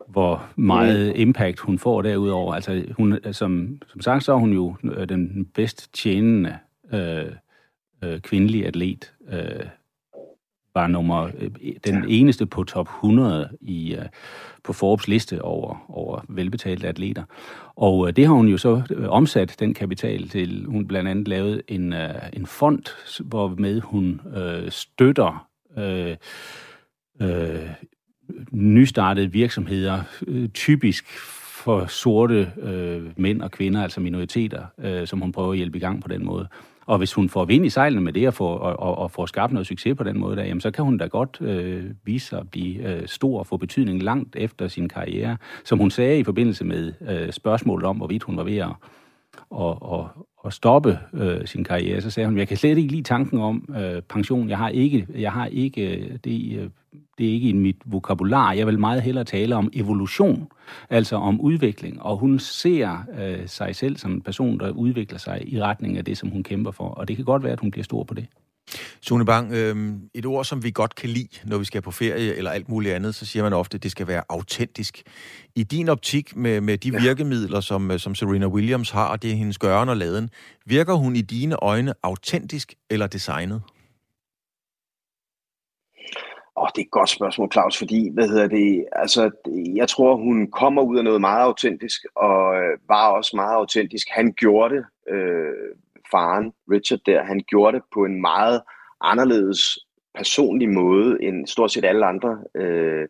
hvor 0.08 0.49
meget 0.56 1.13
impact 1.15 1.60
hun 1.60 1.80
får 1.80 2.01
derudover. 2.01 2.53
Altså, 2.53 2.86
hun, 2.97 3.19
som, 3.32 3.82
som 3.88 4.01
sagt, 4.01 4.23
så 4.23 4.34
er 4.34 4.38
hun 4.38 4.53
jo 4.53 4.75
øh, 4.84 5.10
den 5.10 5.45
bedst 5.45 5.93
tjenende 5.93 6.58
øh, 6.93 7.32
øh, 8.04 8.20
kvindelige 8.20 8.68
atlet. 8.68 9.14
Øh, 9.30 9.66
var 10.78 10.88
nummer, 10.88 11.30
øh, 11.40 11.50
den 11.86 12.06
eneste 12.08 12.46
på 12.46 12.64
top 12.64 12.88
100 12.88 13.50
i, 13.62 13.96
øh, 13.96 14.06
på 14.64 14.74
Forbes 14.74 15.08
liste 15.08 15.42
over, 15.42 15.86
over 15.90 16.26
velbetalte 16.30 16.88
atleter. 16.88 17.24
Og 17.76 18.08
øh, 18.08 18.16
det 18.16 18.26
har 18.28 18.34
hun 18.34 18.48
jo 18.48 18.58
så 18.58 18.82
øh, 18.90 19.10
omsat, 19.10 19.56
den 19.60 19.74
kapital, 19.74 20.30
til 20.30 20.66
hun 20.66 20.88
blandt 20.88 21.10
andet 21.10 21.28
lavet 21.28 21.62
en, 21.68 21.94
øh, 21.94 22.16
en 22.34 22.46
fond, 22.46 22.84
hvor 23.24 23.48
med 23.48 23.82
hun 23.82 24.22
øh, 24.36 24.72
støtter 24.72 25.48
øh, 25.78 26.16
øh, 27.22 27.70
nystartede 28.52 29.32
virksomheder, 29.32 30.02
øh, 30.28 30.50
typisk 30.50 31.06
for 31.64 31.86
sorte 31.86 32.52
øh, 32.62 33.04
mænd 33.18 33.42
og 33.42 33.52
kvinder, 33.52 33.84
altså 33.84 34.00
minoriteter, 34.00 34.66
øh, 34.78 35.08
som 35.08 35.22
hun 35.22 35.32
prøver 35.32 35.52
at 35.52 35.58
hjælpe 35.58 35.78
i 35.78 35.82
gang 35.82 36.02
på 36.02 36.08
den 36.08 36.26
måde. 36.26 36.48
Og 36.88 36.97
hvis 36.97 37.13
hun 37.13 37.30
får 37.30 37.45
vind 37.45 37.65
i 37.65 37.69
sejlene 37.69 38.02
med 38.02 38.13
det 38.13 38.28
og 38.28 38.34
får, 38.34 38.58
og, 38.58 38.80
og, 38.80 38.97
og 38.97 39.12
får 39.12 39.26
skabt 39.26 39.54
noget 39.54 39.67
succes 39.67 39.97
på 39.97 40.04
den 40.04 40.19
måde, 40.19 40.36
der, 40.36 40.43
jamen, 40.43 40.62
så 40.62 40.71
kan 40.71 40.86
hun 40.86 40.97
da 40.97 41.06
godt 41.06 41.38
øh, 41.41 41.84
vise 42.04 42.28
sig 42.28 42.39
at 42.39 42.50
blive 42.50 42.93
øh, 42.93 43.08
stor 43.08 43.39
og 43.39 43.47
få 43.47 43.58
betydning 43.58 44.04
langt 44.04 44.36
efter 44.36 44.67
sin 44.67 44.89
karriere. 44.89 45.38
Som 45.63 45.80
hun 45.80 45.91
sagde 45.91 46.19
i 46.19 46.23
forbindelse 46.23 46.65
med 46.65 46.93
øh, 47.10 47.32
spørgsmålet 47.32 47.86
om, 47.86 47.97
hvorvidt 47.97 48.23
hun 48.23 48.38
var 48.38 48.43
ved 48.43 48.58
at 48.58 48.69
og, 49.50 49.82
og, 49.82 50.10
og 50.38 50.54
stoppe 50.54 51.00
øh, 51.13 51.47
sin 51.47 51.63
karriere, 51.63 52.02
så 52.02 52.10
sagde 52.10 52.28
hun, 52.28 52.38
jeg 52.38 52.47
kan 52.47 52.58
slet 52.58 52.78
ikke 52.78 52.91
lide 52.91 53.04
tanken 53.04 53.39
om 53.39 53.76
øh, 53.78 54.02
pension. 54.02 54.50
Jeg 54.50 54.58
har 54.58 54.69
ikke, 54.69 55.08
jeg 55.15 55.32
har 55.32 55.45
ikke 55.45 55.97
øh, 55.97 56.17
det, 56.23 56.60
øh, 56.60 56.69
det 57.17 57.28
er 57.28 57.32
ikke 57.32 57.50
i 57.50 57.54
mit 57.54 57.76
vokabular. 57.86 58.52
Jeg 58.52 58.67
vil 58.67 58.80
meget 58.80 59.02
hellere 59.02 59.23
tale 59.23 59.56
om 59.56 59.69
evolution, 59.73 60.47
altså 60.89 61.15
om 61.15 61.41
udvikling. 61.41 62.02
Og 62.02 62.17
hun 62.17 62.39
ser 62.39 63.04
øh, 63.19 63.47
sig 63.47 63.76
selv 63.76 63.97
som 63.97 64.12
en 64.12 64.21
person, 64.21 64.60
der 64.60 64.69
udvikler 64.69 65.19
sig 65.19 65.54
i 65.54 65.62
retning 65.62 65.97
af 65.97 66.06
det, 66.06 66.17
som 66.17 66.30
hun 66.30 66.43
kæmper 66.43 66.71
for. 66.71 66.88
Og 66.88 67.08
det 67.08 67.15
kan 67.15 67.26
godt 67.26 67.43
være, 67.43 67.54
at 67.54 67.60
hun 67.60 67.71
bliver 67.71 67.84
stor 67.84 68.04
på 68.04 68.13
det. 68.13 68.26
Sune 69.01 69.25
Bang, 69.25 69.53
øh, 69.53 69.75
et 70.13 70.25
ord, 70.25 70.45
som 70.45 70.63
vi 70.63 70.71
godt 70.71 70.95
kan 70.95 71.10
lide, 71.10 71.39
når 71.45 71.58
vi 71.58 71.65
skal 71.65 71.82
på 71.82 71.91
ferie 71.91 72.36
eller 72.36 72.51
alt 72.51 72.69
muligt 72.69 72.95
andet, 72.95 73.15
så 73.15 73.25
siger 73.25 73.43
man 73.43 73.53
ofte, 73.53 73.75
at 73.75 73.84
det 73.84 73.91
skal 73.91 74.08
være 74.08 74.23
autentisk. 74.30 75.03
I 75.56 75.63
din 75.63 75.89
optik 75.89 76.36
med, 76.36 76.62
med 76.62 76.77
de 76.77 76.89
ja. 76.89 76.99
virkemidler, 77.01 77.62
som, 77.62 77.91
øh, 77.91 77.99
som 77.99 78.15
Serena 78.15 78.47
Williams 78.47 78.89
har, 78.89 79.08
og 79.08 79.21
det 79.21 79.32
er 79.32 79.36
hendes 79.36 79.58
gøren 79.58 79.89
og 79.89 79.97
laden, 79.97 80.30
virker 80.65 80.93
hun 80.93 81.15
i 81.15 81.21
dine 81.21 81.56
øjne 81.63 81.93
autentisk 82.03 82.73
eller 82.89 83.08
designet? 83.08 83.62
Åh, 86.58 86.63
oh, 86.63 86.69
det 86.75 86.82
er 86.82 86.86
et 86.86 86.91
godt 86.91 87.10
spørgsmål, 87.10 87.51
Claus, 87.51 87.77
fordi, 87.77 88.10
hvad 88.13 88.27
hedder 88.27 88.47
det, 88.47 88.86
altså, 88.91 89.32
jeg 89.75 89.88
tror, 89.89 90.15
hun 90.15 90.51
kommer 90.51 90.82
ud 90.82 90.97
af 90.97 91.03
noget 91.03 91.21
meget 91.21 91.43
autentisk, 91.43 92.06
og 92.15 92.56
øh, 92.56 92.77
var 92.88 93.08
også 93.08 93.32
meget 93.36 93.56
autentisk. 93.56 94.08
Han 94.12 94.34
gjorde 94.34 94.75
det, 94.75 94.86
øh, 95.13 95.75
faren, 96.12 96.54
Richard 96.72 97.00
der, 97.06 97.24
han 97.24 97.41
gjorde 97.48 97.78
det 97.78 97.84
på 97.93 98.06
en 98.06 98.22
meget 98.22 98.62
anderledes 99.02 99.80
personlig 100.15 100.70
måde, 100.70 101.17
end 101.24 101.48
stort 101.48 101.72
set 101.72 101.86
alle 101.86 102.06
andre. 102.06 102.38
Øh, 102.56 103.08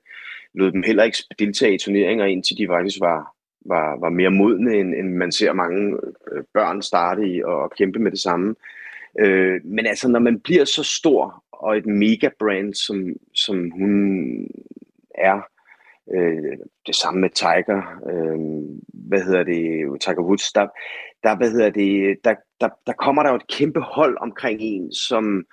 lod 0.54 0.72
dem 0.72 0.84
heller 0.84 1.04
ikke 1.04 1.18
deltage 1.40 1.76
i 1.76 1.78
turneringer, 1.78 2.26
indtil 2.26 2.58
de 2.58 2.68
faktisk 2.68 2.98
var, 3.00 3.34
var, 3.66 4.00
var 4.00 4.10
mere 4.10 4.32
modne, 4.32 4.76
end, 4.76 4.96
end 4.96 5.14
man 5.14 5.32
ser 5.32 5.54
mange 5.54 5.98
øh, 6.32 6.44
børn 6.54 6.82
starte 6.82 7.28
i 7.28 7.44
og 7.44 7.72
kæmpe 7.78 8.00
med 8.00 8.12
det 8.12 8.20
samme. 8.20 8.56
Øh, 9.20 9.62
men 9.66 9.86
altså, 9.86 10.08
når 10.08 10.20
man 10.20 10.40
bliver 10.40 10.66
så 10.66 10.84
stor 10.84 11.44
og 11.52 11.78
et 11.78 11.86
mega 11.86 12.30
brand, 12.40 12.74
som, 12.74 13.14
som 13.34 13.72
hun 13.72 14.48
er, 15.16 15.42
Øh, 16.16 16.58
det 16.88 16.96
samme 16.96 17.22
med 17.22 17.30
Tiger, 17.30 17.82
øh, 18.12 18.40
hvad 19.08 19.22
hedder 19.22 19.44
det, 19.44 20.02
Tiger 20.02 20.22
Woods, 20.22 20.52
der, 20.52 20.68
der, 21.24 21.38
hvad 21.38 21.52
hedder 21.52 21.70
det, 21.70 22.18
der, 22.24 22.36
der, 22.62 22.70
der 22.88 22.94
kommer 22.94 23.24
der 23.24 23.30
jo 23.30 23.36
et 23.36 23.48
kæmpe 23.48 23.80
hold 23.80 24.18
omkring 24.22 24.62
en, 24.62 24.92
som 24.92 25.46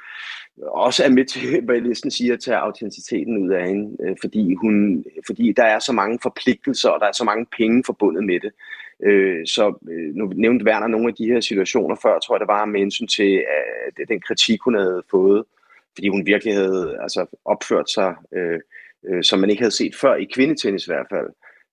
også 0.62 1.04
er 1.04 1.08
med 1.08 1.24
til, 1.24 1.60
hvad 1.64 1.74
jeg 1.74 1.84
næsten 1.84 2.10
siger, 2.10 2.34
at 2.34 2.40
tage 2.40 2.56
autenticiteten 2.56 3.44
ud 3.44 3.50
af 3.50 3.68
hende, 3.68 3.96
øh, 4.02 4.16
fordi, 4.20 4.54
hun, 4.54 5.04
fordi 5.26 5.52
der 5.52 5.64
er 5.64 5.78
så 5.78 5.92
mange 5.92 6.18
forpligtelser, 6.22 6.88
og 6.88 7.00
der 7.00 7.06
er 7.06 7.12
så 7.12 7.24
mange 7.24 7.46
penge 7.56 7.82
forbundet 7.86 8.24
med 8.24 8.40
det. 8.40 8.52
Øh, 9.02 9.46
så 9.46 9.74
øh, 9.90 10.14
nu 10.14 10.26
nævnte 10.26 10.64
Werner 10.64 10.86
nogle 10.86 11.08
af 11.08 11.14
de 11.14 11.26
her 11.26 11.40
situationer 11.40 11.96
før, 12.02 12.18
tror 12.18 12.34
jeg, 12.34 12.40
det 12.40 12.48
var 12.48 12.64
med 12.64 12.80
hensyn 12.80 13.06
til 13.06 13.44
at 13.98 14.08
den 14.08 14.20
kritik, 14.20 14.60
hun 14.60 14.74
havde 14.74 15.02
fået, 15.10 15.44
fordi 15.94 16.08
hun 16.08 16.26
virkelig 16.26 16.54
havde 16.54 16.98
altså, 17.02 17.26
opført 17.44 17.90
sig, 17.90 18.14
øh, 18.32 18.60
øh, 19.08 19.22
som 19.22 19.38
man 19.38 19.50
ikke 19.50 19.62
havde 19.62 19.76
set 19.76 19.94
før, 19.94 20.14
i 20.14 20.24
kvindetennis 20.34 20.86
i 20.86 20.90
hvert 20.90 21.06
fald. 21.10 21.28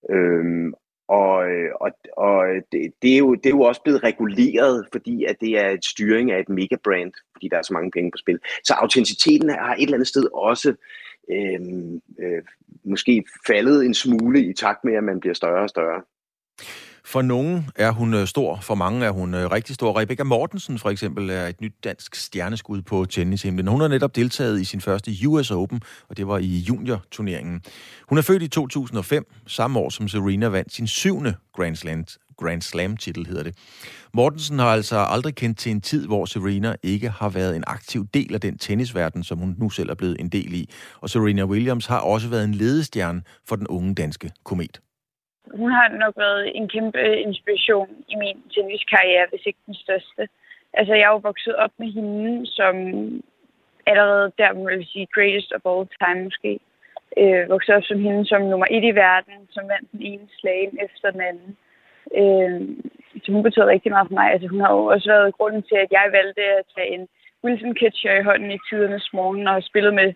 Øhm, 0.09 0.73
og, 1.11 1.49
øh, 1.49 1.71
og, 1.81 1.91
og 2.17 2.45
det, 2.71 2.93
det, 3.01 3.13
er 3.13 3.17
jo, 3.17 3.35
det 3.35 3.45
er 3.45 3.49
jo 3.49 3.61
også 3.61 3.81
blevet 3.81 4.03
reguleret, 4.03 4.87
fordi 4.91 5.25
at 5.25 5.35
det 5.41 5.59
er 5.59 5.69
et 5.69 5.85
styring 5.85 6.31
af 6.31 6.39
et 6.39 6.49
megabrand, 6.49 7.13
fordi 7.33 7.47
der 7.47 7.57
er 7.57 7.61
så 7.61 7.73
mange 7.73 7.91
penge 7.91 8.11
på 8.11 8.17
spil. 8.17 8.39
Så 8.63 8.73
autenticiteten 8.73 9.49
har 9.49 9.75
et 9.75 9.81
eller 9.81 9.93
andet 9.93 10.07
sted 10.07 10.23
også 10.33 10.73
øh, 11.31 11.61
øh, 12.19 12.41
måske 12.83 13.23
faldet 13.47 13.85
en 13.85 13.93
smule 13.93 14.45
i 14.45 14.53
takt 14.53 14.83
med, 14.83 14.93
at 14.93 15.03
man 15.03 15.19
bliver 15.19 15.33
større 15.33 15.63
og 15.63 15.69
større. 15.69 16.01
For 17.05 17.21
nogen 17.21 17.69
er 17.75 17.91
hun 17.91 18.13
øh, 18.13 18.27
stor, 18.27 18.59
for 18.61 18.75
mange 18.75 19.05
er 19.05 19.11
hun 19.11 19.33
øh, 19.33 19.51
rigtig 19.51 19.75
stor. 19.75 19.99
Rebecca 19.99 20.23
Mortensen 20.23 20.79
for 20.79 20.89
eksempel 20.89 21.29
er 21.29 21.47
et 21.47 21.61
nyt 21.61 21.73
dansk 21.83 22.15
stjerneskud 22.15 22.81
på 22.81 23.05
tennishimlen. 23.05 23.67
Hun 23.67 23.81
har 23.81 23.87
netop 23.87 24.15
deltaget 24.15 24.61
i 24.61 24.63
sin 24.63 24.81
første 24.81 25.11
US 25.27 25.51
Open, 25.51 25.81
og 26.09 26.17
det 26.17 26.27
var 26.27 26.37
i 26.37 26.57
junior-turneringen. 26.57 27.61
Hun 28.09 28.17
er 28.17 28.21
født 28.21 28.43
i 28.43 28.47
2005, 28.47 29.33
samme 29.47 29.79
år 29.79 29.89
som 29.89 30.07
Serena 30.07 30.47
vandt 30.47 30.73
sin 30.73 30.87
syvende 30.87 31.35
Grand 31.55 31.75
Slam, 31.75 32.05
Grand 32.37 32.61
Slam 32.61 32.97
titel, 32.97 33.27
hedder 33.27 33.43
det. 33.43 33.55
Mortensen 34.13 34.59
har 34.59 34.67
altså 34.67 34.97
aldrig 34.97 35.35
kendt 35.35 35.59
til 35.59 35.71
en 35.71 35.81
tid, 35.81 36.07
hvor 36.07 36.25
Serena 36.25 36.75
ikke 36.83 37.09
har 37.09 37.29
været 37.29 37.55
en 37.55 37.63
aktiv 37.67 38.07
del 38.13 38.33
af 38.33 38.41
den 38.41 38.57
tennisverden, 38.57 39.23
som 39.23 39.37
hun 39.37 39.55
nu 39.57 39.69
selv 39.69 39.89
er 39.89 39.95
blevet 39.95 40.17
en 40.19 40.29
del 40.29 40.53
i. 40.53 40.69
Og 41.01 41.09
Serena 41.09 41.45
Williams 41.45 41.85
har 41.85 41.99
også 41.99 42.27
været 42.27 42.43
en 42.43 42.53
ledestjerne 42.53 43.21
for 43.47 43.55
den 43.55 43.67
unge 43.67 43.95
danske 43.95 44.31
komet 44.43 44.81
hun 45.59 45.71
har 45.71 45.87
nok 46.03 46.13
været 46.17 46.57
en 46.57 46.67
kæmpe 46.69 47.19
inspiration 47.27 47.89
i 48.07 48.15
min 48.15 48.37
tenniskarriere, 48.53 49.25
hvis 49.29 49.45
ikke 49.45 49.59
den 49.65 49.75
største. 49.75 50.27
Altså, 50.73 50.93
jeg 50.93 51.03
er 51.03 51.13
jo 51.15 51.27
vokset 51.29 51.55
op 51.55 51.71
med 51.77 51.87
hende, 51.87 52.47
som 52.47 52.75
allerede 53.85 54.31
der, 54.37 54.53
må 54.53 54.69
jeg 54.69 54.85
sige, 54.85 55.13
greatest 55.15 55.53
of 55.55 55.61
all 55.69 55.87
time 56.01 56.23
måske. 56.23 56.59
Øh, 57.17 57.49
vokset 57.49 57.75
op 57.75 57.83
som 57.83 57.99
hende 57.99 58.25
som 58.25 58.41
nummer 58.41 58.67
et 58.69 58.83
i 58.83 58.95
verden, 58.95 59.37
som 59.49 59.63
vandt 59.67 59.91
den 59.91 60.01
ene 60.01 60.27
slag 60.39 60.71
efter 60.85 61.11
den 61.11 61.21
anden. 61.21 61.57
Øh, 62.19 62.61
så 63.23 63.31
hun 63.31 63.43
betød 63.43 63.63
rigtig 63.63 63.91
meget 63.91 64.07
for 64.07 64.13
mig. 64.13 64.31
Altså, 64.31 64.47
hun 64.47 64.59
har 64.59 64.71
jo 64.73 64.85
også 64.85 65.09
været 65.09 65.37
grunden 65.37 65.63
til, 65.63 65.75
at 65.75 65.91
jeg 65.91 66.05
valgte 66.11 66.41
at 66.41 66.65
tage 66.75 66.93
en 66.95 67.07
Wilson 67.43 67.75
Catcher 67.79 68.19
i 68.19 68.23
hånden 68.23 68.51
i 68.51 68.59
tidernes 68.69 69.13
morgen 69.13 69.47
og 69.47 69.63
spillet 69.63 69.93
med 69.93 70.13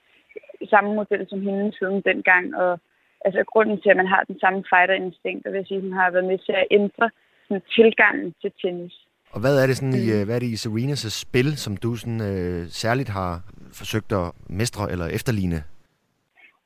samme 0.69 0.95
model 0.95 1.25
som 1.29 1.41
hende 1.41 1.77
siden 1.77 2.01
dengang. 2.01 2.55
Og 2.55 2.79
altså 3.25 3.43
grunden 3.51 3.81
til, 3.81 3.89
at 3.89 3.97
man 3.97 4.07
har 4.13 4.23
den 4.27 4.39
samme 4.39 4.63
fighter-instinkt, 4.71 5.47
og 5.47 5.53
vil 5.53 5.67
sige, 5.67 5.77
at 5.77 5.83
hun 5.83 5.93
har 5.93 6.11
været 6.11 6.25
med 6.31 6.37
til 6.37 6.51
at 6.61 6.67
ændre 6.71 7.09
sådan, 7.47 7.63
tilgangen 7.75 8.33
til 8.41 8.51
tennis. 8.61 8.95
Og 9.35 9.39
hvad 9.41 9.55
er 9.61 9.67
det 9.67 9.77
sådan 9.77 9.99
i, 10.03 10.05
mm. 10.11 10.25
hvad 10.25 10.35
er 10.35 10.43
det 10.43 10.55
i 10.55 10.61
Serenas 10.63 11.03
spil, 11.23 11.57
som 11.57 11.77
du 11.77 11.95
sådan, 11.95 12.21
øh, 12.31 12.67
særligt 12.83 13.09
har 13.09 13.31
forsøgt 13.79 14.11
at 14.11 14.27
mestre 14.59 14.91
eller 14.91 15.07
efterligne? 15.17 15.59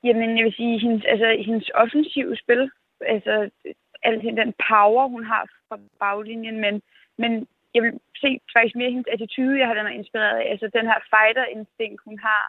Jamen, 0.03 0.37
jeg 0.37 0.45
vil 0.45 0.53
sige, 0.53 0.79
hendes, 0.79 1.03
altså, 1.13 1.27
hendes 1.45 1.71
offensive 1.73 2.35
spil, 2.43 2.71
altså 3.15 3.49
al 4.03 4.15
den 4.41 4.53
power, 4.69 5.07
hun 5.07 5.23
har 5.25 5.43
fra 5.67 5.77
baglinjen, 5.99 6.57
men, 6.65 6.81
men 7.17 7.47
jeg 7.73 7.81
vil 7.83 7.93
se 8.21 8.29
faktisk 8.55 8.75
mere 8.75 8.91
hendes 8.95 9.11
attitude, 9.13 9.59
jeg 9.59 9.67
har 9.67 9.73
den 9.73 9.85
er 9.85 9.99
inspireret 10.01 10.37
af. 10.41 10.47
Altså 10.53 10.67
den 10.77 10.85
her 10.91 10.99
fighter-instinkt, 11.13 12.01
hun 12.07 12.19
har, 12.27 12.43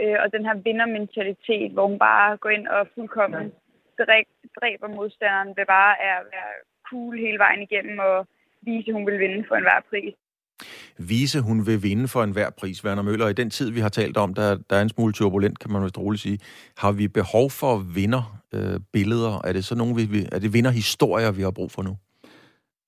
øh, 0.00 0.16
og 0.22 0.32
den 0.34 0.44
her 0.48 0.54
vindermentalitet, 0.68 1.70
hvor 1.72 1.86
hun 1.86 1.98
bare 1.98 2.36
går 2.36 2.50
ind 2.50 2.66
og 2.68 2.88
fuldkommen 2.94 3.52
dræber 4.60 4.88
modstanderen 4.96 5.48
ved 5.56 5.66
bare 5.66 5.94
at 6.08 6.18
være 6.32 6.52
cool 6.90 7.18
hele 7.18 7.38
vejen 7.38 7.62
igennem 7.62 7.98
og 7.98 8.26
vise, 8.62 8.88
at 8.88 8.94
hun 8.94 9.06
vil 9.06 9.18
vinde 9.18 9.44
for 9.48 9.54
enhver 9.56 9.80
pris. 9.90 10.14
Vise, 10.98 11.40
hun 11.40 11.66
vil 11.66 11.82
vinde 11.82 12.08
for 12.08 12.22
enhver 12.22 12.50
pris, 12.50 12.84
Werner 12.84 13.02
Møller. 13.02 13.28
I 13.28 13.32
den 13.32 13.50
tid, 13.50 13.70
vi 13.70 13.80
har 13.80 13.88
talt 13.88 14.16
om, 14.16 14.34
der, 14.34 14.58
der 14.70 14.76
er 14.76 14.82
en 14.82 14.88
smule 14.88 15.12
turbulent, 15.12 15.58
kan 15.58 15.72
man 15.72 15.82
vist 15.82 15.98
roligt 15.98 16.22
sige. 16.22 16.38
Har 16.76 16.92
vi 16.92 17.08
behov 17.08 17.50
for 17.50 17.76
vinderbilleder? 17.94 19.34
Øh, 19.34 19.48
er 19.48 19.52
det 19.52 19.64
så 19.64 19.74
nogle, 19.74 19.94
vi, 19.94 20.28
er 20.32 20.38
det 20.38 20.52
vinderhistorier, 20.52 21.32
vi 21.32 21.42
har 21.42 21.50
brug 21.50 21.70
for 21.70 21.82
nu? 21.82 21.96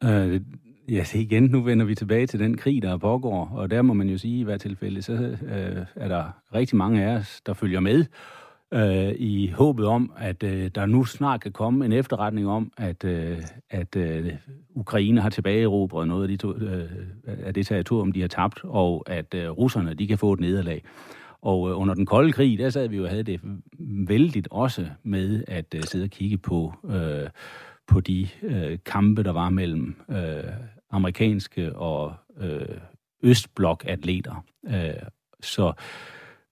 Øh, 0.05 0.41
Ja, 0.89 0.99
det 0.99 1.15
igen, 1.15 1.43
nu 1.43 1.61
vender 1.63 1.87
vi 1.87 1.95
tilbage 1.95 2.27
til 2.27 2.41
den 2.41 2.57
krig, 2.57 2.83
der 2.83 2.97
pågår, 2.97 3.53
og 3.55 3.71
der 3.71 3.83
må 3.83 3.95
man 3.95 4.09
jo 4.09 4.19
sige, 4.19 4.41
i 4.41 4.43
hvert 4.43 4.61
tilfælde, 4.61 5.03
så 5.03 5.13
øh, 5.13 5.87
er 5.97 6.09
der 6.09 6.25
rigtig 6.55 6.77
mange 6.77 7.05
af 7.05 7.17
os, 7.17 7.41
der 7.47 7.53
følger 7.53 7.81
med, 7.81 8.05
øh, 8.75 9.15
i 9.19 9.51
håbet 9.51 9.87
om, 9.87 10.13
at 10.19 10.43
øh, 10.43 10.71
der 10.75 10.87
nu 10.87 11.05
snart 11.05 11.41
kan 11.41 11.53
komme 11.53 11.85
en 11.85 11.93
efterretning 11.93 12.49
om, 12.49 12.73
at, 12.77 13.05
øh, 13.05 13.39
at 13.71 13.97
øh, 13.97 14.33
Ukraine 14.75 15.21
har 15.21 15.31
tilbageerobret 15.31 16.09
noget 16.09 16.23
af, 16.23 16.29
de 16.29 16.37
to, 16.37 16.55
øh, 16.55 16.91
af 17.27 17.55
det 17.55 17.67
territorium, 17.67 18.13
de 18.13 18.21
har 18.21 18.29
tabt, 18.29 18.61
og 18.65 19.05
at 19.07 19.35
øh, 19.35 19.51
russerne 19.51 19.95
de 19.95 20.07
kan 20.07 20.19
få 20.19 20.33
et 20.33 20.41
nederlag. 20.41 20.83
Og 21.43 21.71
øh, 21.71 21.81
under 21.81 21.95
den 21.95 22.07
kolde 22.07 22.33
krig, 22.33 22.59
der 22.59 22.71
sad 22.71 22.89
vi 22.89 22.97
jo 22.97 23.03
og 23.03 23.11
havde 23.11 23.23
det 23.23 23.41
vældigt 24.09 24.49
også 24.51 24.87
med 25.03 25.45
at 25.49 25.75
øh, 25.75 25.83
sidde 25.83 26.05
og 26.05 26.11
kigge 26.11 26.39
på... 26.39 26.75
Øh, 26.91 27.29
på 27.87 28.01
de 28.01 28.29
øh, 28.43 28.79
kampe, 28.85 29.23
der 29.23 29.33
var 29.33 29.51
mellem 29.51 29.97
øh, 30.11 30.53
amerikanske 30.91 31.77
og 31.77 32.15
øh, 32.41 32.79
østblok-atleter. 33.23 34.45
Øh, 34.67 35.09
så 35.41 35.73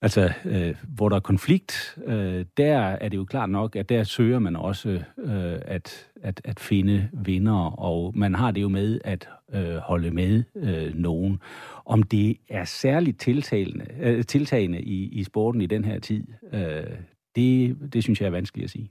altså, 0.02 0.32
øh, 0.44 0.74
hvor 0.88 1.08
der 1.08 1.16
er 1.16 1.20
konflikt, 1.20 1.98
øh, 2.06 2.44
der 2.56 2.78
er 2.78 3.08
det 3.08 3.16
jo 3.16 3.24
klart 3.24 3.50
nok, 3.50 3.76
at 3.76 3.88
der 3.88 4.04
søger 4.04 4.38
man 4.38 4.56
også 4.56 4.88
øh, 5.18 5.58
at, 5.62 6.10
at, 6.22 6.40
at 6.44 6.60
finde 6.60 7.08
vinder, 7.12 7.80
og 7.80 8.12
man 8.16 8.34
har 8.34 8.50
det 8.50 8.62
jo 8.62 8.68
med 8.68 9.00
at 9.04 9.28
øh, 9.54 9.76
holde 9.76 10.10
med 10.10 10.42
øh, 10.56 10.94
nogen. 10.94 11.40
Om 11.84 12.02
det 12.02 12.36
er 12.48 12.64
særligt 12.64 13.20
tiltagende, 13.20 13.86
øh, 14.00 14.24
tiltagende 14.24 14.82
i, 14.82 15.08
i 15.08 15.24
sporten 15.24 15.60
i 15.60 15.66
den 15.66 15.84
her 15.84 15.98
tid, 15.98 16.24
øh, 16.52 16.96
det, 17.36 17.76
det 17.92 18.02
synes 18.02 18.20
jeg 18.20 18.26
er 18.26 18.30
vanskeligt 18.30 18.64
at 18.64 18.70
sige. 18.70 18.90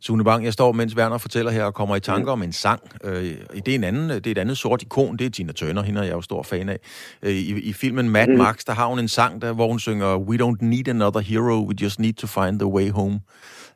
Sune 0.00 0.24
Bang, 0.24 0.44
jeg 0.44 0.52
står, 0.52 0.72
mens 0.72 0.96
Werner 0.96 1.18
fortæller 1.18 1.50
her, 1.50 1.64
og 1.64 1.74
kommer 1.74 1.96
i 1.96 2.00
tanker 2.00 2.32
om 2.32 2.42
en 2.42 2.52
sang. 2.52 2.80
Øh, 3.04 3.34
det, 3.66 3.68
er 3.68 3.74
en 3.74 3.84
anden, 3.84 4.10
det 4.10 4.26
er 4.26 4.30
et 4.30 4.38
andet 4.38 4.58
sort 4.58 4.82
ikon, 4.82 5.16
det 5.16 5.26
er 5.26 5.30
Tina 5.30 5.52
Turner, 5.52 5.82
hende 5.82 6.00
er 6.00 6.04
jeg 6.04 6.12
jo 6.12 6.20
stor 6.20 6.42
fan 6.42 6.68
af. 6.68 6.78
Øh, 7.22 7.32
I, 7.32 7.60
i 7.60 7.72
filmen 7.72 8.08
Mad 8.08 8.26
mm. 8.26 8.38
Max, 8.38 8.64
der 8.66 8.72
har 8.72 8.86
hun 8.86 8.98
en 8.98 9.08
sang, 9.08 9.42
der, 9.42 9.52
hvor 9.52 9.68
hun 9.68 9.78
synger 9.78 10.16
We 10.16 10.36
don't 10.42 10.56
need 10.60 10.88
another 10.88 11.20
hero, 11.20 11.66
we 11.66 11.74
just 11.82 12.00
need 12.00 12.12
to 12.12 12.26
find 12.26 12.58
the 12.58 12.66
way 12.66 12.90
home. 12.90 13.20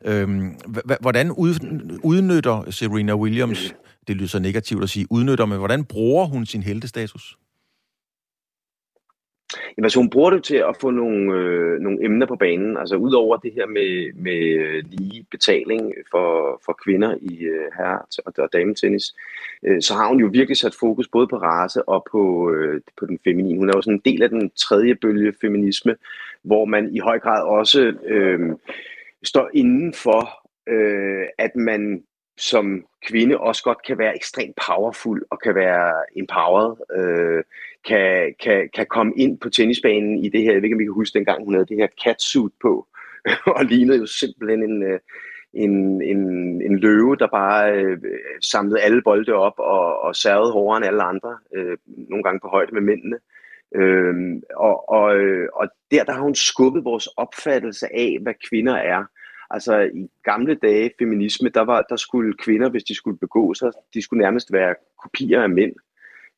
Øhm, 0.05 0.55
hvordan 1.01 1.31
udnytter 2.03 2.71
Serena 2.71 3.15
Williams, 3.15 3.71
mm. 3.71 3.77
det 4.07 4.15
lyder 4.15 4.27
så 4.27 4.39
negativt 4.39 4.83
at 4.83 4.89
sige, 4.89 5.07
udnytter, 5.09 5.45
men 5.45 5.57
hvordan 5.57 5.83
bruger 5.83 6.25
hun 6.25 6.45
sin 6.45 6.63
heltestatus? 6.63 7.37
Jamen, 9.53 9.85
altså, 9.85 9.99
hun 9.99 10.09
bruger 10.09 10.29
det 10.29 10.43
til 10.43 10.55
at 10.55 10.77
få 10.81 10.89
nogle, 10.89 11.33
øh, 11.33 11.79
nogle 11.79 12.05
emner 12.05 12.25
på 12.25 12.35
banen. 12.35 12.77
Altså 12.77 12.95
udover 12.95 13.37
det 13.37 13.53
her 13.53 13.65
med, 13.65 14.13
med 14.13 14.81
lige 14.83 15.25
betaling 15.31 15.93
for, 16.11 16.61
for 16.65 16.79
kvinder 16.83 17.15
i 17.21 17.43
øh, 17.43 17.71
herre- 17.77 18.05
og, 18.25 18.33
og 18.37 18.53
dametennis, 18.53 19.15
øh, 19.63 19.81
så 19.81 19.93
har 19.93 20.07
hun 20.07 20.19
jo 20.19 20.29
virkelig 20.31 20.57
sat 20.57 20.75
fokus 20.79 21.07
både 21.07 21.27
på 21.27 21.37
race 21.37 21.89
og 21.89 22.07
på, 22.11 22.51
øh, 22.51 22.81
på 22.97 23.05
den 23.05 23.19
feminine. 23.23 23.59
Hun 23.59 23.69
er 23.69 23.73
jo 23.75 23.81
sådan 23.81 24.01
en 24.05 24.11
del 24.13 24.23
af 24.23 24.29
den 24.29 24.49
tredje 24.49 24.95
bølge 24.95 25.33
feminisme, 25.41 25.95
hvor 26.43 26.65
man 26.65 26.95
i 26.95 26.99
høj 26.99 27.19
grad 27.19 27.43
også 27.43 27.93
øh, 28.05 28.39
står 29.23 29.49
inden 29.53 29.93
for, 29.93 30.49
øh, 30.67 31.27
at 31.37 31.55
man 31.55 32.03
som 32.37 32.85
kvinde 33.07 33.37
også 33.37 33.63
godt 33.63 33.85
kan 33.87 33.97
være 33.97 34.15
ekstremt 34.15 34.55
powerful 34.67 35.23
og 35.29 35.39
kan 35.39 35.55
være 35.55 35.93
empowered, 36.15 36.75
øh, 36.97 37.43
kan, 37.87 38.35
kan, 38.43 38.69
kan 38.73 38.85
komme 38.89 39.13
ind 39.17 39.39
på 39.39 39.49
tennisbanen 39.49 40.25
i 40.25 40.29
det 40.29 40.41
her, 40.41 40.51
jeg 40.51 40.61
ved 40.61 40.63
ikke, 40.63 40.75
om 40.75 40.81
I 40.81 40.85
kan 40.85 40.93
huske 40.93 41.17
dengang, 41.17 41.45
hun 41.45 41.53
havde 41.53 41.65
det 41.65 41.77
her 41.77 41.87
catsuit 42.03 42.53
på, 42.61 42.87
og 43.57 43.65
lignede 43.65 43.97
jo 43.97 44.05
simpelthen 44.05 44.63
en, 44.63 44.83
øh, 44.83 44.99
en, 45.53 46.01
en, 46.01 46.21
en 46.61 46.79
løve, 46.79 47.15
der 47.15 47.27
bare 47.27 47.71
øh, 47.73 47.97
samlede 48.41 48.81
alle 48.81 49.01
bolde 49.01 49.33
op 49.33 49.53
og, 49.57 49.99
og 49.99 50.15
særrede 50.15 50.51
hårdere 50.51 50.77
end 50.77 50.85
alle 50.85 51.03
andre, 51.03 51.37
øh, 51.55 51.77
nogle 51.87 52.23
gange 52.23 52.39
på 52.39 52.47
højde 52.47 52.71
med 52.73 52.81
mændene. 52.81 53.17
Øh, 53.75 54.41
og, 54.55 54.89
og, 54.89 55.17
øh, 55.17 55.49
og 55.53 55.67
der, 55.91 56.03
der 56.03 56.13
har 56.13 56.21
hun 56.21 56.35
skubbet 56.35 56.83
vores 56.83 57.07
opfattelse 57.07 57.87
af, 57.95 58.17
hvad 58.21 58.33
kvinder 58.49 58.75
er. 58.75 59.03
Altså 59.49 59.79
i 59.79 60.09
gamle 60.23 60.55
dage, 60.55 60.91
feminisme, 60.99 61.49
der, 61.49 61.61
var, 61.61 61.81
der 61.81 61.95
skulle 61.95 62.33
kvinder, 62.33 62.69
hvis 62.69 62.83
de 62.83 62.95
skulle 62.95 63.17
begå 63.17 63.53
sig, 63.53 63.71
de 63.93 64.01
skulle 64.01 64.23
nærmest 64.23 64.53
være 64.53 64.75
kopier 65.03 65.41
af 65.41 65.49
mænd. 65.49 65.73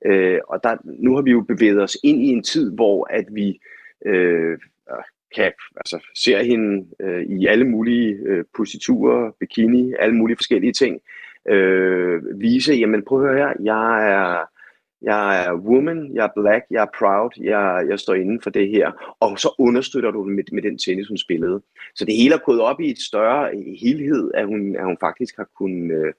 Øh, 0.05 0.39
og 0.47 0.63
der, 0.63 0.77
nu 0.83 1.15
har 1.15 1.21
vi 1.21 1.31
jo 1.31 1.41
bevæget 1.41 1.81
os 1.81 1.97
ind 2.03 2.21
i 2.21 2.27
en 2.27 2.43
tid, 2.43 2.71
hvor 2.75 3.07
at 3.09 3.25
vi, 3.31 3.59
øh, 4.05 4.57
kan, 5.35 5.51
altså 5.75 5.99
ser 6.15 6.43
hende 6.43 6.85
øh, 6.99 7.21
i 7.21 7.45
alle 7.45 7.65
mulige 7.65 8.13
øh, 8.25 8.45
positurer, 8.57 9.31
bikini, 9.39 9.93
alle 9.99 10.15
mulige 10.15 10.37
forskellige 10.37 10.73
ting, 10.73 11.01
øh, 11.47 12.39
vise, 12.39 12.73
jamen 12.73 13.05
prøv 13.05 13.23
at 13.23 13.29
høre 13.29 13.37
her, 13.37 13.53
jeg 13.63 14.11
er, 14.11 14.45
jeg 15.01 15.45
er 15.45 15.53
woman, 15.53 16.15
jeg 16.15 16.23
er 16.23 16.41
black, 16.41 16.65
jeg 16.71 16.81
er 16.81 16.97
proud, 16.97 17.29
jeg, 17.41 17.85
jeg 17.89 17.99
står 17.99 18.13
inden 18.13 18.41
for 18.41 18.49
det 18.49 18.69
her, 18.69 19.15
og 19.19 19.39
så 19.39 19.55
understøtter 19.57 20.11
du 20.11 20.27
det 20.27 20.35
med, 20.35 20.43
med 20.51 20.61
den 20.61 20.77
tennis, 20.77 21.07
hun 21.07 21.17
spillede. 21.17 21.61
Så 21.95 22.05
det 22.05 22.15
hele 22.15 22.35
er 22.35 22.45
gået 22.45 22.61
op 22.61 22.81
i 22.81 22.91
et 22.91 22.99
større 22.99 23.49
helhed, 23.81 24.31
at 24.33 24.45
hun, 24.45 24.75
at 24.75 24.85
hun 24.85 24.97
faktisk 24.99 25.37
har 25.37 25.47
kunnet, 25.57 26.05
øh, 26.05 26.13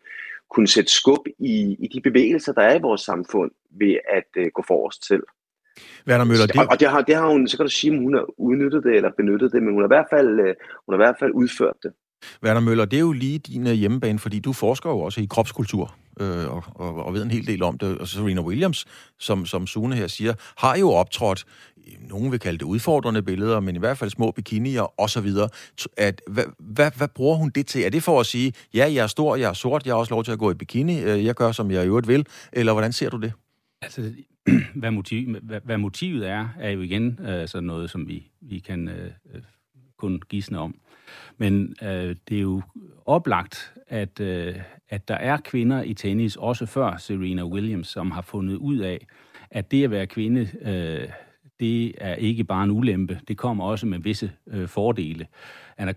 kunne 0.50 0.68
sætte 0.68 0.92
skub 0.92 1.26
i, 1.38 1.76
i 1.80 1.88
de 1.94 2.00
bevægelser, 2.00 2.52
der 2.52 2.62
er 2.62 2.78
i 2.78 2.82
vores 2.82 3.00
samfund, 3.00 3.50
ved 3.70 3.98
at 4.16 4.30
øh, 4.36 4.46
gå 4.54 4.64
forrest 4.66 5.06
til. 5.06 5.20
Werner 6.08 6.24
Møller, 6.24 6.46
det... 6.46 6.56
Og, 6.56 6.66
og 6.70 6.80
det 6.80 6.88
har, 6.90 7.02
det 7.02 7.14
har 7.14 7.28
hun, 7.28 7.48
så 7.48 7.56
kan 7.56 7.66
du 7.66 7.70
sige, 7.70 7.90
om 7.90 8.02
hun 8.02 8.14
har 8.14 8.40
udnyttet 8.40 8.84
det 8.84 8.96
eller 8.96 9.10
benyttet 9.16 9.52
det, 9.52 9.62
men 9.62 9.72
hun 9.72 9.82
har 9.82 9.88
i 9.88 9.94
hvert 9.96 10.10
fald, 10.12 10.40
øh, 10.40 10.54
hun 10.86 10.92
har 10.92 10.94
i 10.94 11.04
hvert 11.04 11.16
fald 11.20 11.32
udført 11.34 11.76
det. 11.82 11.92
Werner 12.44 12.60
Møller, 12.60 12.84
det 12.84 12.96
er 12.96 13.00
jo 13.00 13.12
lige 13.12 13.38
din 13.38 13.66
øh, 13.66 13.72
hjemmebane, 13.72 14.18
fordi 14.18 14.38
du 14.38 14.52
forsker 14.52 14.90
jo 14.90 15.00
også 15.00 15.20
i 15.20 15.26
kropskultur 15.30 15.94
øh, 16.20 16.54
og, 16.54 16.62
og, 16.74 16.94
og 17.06 17.14
ved 17.14 17.22
en 17.22 17.30
hel 17.30 17.46
del 17.46 17.62
om 17.62 17.78
det. 17.78 17.98
Og 17.98 18.08
Serena 18.08 18.40
Williams, 18.40 18.86
som, 19.18 19.46
som 19.46 19.66
Sune 19.66 19.94
her 19.94 20.06
siger, 20.06 20.34
har 20.56 20.76
jo 20.76 20.90
optrådt, 20.90 21.44
nogen 22.00 22.32
vil 22.32 22.40
kalde 22.40 22.58
det 22.58 22.64
udfordrende 22.64 23.22
billeder, 23.22 23.60
men 23.60 23.76
i 23.76 23.78
hvert 23.78 23.98
fald 23.98 24.10
små 24.10 24.30
bikinier 24.30 25.00
osv. 25.00 25.28
At, 25.96 26.22
hvad, 26.26 26.44
hvad, 26.58 26.90
hvad 26.96 27.08
bruger 27.08 27.36
hun 27.36 27.50
det 27.54 27.66
til? 27.66 27.82
Er 27.84 27.90
det 27.90 28.02
for 28.02 28.20
at 28.20 28.26
sige, 28.26 28.52
ja, 28.74 28.92
jeg 28.92 29.02
er 29.02 29.06
stor, 29.06 29.36
jeg 29.36 29.48
er 29.48 29.52
sort, 29.52 29.86
jeg 29.86 29.94
har 29.94 29.98
også 29.98 30.14
lov 30.14 30.24
til 30.24 30.32
at 30.32 30.38
gå 30.38 30.50
i 30.50 30.54
bikini, 30.54 31.02
øh, 31.02 31.24
jeg 31.24 31.34
gør, 31.34 31.52
som 31.52 31.70
jeg 31.70 31.84
i 31.84 31.86
øvrigt 31.86 32.08
vil, 32.08 32.26
eller 32.52 32.72
hvordan 32.72 32.92
ser 32.92 33.10
du 33.10 33.16
det? 33.16 33.32
Altså, 33.82 34.12
hvad, 34.80 34.90
motiv, 34.90 35.38
hvad, 35.42 35.60
hvad 35.64 35.78
motivet 35.78 36.28
er, 36.28 36.48
er 36.60 36.70
jo 36.70 36.80
igen 36.80 37.18
øh, 37.28 37.48
sådan 37.48 37.66
noget, 37.66 37.90
som 37.90 38.08
vi, 38.08 38.30
vi 38.40 38.58
kan 38.58 38.88
øh, 38.88 39.10
øh 39.34 39.42
kun 39.98 40.22
gisne 40.28 40.58
om. 40.58 40.74
Men 41.38 41.76
øh, 41.82 42.16
det 42.28 42.36
er 42.36 42.40
jo 42.40 42.62
oplagt, 43.06 43.74
at, 43.86 44.20
øh, 44.20 44.56
at 44.88 45.08
der 45.08 45.14
er 45.14 45.36
kvinder 45.36 45.82
i 45.82 45.94
tennis, 45.94 46.36
også 46.36 46.66
før 46.66 46.96
Serena 46.96 47.44
Williams, 47.44 47.88
som 47.88 48.10
har 48.10 48.22
fundet 48.22 48.56
ud 48.56 48.78
af, 48.78 49.06
at 49.50 49.70
det 49.70 49.84
at 49.84 49.90
være 49.90 50.06
kvinde, 50.06 50.48
øh, 50.62 51.08
det 51.60 51.94
er 51.98 52.14
ikke 52.14 52.44
bare 52.44 52.64
en 52.64 52.70
ulempe, 52.70 53.20
det 53.28 53.36
kommer 53.36 53.64
også 53.64 53.86
med 53.86 53.98
visse 53.98 54.32
øh, 54.46 54.68
fordele. 54.68 55.26
Anna 55.76 55.92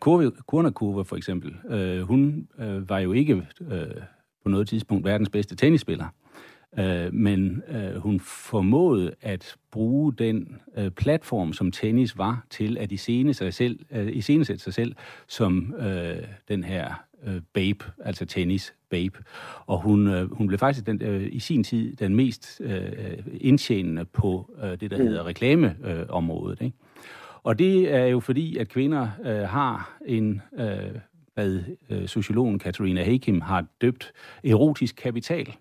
Kurnikova 0.46 1.02
for 1.02 1.16
eksempel, 1.16 1.56
øh, 1.70 2.02
hun 2.02 2.48
øh, 2.60 2.90
var 2.90 3.00
jo 3.00 3.14
ikke 3.14 3.48
øh, 3.72 3.86
på 4.44 4.50
noget 4.50 4.68
tidspunkt 4.68 5.06
verdens 5.06 5.30
bedste 5.30 5.56
tennisspiller. 5.56 6.06
Øh, 6.80 7.14
men 7.14 7.64
øh, 7.68 7.96
hun 7.96 8.20
formåede 8.20 9.16
at 9.22 9.56
bruge 9.72 10.14
den 10.14 10.56
øh, 10.78 10.92
platform, 10.92 11.54
som 11.54 11.72
tennis 11.72 12.18
var, 12.18 12.46
til 12.50 12.78
at 12.78 12.92
iscenesætte 12.92 13.52
sig 13.52 13.54
selv, 13.54 13.80
øh, 13.92 14.08
iscenesætte 14.16 14.64
sig 14.64 14.74
selv 14.74 14.96
som 15.28 15.74
øh, 15.80 16.18
den 16.48 16.64
her 16.64 16.94
øh, 17.28 17.42
babe, 17.54 17.86
altså 18.06 18.26
tennis 18.26 18.74
babe. 18.90 19.18
Og 19.66 19.82
hun, 19.82 20.08
øh, 20.08 20.32
hun 20.34 20.48
blev 20.48 20.60
faktisk 20.60 20.86
den, 20.86 21.02
øh, 21.02 21.30
i 21.32 21.40
sin 21.40 21.64
tid 21.64 21.96
den 21.96 22.16
mest 22.16 22.62
øh, 22.64 22.84
indtjenende 23.34 24.06
på 24.06 24.56
øh, 24.64 24.70
det, 24.80 24.92
der 24.92 24.98
mm. 24.98 25.04
hedder 25.04 25.26
reklameområdet. 25.26 26.62
Ikke? 26.62 26.78
Og 27.44 27.60
det 27.60 27.94
er 27.94 28.06
jo 28.06 28.20
fordi, 28.20 28.58
at 28.58 28.70
kvinder 28.70 29.10
øh, 29.24 29.50
har 29.50 29.98
en... 30.06 30.42
Øh, 30.60 31.02
hvad 31.34 31.60
øh, 31.90 32.08
sociologen 32.08 32.60
Katarina 32.60 33.04
Hakim 33.04 33.42
har 33.42 33.66
døbt 33.82 34.14
erotisk 34.44 34.96
kapital. 34.96 35.56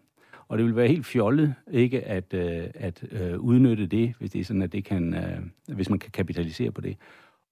Og 0.48 0.58
det 0.58 0.66
vil 0.66 0.76
være 0.76 0.88
helt 0.88 1.06
fjollet 1.06 1.54
ikke 1.70 2.02
at, 2.02 2.34
øh, 2.34 2.64
at 2.74 3.04
øh, 3.10 3.38
udnytte 3.38 3.86
det, 3.86 4.14
hvis 4.18 4.30
det 4.30 4.40
er 4.40 4.44
sådan, 4.44 4.62
at 4.62 4.72
det 4.72 4.84
kan, 4.84 5.14
øh, 5.14 5.74
hvis 5.74 5.90
man 5.90 5.98
kan 5.98 6.10
kapitalisere 6.10 6.70
på 6.70 6.80
det. 6.80 6.96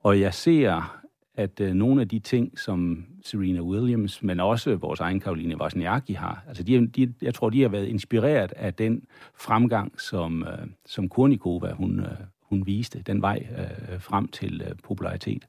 Og 0.00 0.20
jeg 0.20 0.34
ser, 0.34 1.00
at 1.38 1.60
øh, 1.60 1.74
nogle 1.74 2.00
af 2.00 2.08
de 2.08 2.18
ting, 2.18 2.58
som 2.58 3.04
Serena 3.24 3.60
Williams, 3.60 4.22
men 4.22 4.40
også 4.40 4.76
vores 4.76 5.00
egen 5.00 5.20
Karoline 5.20 5.60
Wozniacki 5.60 6.12
har, 6.12 6.44
altså 6.48 6.62
de, 6.62 6.86
de, 6.86 7.14
jeg 7.22 7.34
tror, 7.34 7.50
de 7.50 7.62
har 7.62 7.68
været 7.68 7.86
inspireret 7.86 8.52
af 8.56 8.74
den 8.74 9.02
fremgang, 9.34 10.00
som, 10.00 10.42
øh, 10.42 10.66
som 10.86 11.08
Kurnikova, 11.08 11.72
hun, 11.72 12.00
øh, 12.00 12.06
hun 12.42 12.66
viste, 12.66 13.02
den 13.06 13.22
vej 13.22 13.46
øh, 13.58 14.00
frem 14.00 14.28
til 14.28 14.62
øh, 14.66 14.74
popularitet. 14.84 15.46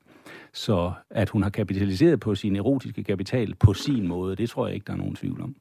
Så 0.53 0.91
at 1.09 1.29
hun 1.29 1.43
har 1.43 1.49
kapitaliseret 1.49 2.19
på 2.19 2.35
sin 2.35 2.55
erotiske 2.55 3.03
kapital 3.03 3.55
på 3.55 3.73
sin 3.73 4.07
måde, 4.07 4.35
det 4.35 4.49
tror 4.49 4.67
jeg 4.67 4.75
ikke, 4.75 4.85
der 4.85 4.93
er 4.93 4.97
nogen 4.97 5.15
tvivl 5.15 5.41
om. 5.41 5.55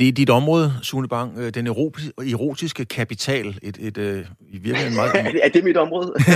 Det 0.00 0.08
er 0.08 0.12
dit 0.12 0.30
område, 0.30 0.72
Sune 0.82 1.08
Bang, 1.08 1.38
øh, 1.38 1.54
den 1.54 1.66
erotiske 1.66 2.84
kapital. 2.84 3.58
Et, 3.62 3.78
et, 3.80 3.98
et, 3.98 4.26
i 4.48 4.58
virkeligheden 4.58 4.94
meget... 4.94 5.12
er 5.44 5.48
det 5.48 5.64
mit 5.64 5.76
område? 5.76 6.12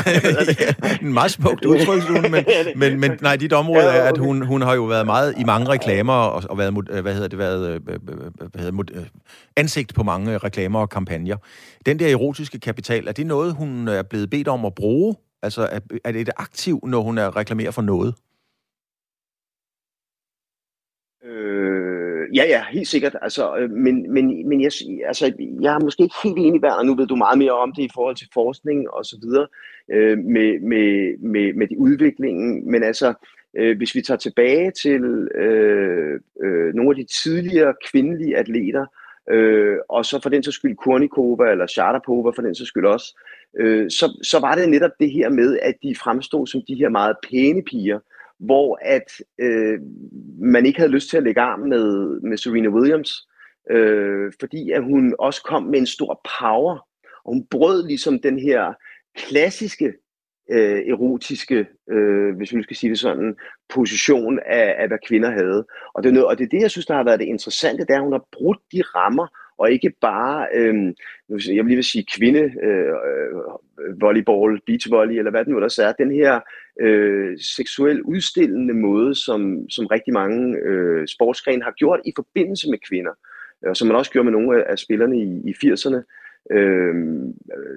ja, 0.61 0.97
en 1.03 1.13
meget 1.13 1.31
smukt 1.31 1.65
udtryk, 1.71 2.03
Sune, 2.03 2.29
men, 2.29 2.45
men, 2.77 3.01
men 3.01 3.19
nej, 3.23 3.37
dit 3.37 3.53
område 3.53 3.83
er, 3.85 4.03
at 4.03 4.19
hun, 4.19 4.47
hun 4.47 4.63
har 4.63 4.75
jo 4.75 4.85
været 4.85 5.07
meget 5.07 5.35
i 5.39 5.45
mange 5.45 5.69
reklamer, 5.69 6.13
og, 6.13 6.43
og 6.51 6.59
været, 6.59 6.73
hvad 7.03 7.15
hedder 7.15 7.29
det, 7.29 7.39
været 7.39 7.83
hvad 8.53 8.61
hedder 8.63 9.05
ansigt 9.57 9.95
på 9.95 10.03
mange 10.03 10.39
reklamer 10.39 10.81
og 10.81 10.91
kampagner. 10.91 11.37
Den 11.87 11.99
der 11.99 12.13
erotiske 12.13 12.61
kapital, 12.61 13.09
er 13.09 13.13
det 13.13 13.27
noget, 13.27 13.55
hun 13.55 13.89
er 13.89 14.03
blevet 14.03 14.31
bedt 14.31 14.49
om 14.49 14.65
at 14.65 14.75
bruge? 14.75 15.15
Altså, 15.43 15.63
er, 15.63 15.81
er 16.05 16.13
det 16.13 16.21
et 16.21 16.31
aktiv, 16.37 16.81
når 16.87 17.01
hun 17.01 17.19
er 17.19 17.37
reklamerer 17.37 17.71
for 17.71 17.83
noget? 17.83 18.15
Ja, 22.35 22.45
ja, 22.45 22.65
helt 22.71 22.89
sikkert. 22.89 23.17
Altså, 23.23 23.57
øh, 23.57 23.71
men 23.71 24.13
men, 24.13 24.49
men 24.49 24.61
jeg, 24.61 24.71
altså, 25.07 25.33
jeg 25.61 25.75
er 25.75 25.81
måske 25.81 26.03
ikke 26.03 26.15
helt 26.25 26.39
enig, 26.39 26.63
Werner. 26.63 26.83
Nu 26.83 26.95
ved 26.95 27.07
du 27.07 27.17
meget 27.17 27.39
mere 27.39 27.53
om 27.53 27.73
det 27.73 27.83
i 27.83 27.91
forhold 27.95 28.17
til 28.17 28.29
forskning 28.35 28.91
og 28.91 29.05
så 29.05 29.17
videre 29.23 29.47
øh, 29.91 30.19
med, 30.19 30.61
med, 30.61 31.19
med, 31.19 31.55
med 31.55 31.69
de 31.69 31.79
udviklingen. 31.79 32.71
Men 32.71 32.83
altså, 32.83 33.15
øh, 33.57 33.77
hvis 33.77 33.95
vi 33.95 34.03
tager 34.03 34.19
tilbage 34.19 34.71
til 34.71 35.03
øh, 35.35 36.21
øh, 36.45 36.75
nogle 36.75 36.91
af 36.91 36.97
de 36.97 37.07
tidligere 37.23 37.75
kvindelige 37.91 38.37
atleter, 38.37 38.87
øh, 39.31 39.77
og 39.89 40.05
så 40.05 40.21
for 40.23 40.31
den 40.31 40.43
så 40.43 40.53
skyld 40.53 40.77
Kurnikova 40.77 41.51
eller 41.51 41.67
Sharapova 41.67 42.31
for 42.31 42.43
den 42.43 42.55
så 42.55 42.65
skyld 42.65 42.87
også, 42.87 43.19
øh, 43.59 43.91
så, 43.91 44.19
så 44.23 44.41
var 44.41 44.55
det 44.55 44.69
netop 44.69 44.91
det 45.01 45.11
her 45.11 45.29
med, 45.29 45.59
at 45.63 45.75
de 45.83 45.97
fremstod 45.97 46.47
som 46.47 46.63
de 46.69 46.75
her 46.75 46.89
meget 46.89 47.17
pæne 47.31 47.63
piger, 47.63 47.99
hvor 48.39 48.79
at 48.83 49.13
øh, 49.41 49.79
man 50.39 50.67
ikke 50.67 50.79
havde 50.79 50.93
lyst 50.93 51.11
til 51.11 51.17
at 51.17 51.23
lægge 51.23 51.41
arm 51.41 51.61
med, 51.61 52.21
med 52.21 52.37
Serena 52.37 52.69
Williams, 52.69 53.29
øh, 53.71 54.33
fordi 54.41 54.71
at 54.71 54.85
hun 54.85 55.15
også 55.19 55.43
kom 55.43 55.63
med 55.63 55.79
en 55.79 55.87
stor 55.87 56.21
power, 56.41 56.89
og 57.25 57.33
hun 57.33 57.47
brød 57.51 57.87
ligesom 57.87 58.19
den 58.19 58.39
her 58.39 58.75
klassiske 59.17 59.93
øh, 60.51 60.79
erotiske, 60.89 61.67
øh, 61.91 62.37
hvis 62.37 62.55
vi 62.55 62.63
skal 62.63 62.77
sige 62.77 62.91
det 62.91 62.99
sådan, 62.99 63.37
position 63.69 64.39
af, 64.47 64.75
af, 64.79 64.89
hvad 64.89 64.99
kvinder 65.09 65.31
havde. 65.31 65.67
Og 65.95 66.03
det, 66.03 66.09
er 66.09 66.13
noget, 66.13 66.27
og 66.27 66.39
det 66.39 66.45
er 66.45 66.49
det, 66.49 66.61
jeg 66.61 66.71
synes, 66.71 66.87
der 66.87 66.95
har 66.95 67.05
været 67.05 67.21
det 67.21 67.27
interessante, 67.27 67.83
det 67.83 67.91
er, 67.91 67.97
at 67.97 68.03
hun 68.03 68.13
har 68.13 68.27
brudt 68.33 68.59
de 68.73 68.83
rammer, 68.83 69.27
og 69.59 69.71
ikke 69.71 69.93
bare, 70.01 70.47
øh, 70.55 70.95
jeg 71.29 71.39
vil 71.39 71.65
lige 71.65 71.75
vil 71.75 71.85
sige 71.85 72.07
kvinde, 72.17 72.41
øh, 72.63 72.89
øh, 72.89 74.01
volleyball, 74.01 74.61
beachvolley, 74.67 75.15
eller 75.15 75.31
hvad 75.31 75.41
det 75.41 75.49
nu 75.49 75.57
ellers 75.57 75.79
er, 75.79 75.93
den 75.93 76.11
her 76.11 76.41
øh, 76.81 77.39
seksuel 77.39 78.03
udstillende 78.03 78.75
måde, 78.75 79.15
som, 79.15 79.71
som 79.71 79.87
rigtig 79.87 80.13
mange 80.13 80.57
øh, 80.59 81.09
sportsgrene 81.09 81.65
har 81.65 81.73
gjort 81.73 82.01
i 82.05 82.13
forbindelse 82.17 82.71
med 82.71 82.79
kvinder, 82.89 83.13
øh, 83.65 83.71
og 83.71 83.77
som 83.77 83.89
man 83.89 83.97
også 83.97 84.11
gjorde 84.11 84.25
med 84.25 84.33
nogle 84.33 84.71
af, 84.71 84.79
spillerne 84.79 85.19
i, 85.19 85.51
i 85.51 85.55
80'erne, 85.65 86.03
øh, 86.51 86.95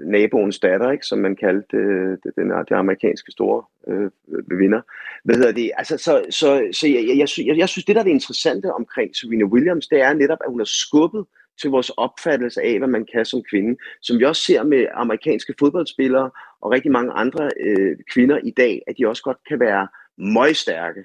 naboens 0.06 0.60
datter, 0.60 0.92
ikke, 0.92 1.06
som 1.06 1.20
man 1.20 1.36
kaldte 1.36 1.78
øh, 1.78 2.18
den, 2.36 2.50
det 2.50 2.76
amerikanske 2.76 3.32
store 3.32 3.64
øh, 3.88 4.12
vinder. 4.60 4.82
Hvad 5.24 5.36
hedder 5.36 5.52
det? 5.52 5.72
Altså, 5.78 5.98
så 5.98 6.26
så, 6.30 6.68
så 6.72 6.88
jeg, 6.88 7.18
jeg, 7.18 7.28
jeg, 7.48 7.58
jeg 7.58 7.70
synes, 7.70 7.86
det 7.86 7.96
der 7.96 8.02
er 8.02 8.06
det 8.06 8.12
interessante 8.12 8.74
omkring 8.74 9.16
Serena 9.16 9.46
Williams, 9.46 9.88
det 9.88 10.02
er 10.02 10.14
netop, 10.14 10.38
at 10.42 10.52
hun 10.52 10.60
har 10.60 10.72
skubbet 10.86 11.26
til 11.62 11.70
vores 11.70 11.90
opfattelse 11.90 12.62
af, 12.62 12.78
hvad 12.78 12.88
man 12.88 13.06
kan 13.14 13.26
som 13.26 13.44
kvinde, 13.50 13.78
som 14.02 14.20
vi 14.20 14.24
også 14.24 14.42
ser 14.42 14.64
med 14.64 14.86
amerikanske 14.94 15.54
fodboldspillere 15.60 16.32
og 16.62 16.72
rigtig 16.72 16.92
mange 16.92 17.12
andre 17.12 17.50
øh, 17.60 17.98
kvinder 18.14 18.38
i 18.44 18.52
dag, 18.52 18.82
at 18.88 18.96
de 18.98 19.08
også 19.08 19.24
godt 19.24 19.38
kan 19.50 19.60
være 19.60 19.88
møgstærke. 20.18 21.04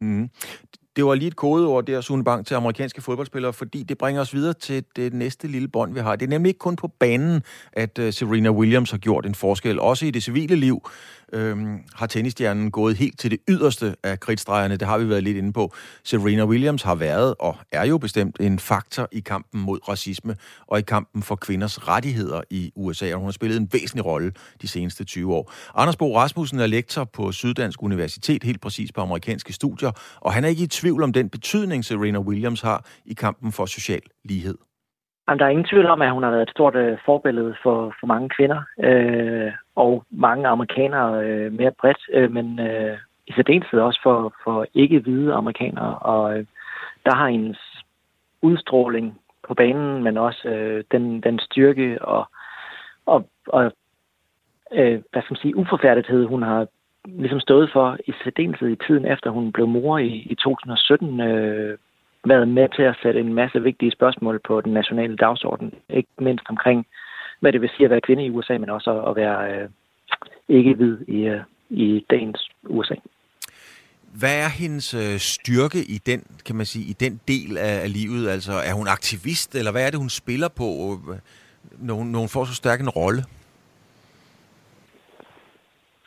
Mm. 0.00 0.28
Det 0.96 1.04
var 1.04 1.14
lige 1.14 1.28
et 1.28 1.36
kodeord 1.36 1.86
der, 1.86 2.00
Sune 2.00 2.24
Bang, 2.24 2.46
til 2.46 2.54
amerikanske 2.54 3.00
fodboldspillere, 3.02 3.52
fordi 3.52 3.82
det 3.82 3.98
bringer 3.98 4.20
os 4.20 4.34
videre 4.34 4.54
til 4.54 4.84
det 4.96 5.12
næste 5.12 5.48
lille 5.48 5.68
bånd, 5.68 5.94
vi 5.94 6.00
har. 6.00 6.16
Det 6.16 6.26
er 6.26 6.30
nemlig 6.30 6.50
ikke 6.50 6.58
kun 6.58 6.76
på 6.76 6.88
banen, 6.88 7.42
at 7.72 7.98
øh, 7.98 8.12
Serena 8.12 8.50
Williams 8.50 8.90
har 8.90 8.98
gjort 8.98 9.26
en 9.26 9.34
forskel. 9.34 9.80
Også 9.80 10.06
i 10.06 10.10
det 10.10 10.22
civile 10.22 10.56
liv 10.56 10.82
øhm, 11.32 11.78
har 11.94 12.06
tennisstjernen 12.06 12.70
gået 12.70 12.96
helt 12.96 13.18
til 13.18 13.30
det 13.30 13.38
yderste 13.48 13.96
af 14.02 14.20
kritstregerne. 14.20 14.76
Det 14.76 14.88
har 14.88 14.98
vi 14.98 15.08
været 15.08 15.22
lidt 15.22 15.36
inde 15.36 15.52
på. 15.52 15.74
Serena 16.04 16.44
Williams 16.44 16.82
har 16.82 16.94
været 16.94 17.34
og 17.38 17.56
er 17.72 17.86
jo 17.86 17.98
bestemt 17.98 18.36
en 18.40 18.58
faktor 18.58 19.08
i 19.12 19.20
kampen 19.20 19.60
mod 19.60 19.88
racisme 19.88 20.36
og 20.66 20.78
i 20.78 20.82
kampen 20.82 21.22
for 21.22 21.36
kvinders 21.36 21.88
rettigheder 21.88 22.40
i 22.50 22.72
USA, 22.76 23.12
og 23.12 23.18
hun 23.18 23.26
har 23.26 23.32
spillet 23.32 23.56
en 23.56 23.68
væsentlig 23.72 24.04
rolle 24.04 24.32
de 24.62 24.68
seneste 24.68 25.04
20 25.04 25.34
år. 25.34 25.52
Anders 25.74 25.96
Bo 25.96 26.16
Rasmussen 26.16 26.60
er 26.60 26.66
lektor 26.66 27.04
på 27.04 27.32
Syddansk 27.32 27.82
Universitet, 27.82 28.44
helt 28.44 28.60
præcis 28.60 28.92
på 28.92 29.00
amerikanske 29.00 29.52
studier, 29.52 29.90
og 30.20 30.32
han 30.32 30.44
er 30.44 30.48
ikke 30.48 30.62
i 30.62 30.66
tvivl 30.66 31.02
om 31.02 31.12
den 31.12 31.28
betydning, 31.28 31.84
Serena 31.84 32.18
Williams 32.18 32.60
har 32.60 32.86
i 33.04 33.14
kampen 33.14 33.52
for 33.52 33.66
social 33.66 34.02
lighed. 34.24 34.71
Jamen, 35.28 35.38
der 35.38 35.44
er 35.44 35.50
ingen 35.50 35.70
tvivl 35.70 35.86
om, 35.86 36.02
at 36.02 36.12
hun 36.12 36.22
har 36.22 36.30
været 36.30 36.42
et 36.42 36.50
stort 36.50 36.76
øh, 36.76 36.98
forbillede 37.04 37.54
for, 37.62 37.94
for 38.00 38.06
mange 38.06 38.28
kvinder 38.28 38.62
øh, 38.78 39.52
og 39.74 40.04
mange 40.10 40.48
amerikanere 40.48 41.24
øh, 41.24 41.52
mere 41.52 41.72
bredt, 41.80 41.98
øh, 42.12 42.32
men 42.32 42.58
øh, 42.60 42.98
i 43.26 43.32
særdeleshed 43.32 43.80
også 43.80 44.00
for, 44.02 44.34
for 44.44 44.66
ikke-hvide 44.74 45.34
amerikanere. 45.34 45.98
Og 45.98 46.38
øh, 46.38 46.46
der 47.06 47.14
har 47.14 47.28
hendes 47.28 47.58
udstråling 48.42 49.20
på 49.48 49.54
banen, 49.54 50.02
men 50.02 50.16
også 50.16 50.48
øh, 50.48 50.84
den, 50.92 51.20
den 51.20 51.38
styrke 51.38 52.04
og, 52.04 52.28
og, 53.06 53.28
og 53.46 53.72
øh, 54.72 55.02
hvad 55.12 55.22
skal 55.22 55.32
man 55.32 55.42
sige, 55.42 55.56
uforfærdighed, 55.56 56.24
hun 56.24 56.42
har 56.42 56.66
ligesom 57.04 57.40
stået 57.40 57.70
for 57.72 57.96
i 58.06 58.12
særdeleshed 58.24 58.68
i 58.68 58.82
tiden 58.86 59.06
efter 59.06 59.30
hun 59.30 59.52
blev 59.52 59.66
mor 59.66 59.98
i, 59.98 60.26
i 60.30 60.34
2017, 60.34 61.20
øh, 61.20 61.78
været 62.24 62.48
med 62.48 62.68
til 62.76 62.82
at 62.82 62.98
sætte 63.02 63.20
en 63.20 63.34
masse 63.34 63.62
vigtige 63.62 63.90
spørgsmål 63.92 64.40
på 64.44 64.60
den 64.60 64.72
nationale 64.72 65.16
dagsorden. 65.16 65.74
Ikke 65.88 66.08
mindst 66.18 66.46
omkring, 66.48 66.86
hvad 67.40 67.52
det 67.52 67.60
vil 67.60 67.70
sige 67.76 67.84
at 67.84 67.90
være 67.90 68.00
kvinde 68.00 68.24
i 68.24 68.30
USA, 68.30 68.58
men 68.58 68.70
også 68.70 69.02
at 69.02 69.16
være 69.16 69.52
øh, 69.52 69.68
ikke 70.48 70.74
hvid 70.74 70.98
i, 71.08 71.20
øh, 71.20 71.40
i 71.70 72.04
dagens 72.10 72.50
USA. 72.68 72.94
Hvad 74.20 74.36
er 74.44 74.62
hendes 74.62 74.94
øh, 74.94 75.18
styrke 75.18 75.78
i 75.78 75.98
den, 76.06 76.20
kan 76.46 76.56
man 76.56 76.66
sige, 76.66 76.84
i 76.90 76.92
den 76.92 77.20
del 77.28 77.58
af, 77.58 77.82
af 77.84 77.92
livet? 77.92 78.28
Altså, 78.28 78.52
er 78.52 78.74
hun 78.74 78.88
aktivist, 78.88 79.54
eller 79.54 79.72
hvad 79.72 79.86
er 79.86 79.90
det, 79.90 79.98
hun 79.98 80.10
spiller 80.10 80.48
på, 80.48 80.66
når 81.78 81.94
hun, 81.94 82.06
når 82.06 82.18
hun 82.18 82.28
får 82.28 82.44
så 82.44 82.54
stærk 82.54 82.80
en 82.80 82.88
rolle? 82.88 83.22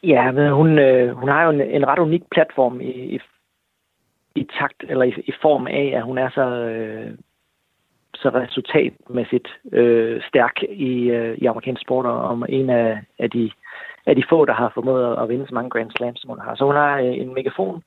Ja, 0.04 0.32
men 0.32 0.54
hun, 0.54 0.80
øh, 0.80 1.17
hun 1.17 1.30
har 1.30 1.43
jo 1.43 1.49
en, 1.49 1.62
en 1.62 1.88
ret 1.88 1.99
unik 1.99 2.23
platform 2.32 2.82
i, 2.82 2.91
i, 3.15 3.19
i 4.36 4.43
takt, 4.60 4.84
eller 4.89 5.06
i, 5.06 5.13
i 5.28 5.34
form 5.41 5.67
af, 5.67 5.93
at 5.95 6.04
hun 6.04 6.17
er 6.17 6.30
så, 6.30 6.45
øh, 6.45 7.12
så 8.15 8.30
resultatmæssigt 8.30 9.48
øh, 9.71 10.21
stærk 10.30 10.63
i, 10.63 10.93
øh, 11.10 11.38
i 11.38 11.45
amerikansk 11.45 11.82
sport, 11.82 12.06
og 12.06 12.19
om 12.21 12.45
en 12.50 12.69
af, 12.69 13.00
af, 13.19 13.30
de, 13.30 13.52
af 14.06 14.15
de 14.15 14.24
få, 14.30 14.45
der 14.45 14.54
har 14.54 14.71
formået 14.74 15.17
at 15.21 15.30
vinde 15.30 15.48
så 15.48 15.54
mange 15.54 15.69
Grand 15.69 15.91
Slams, 15.91 16.19
som 16.19 16.30
hun 16.30 16.39
har. 16.39 16.56
Så 16.56 16.65
hun 16.65 16.76
har 16.76 17.00
øh, 17.00 17.17
en 17.17 17.34
megafon 17.34 17.84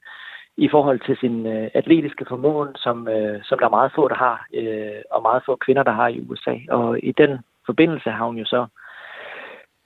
i 0.57 0.69
forhold 0.69 1.01
til 1.07 1.17
sin 1.17 1.47
øh, 1.47 1.71
atletiske 1.75 2.25
formåen, 2.29 2.77
som, 2.77 3.09
øh, 3.09 3.41
som 3.45 3.59
der 3.59 3.67
er 3.67 3.77
meget 3.79 3.93
få, 3.95 4.09
der 4.09 4.15
har, 4.15 4.47
øh, 4.55 5.03
og 5.11 5.23
meget 5.23 5.43
få 5.47 5.57
kvinder, 5.57 5.83
der 5.83 5.93
har 5.93 6.09
i 6.09 6.21
USA. 6.21 6.55
Og 6.69 6.99
i 7.05 7.13
den 7.13 7.39
forbindelse 7.67 8.11
har 8.11 8.27
hun 8.27 8.39
jo 8.39 8.45
så 8.45 8.67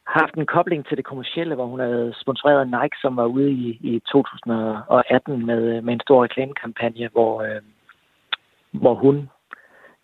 haft 0.06 0.34
en 0.34 0.46
kobling 0.46 0.86
til 0.86 0.96
det 0.96 1.04
kommercielle, 1.04 1.54
hvor 1.54 1.66
hun 1.66 1.80
havde 1.80 2.14
sponsoreret 2.20 2.66
Nike, 2.66 2.96
som 3.00 3.16
var 3.16 3.24
ude 3.24 3.50
i, 3.50 3.78
i 3.80 4.02
2018 4.12 5.46
med, 5.46 5.76
øh, 5.76 5.84
med 5.84 5.94
en 5.94 6.00
stor 6.00 6.24
reklamekampagne, 6.24 7.08
hvor, 7.12 7.42
øh, 7.42 7.62
hvor 8.70 8.94
hun 8.94 9.28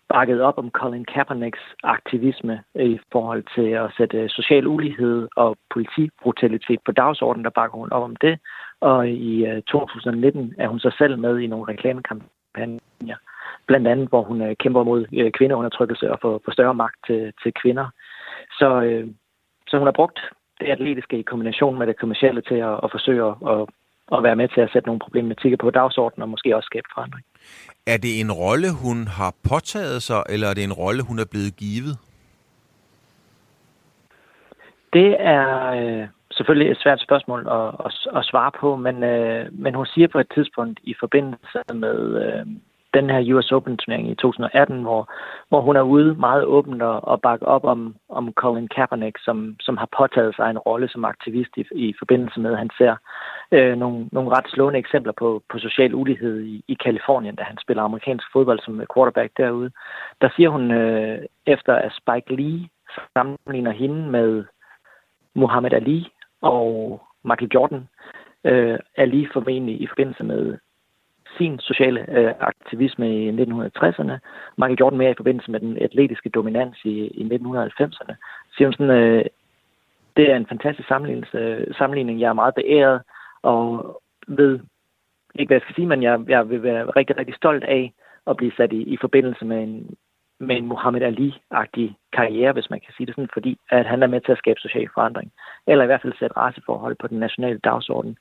bakkede 0.09 0.41
op 0.43 0.57
om 0.57 0.69
Colin 0.71 1.05
Kaepernicks 1.05 1.59
aktivisme 1.83 2.63
øh, 2.75 2.85
i 2.85 2.99
forhold 3.11 3.43
til 3.55 3.69
at 3.71 3.91
sætte 3.97 4.17
øh, 4.17 4.29
social 4.29 4.67
ulighed 4.67 5.27
og 5.35 5.57
politibrutalitet 5.69 6.79
på 6.85 6.91
dagsordenen, 6.91 7.43
der 7.45 7.49
bakker 7.49 7.77
hun 7.77 7.91
op 7.91 8.03
om 8.03 8.15
det. 8.15 8.39
Og 8.81 9.09
i 9.09 9.61
2019 9.67 10.53
er 10.57 10.67
hun 10.67 10.79
så 10.79 10.95
selv 10.97 11.17
med 11.17 11.39
i 11.39 11.47
nogle 11.47 11.73
reklamekampagner, 11.73 13.17
blandt 13.67 13.87
andet 13.87 14.09
hvor 14.09 14.21
hun 14.21 14.55
kæmper 14.55 14.83
mod 14.83 15.31
kvindeundertrykkelse 15.31 16.11
og 16.11 16.19
for, 16.21 16.41
for 16.45 16.51
større 16.51 16.73
magt 16.73 16.95
til, 17.07 17.33
til 17.43 17.53
kvinder. 17.53 17.87
Så, 18.59 18.81
øh, 18.81 19.07
så 19.69 19.77
hun 19.77 19.87
har 19.87 19.97
brugt 20.01 20.19
det 20.59 20.67
atletiske 20.67 21.19
i 21.19 21.21
kombination 21.21 21.79
med 21.79 21.87
det 21.87 21.99
kommercielle 21.99 22.41
til 22.41 22.55
at, 22.55 22.75
at 22.83 22.89
forsøge 22.91 23.25
at, 23.25 23.61
at, 24.15 24.23
være 24.23 24.35
med 24.35 24.47
til 24.47 24.61
at 24.61 24.69
sætte 24.73 24.87
nogle 24.87 24.99
problematikker 24.99 25.57
på 25.57 25.69
dagsordenen 25.69 26.23
og 26.23 26.29
måske 26.29 26.55
også 26.55 26.67
skabe 26.71 26.87
forandring. 26.93 27.25
Er 27.87 27.97
det 27.97 28.13
en 28.21 28.31
rolle, 28.31 28.69
hun 28.83 29.07
har 29.07 29.33
påtaget 29.49 30.01
sig, 30.03 30.23
eller 30.29 30.47
er 30.47 30.53
det 30.53 30.63
en 30.63 30.73
rolle, 30.73 31.03
hun 31.03 31.19
er 31.19 31.25
blevet 31.31 31.55
givet? 31.55 31.93
Det 34.93 35.15
er 35.19 35.47
øh, 35.79 36.07
selvfølgelig 36.31 36.71
et 36.71 36.81
svært 36.83 37.01
spørgsmål 37.01 37.41
at, 37.51 37.67
at, 37.85 38.17
at 38.17 38.25
svare 38.25 38.51
på, 38.61 38.75
men, 38.75 39.03
øh, 39.03 39.45
men 39.51 39.73
hun 39.75 39.85
siger 39.85 40.07
på 40.07 40.19
et 40.19 40.31
tidspunkt 40.35 40.79
i 40.83 40.93
forbindelse 40.99 41.59
med, 41.73 41.97
øh, 42.25 42.45
den 42.93 43.09
her 43.09 43.33
US 43.35 43.51
Open-turnering 43.51 44.09
i 44.11 44.15
2018, 44.15 44.81
hvor, 44.81 45.11
hvor 45.49 45.61
hun 45.61 45.75
er 45.75 45.81
ude 45.81 46.15
meget 46.15 46.43
åbent 46.45 46.81
og, 46.81 47.07
og 47.07 47.21
bakke 47.21 47.45
op 47.47 47.63
om, 47.63 47.95
om 48.09 48.33
Colin 48.33 48.67
Kaepernick, 48.67 49.17
som, 49.25 49.55
som 49.59 49.77
har 49.77 49.89
påtaget 49.97 50.35
sig 50.35 50.49
en 50.49 50.57
rolle 50.57 50.87
som 50.89 51.05
aktivist 51.05 51.57
i, 51.57 51.65
i 51.71 51.93
forbindelse 51.99 52.39
med, 52.39 52.51
at 52.51 52.57
han 52.57 52.69
ser 52.77 52.95
øh, 53.51 53.77
nogle, 53.77 54.09
nogle 54.11 54.29
ret 54.29 54.49
slående 54.49 54.79
eksempler 54.79 55.13
på, 55.13 55.43
på 55.49 55.59
social 55.59 55.93
ulighed 55.93 56.41
i, 56.41 56.63
i 56.67 56.73
Kalifornien, 56.73 57.35
da 57.35 57.43
han 57.43 57.57
spiller 57.57 57.83
amerikansk 57.83 58.25
fodbold 58.33 58.59
som 58.59 58.81
quarterback 58.93 59.31
derude. 59.37 59.71
Der 60.21 60.29
siger 60.35 60.49
hun, 60.49 60.71
øh, 60.71 61.19
efter 61.45 61.75
at 61.75 61.91
Spike 61.91 62.35
Lee 62.35 62.69
sammenligner 63.13 63.71
hende 63.71 64.09
med 64.09 64.43
Muhammad 65.35 65.73
Ali 65.73 66.07
og 66.41 67.01
Michael 67.23 67.51
Jordan, 67.53 67.87
øh, 68.43 68.79
er 68.95 69.05
lige 69.05 69.29
formentlig 69.33 69.81
i 69.81 69.87
forbindelse 69.87 70.23
med 70.23 70.57
sin 71.37 71.59
sociale 71.59 72.05
øh, 72.17 72.33
aktivisme 72.39 73.07
i 73.15 73.29
1960'erne. 73.29 74.13
Michael 74.57 74.77
Jordan 74.79 74.97
mere 74.97 75.11
i 75.11 75.17
forbindelse 75.17 75.51
med 75.51 75.59
den 75.59 75.77
atletiske 75.77 76.29
dominans 76.29 76.77
i, 76.83 77.07
i 77.07 77.23
1990'erne. 77.23 78.13
Så 78.51 78.71
sådan, 78.71 78.89
øh, 78.89 79.25
det 80.17 80.31
er 80.31 80.35
en 80.35 80.47
fantastisk 80.47 80.87
sammenligning, 80.87 81.35
øh, 81.35 81.73
sammenligning. 81.77 82.19
Jeg 82.19 82.29
er 82.29 82.33
meget 82.33 82.55
beæret 82.55 83.01
og 83.41 84.01
ved 84.27 84.59
ikke, 85.35 85.49
hvad 85.49 85.55
jeg 85.55 85.61
skal 85.61 85.75
sige, 85.75 85.87
men 85.87 86.03
jeg, 86.03 86.19
jeg 86.27 86.49
vil 86.49 86.63
være 86.63 86.85
rigtig, 86.85 87.17
rigtig 87.17 87.35
stolt 87.35 87.63
af 87.63 87.93
at 88.27 88.37
blive 88.37 88.51
sat 88.57 88.73
i, 88.73 88.81
i 88.81 88.97
forbindelse 89.01 89.45
med 89.45 89.63
en, 89.63 89.95
med 90.39 90.55
en 90.57 90.65
Muhammad 90.65 91.01
Ali-agtig 91.01 91.97
karriere, 92.13 92.53
hvis 92.53 92.69
man 92.69 92.79
kan 92.79 92.93
sige 92.97 93.07
det 93.07 93.15
sådan, 93.15 93.29
fordi 93.33 93.57
at 93.69 93.85
han 93.85 94.03
er 94.03 94.07
med 94.07 94.21
til 94.21 94.31
at 94.31 94.37
skabe 94.37 94.59
social 94.59 94.89
forandring, 94.93 95.31
eller 95.67 95.83
i 95.83 95.87
hvert 95.87 96.01
fald 96.01 96.19
sætte 96.19 96.37
raceforhold 96.37 96.95
på 96.99 97.07
den 97.07 97.19
nationale 97.19 97.59
dagsorden 97.59 98.17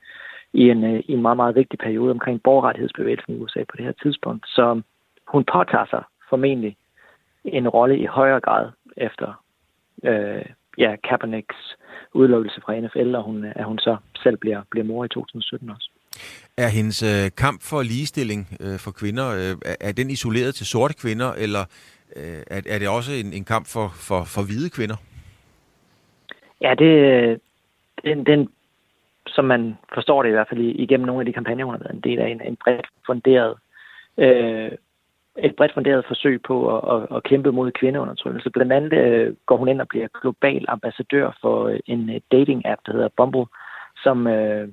i 0.52 0.70
en, 0.70 0.84
øh, 0.84 1.00
i 1.08 1.12
en 1.12 1.22
meget, 1.22 1.37
meget 1.37 1.54
vigtig 1.54 1.78
periode 1.78 2.11
omkring 2.11 2.42
borgerrettighedsbevægelsen 2.42 3.34
i 3.34 3.38
USA 3.38 3.64
på 3.68 3.76
det 3.76 3.84
her 3.84 3.92
tidspunkt. 4.02 4.46
Så 4.46 4.82
hun 5.28 5.44
påtager 5.52 5.87
sig 5.90 6.02
formentlig 6.30 6.76
en 7.44 7.68
rolle 7.68 7.98
i 7.98 8.06
højere 8.06 8.40
grad 8.40 8.70
efter 8.96 9.42
øh, 10.04 10.44
ja, 10.78 10.96
Kaepernicks 11.08 11.76
udelukkelse 12.14 12.61
fra 12.64 12.80
NFL, 12.80 13.14
og 13.14 13.22
hun, 13.24 13.44
at 13.44 13.64
hun 13.64 13.78
så 13.78 13.96
selv 14.16 14.37
bliver, 14.37 14.62
bliver 14.70 14.84
mor 14.84 15.04
i 15.04 15.08
2017 15.08 15.70
også. 15.70 15.90
Er 16.56 16.68
hendes 16.68 17.02
øh, 17.02 17.30
kamp 17.37 17.62
for 17.62 17.82
ligestilling 17.82 18.46
øh, 18.61 18.78
for 18.78 18.90
kvinder, 18.90 19.28
øh, 19.28 19.74
er 19.80 19.92
den 19.92 20.11
isoleret 20.11 20.54
til 20.54 20.66
sorte 20.66 20.94
kvinder, 20.94 21.32
eller 21.32 21.64
øh, 22.16 22.42
er, 22.46 22.61
er 22.66 22.78
det 22.78 22.88
også 22.88 23.12
en, 23.12 23.32
en 23.32 23.44
kamp 23.44 23.66
for, 23.66 23.88
for, 24.08 24.24
for 24.24 24.42
hvide 24.46 24.70
kvinder? 24.70 24.96
Ja, 26.61 26.74
det, 26.78 27.40
den, 28.04 28.26
den 28.26 28.48
som 29.28 29.44
man 29.44 29.78
forstår 29.94 30.22
det 30.22 30.28
i 30.28 30.32
hvert 30.32 30.48
fald 30.48 30.60
igennem 30.60 31.06
nogle 31.06 31.20
af 31.20 31.26
de 31.26 31.32
kampagner, 31.32 31.64
hun 31.64 31.74
har 31.74 31.78
været 31.78 31.94
en 31.94 32.00
del 32.00 32.18
af, 32.18 32.28
en, 32.28 32.40
en 32.44 32.56
bredt 32.64 32.86
funderet 33.06 33.54
øh, 34.18 34.70
et 35.38 35.56
bredt 35.56 35.74
funderet 35.74 36.04
forsøg 36.06 36.42
på 36.42 36.76
at, 36.76 36.94
at, 36.94 37.16
at 37.16 37.22
kæmpe 37.22 37.52
mod 37.52 37.70
kvindeundertrykkelse. 37.70 38.50
Blandt 38.50 38.72
andet 38.72 38.92
øh, 38.92 39.34
går 39.46 39.56
hun 39.56 39.68
ind 39.68 39.80
og 39.80 39.88
bliver 39.88 40.08
global 40.20 40.64
ambassadør 40.68 41.38
for 41.40 41.66
øh, 41.68 41.80
en 41.86 42.10
øh, 42.10 42.20
dating-app, 42.34 42.80
der 42.86 42.92
hedder 42.92 43.08
Bumble, 43.16 43.46
som, 44.02 44.26
øh, 44.26 44.68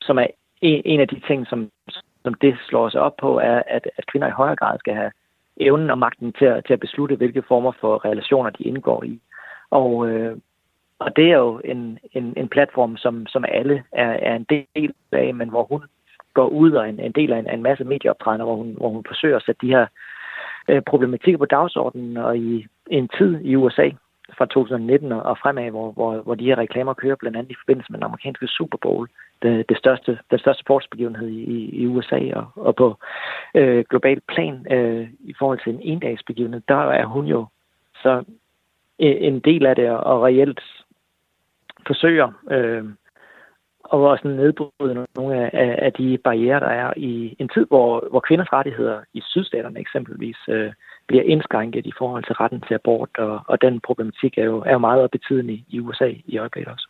som 0.00 0.18
er 0.18 0.26
en, 0.60 0.82
en 0.84 1.00
af 1.00 1.08
de 1.08 1.20
ting, 1.26 1.46
som, 1.46 1.70
som 2.24 2.34
det 2.34 2.56
slår 2.68 2.88
sig 2.88 3.00
op 3.00 3.16
på, 3.16 3.38
er, 3.38 3.62
at, 3.66 3.88
at 3.96 4.06
kvinder 4.06 4.28
i 4.28 4.38
højere 4.40 4.56
grad 4.56 4.78
skal 4.78 4.94
have 4.94 5.10
evnen 5.56 5.90
og 5.90 5.98
magten 5.98 6.32
til 6.32 6.44
at, 6.44 6.64
til 6.64 6.72
at 6.72 6.80
beslutte, 6.80 7.16
hvilke 7.16 7.42
former 7.48 7.72
for 7.80 8.04
relationer 8.04 8.50
de 8.50 8.64
indgår 8.64 9.04
i. 9.04 9.20
Og, 9.70 10.08
øh, 10.08 10.36
og 10.98 11.16
det 11.16 11.30
er 11.30 11.36
jo 11.36 11.60
en, 11.64 11.98
en, 12.12 12.34
en 12.36 12.48
platform, 12.48 12.96
som, 12.96 13.26
som 13.26 13.44
alle 13.48 13.84
er, 13.92 14.10
er 14.10 14.36
en 14.36 14.46
del 14.50 14.92
af, 15.12 15.34
men 15.34 15.48
hvor 15.48 15.64
hun 15.64 15.82
går 16.34 16.48
ud 16.48 16.72
og 16.72 16.88
en, 16.88 17.00
en 17.00 17.12
del 17.12 17.32
af 17.32 17.38
en, 17.38 17.50
en 17.50 17.62
masse 17.62 17.84
medieoptrædener, 17.84 18.44
hvor 18.44 18.56
hun, 18.56 18.74
hvor 18.76 18.88
hun 18.88 19.04
forsøger 19.08 19.36
at 19.36 19.44
sætte 19.46 19.66
de 19.66 19.72
her 19.72 19.86
øh, 20.68 20.82
problematikker 20.82 21.38
på 21.38 21.44
dagsordenen, 21.44 22.16
og 22.16 22.38
i 22.38 22.66
en 22.90 23.08
tid 23.08 23.40
i 23.40 23.56
USA 23.56 23.90
fra 24.38 24.46
2019 24.46 25.12
og 25.12 25.38
fremad, 25.38 25.70
hvor, 25.70 25.92
hvor, 25.92 26.16
hvor 26.16 26.34
de 26.34 26.44
her 26.44 26.58
reklamer 26.58 26.94
kører, 26.94 27.16
blandt 27.16 27.36
andet 27.36 27.50
i 27.50 27.60
forbindelse 27.60 27.92
med 27.92 27.98
den 27.98 28.04
amerikanske 28.04 28.46
Super 28.46 28.78
Bowl, 28.82 29.08
det, 29.42 29.68
det 29.68 29.78
største, 29.78 30.18
den 30.30 30.38
største 30.38 30.60
sportsbegivenhed 30.60 31.28
i, 31.28 31.82
i 31.82 31.86
USA, 31.86 32.20
og, 32.34 32.46
og 32.54 32.76
på 32.76 32.96
øh, 33.54 33.84
global 33.90 34.20
plan 34.28 34.66
øh, 34.72 35.08
i 35.20 35.34
forhold 35.38 35.60
til 35.64 35.74
en 35.74 35.80
endagsbegivenhed, 35.82 36.62
der 36.68 36.90
er 36.90 37.06
hun 37.06 37.26
jo 37.26 37.46
så 38.02 38.24
øh, 39.00 39.16
en 39.20 39.40
del 39.40 39.66
af 39.66 39.76
det, 39.76 39.90
og 39.90 40.22
reelt 40.22 40.60
forsøger 41.86 42.28
øh, 42.50 42.84
at 43.92 43.98
også 43.98 44.28
nedbryde 44.28 45.06
nogle 45.16 45.34
af, 45.36 45.78
af 45.86 45.92
de 45.92 46.18
barriere, 46.24 46.60
der 46.60 46.72
er 46.82 46.92
i 46.96 47.36
en 47.38 47.48
tid, 47.48 47.66
hvor, 47.68 48.08
hvor 48.10 48.20
kvinders 48.20 48.52
rettigheder 48.52 49.00
i 49.14 49.20
sydstaterne 49.20 49.80
eksempelvis 49.80 50.36
øh, 50.48 50.72
bliver 51.08 51.22
indskrænket 51.22 51.86
i 51.86 51.92
forhold 51.98 52.24
til 52.24 52.34
retten 52.34 52.60
til 52.60 52.74
abort, 52.74 53.08
og, 53.18 53.40
og 53.46 53.62
den 53.62 53.80
problematik 53.80 54.38
er 54.38 54.44
jo, 54.44 54.58
er 54.66 54.72
jo 54.72 54.78
meget 54.78 55.02
op 55.02 55.14
i, 55.50 55.64
i 55.68 55.80
USA 55.80 56.10
i 56.24 56.38
øjeblikket 56.38 56.72
også. 56.72 56.88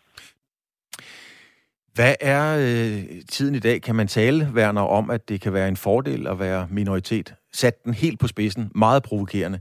Hvad 1.95 2.15
er 2.21 2.57
øh, 2.57 3.21
tiden 3.31 3.55
i 3.55 3.59
dag? 3.59 3.83
Kan 3.83 3.95
man 3.95 4.07
tale, 4.07 4.49
Werner, 4.55 4.83
om, 4.83 5.11
at 5.11 5.29
det 5.29 5.41
kan 5.41 5.53
være 5.53 5.69
en 5.69 5.77
fordel 5.77 6.27
at 6.27 6.39
være 6.39 6.67
minoritet? 6.71 7.35
Sat 7.53 7.85
den 7.85 7.95
helt 7.95 8.21
på 8.21 8.27
spidsen, 8.27 8.71
meget 8.75 9.03
provokerende. 9.03 9.61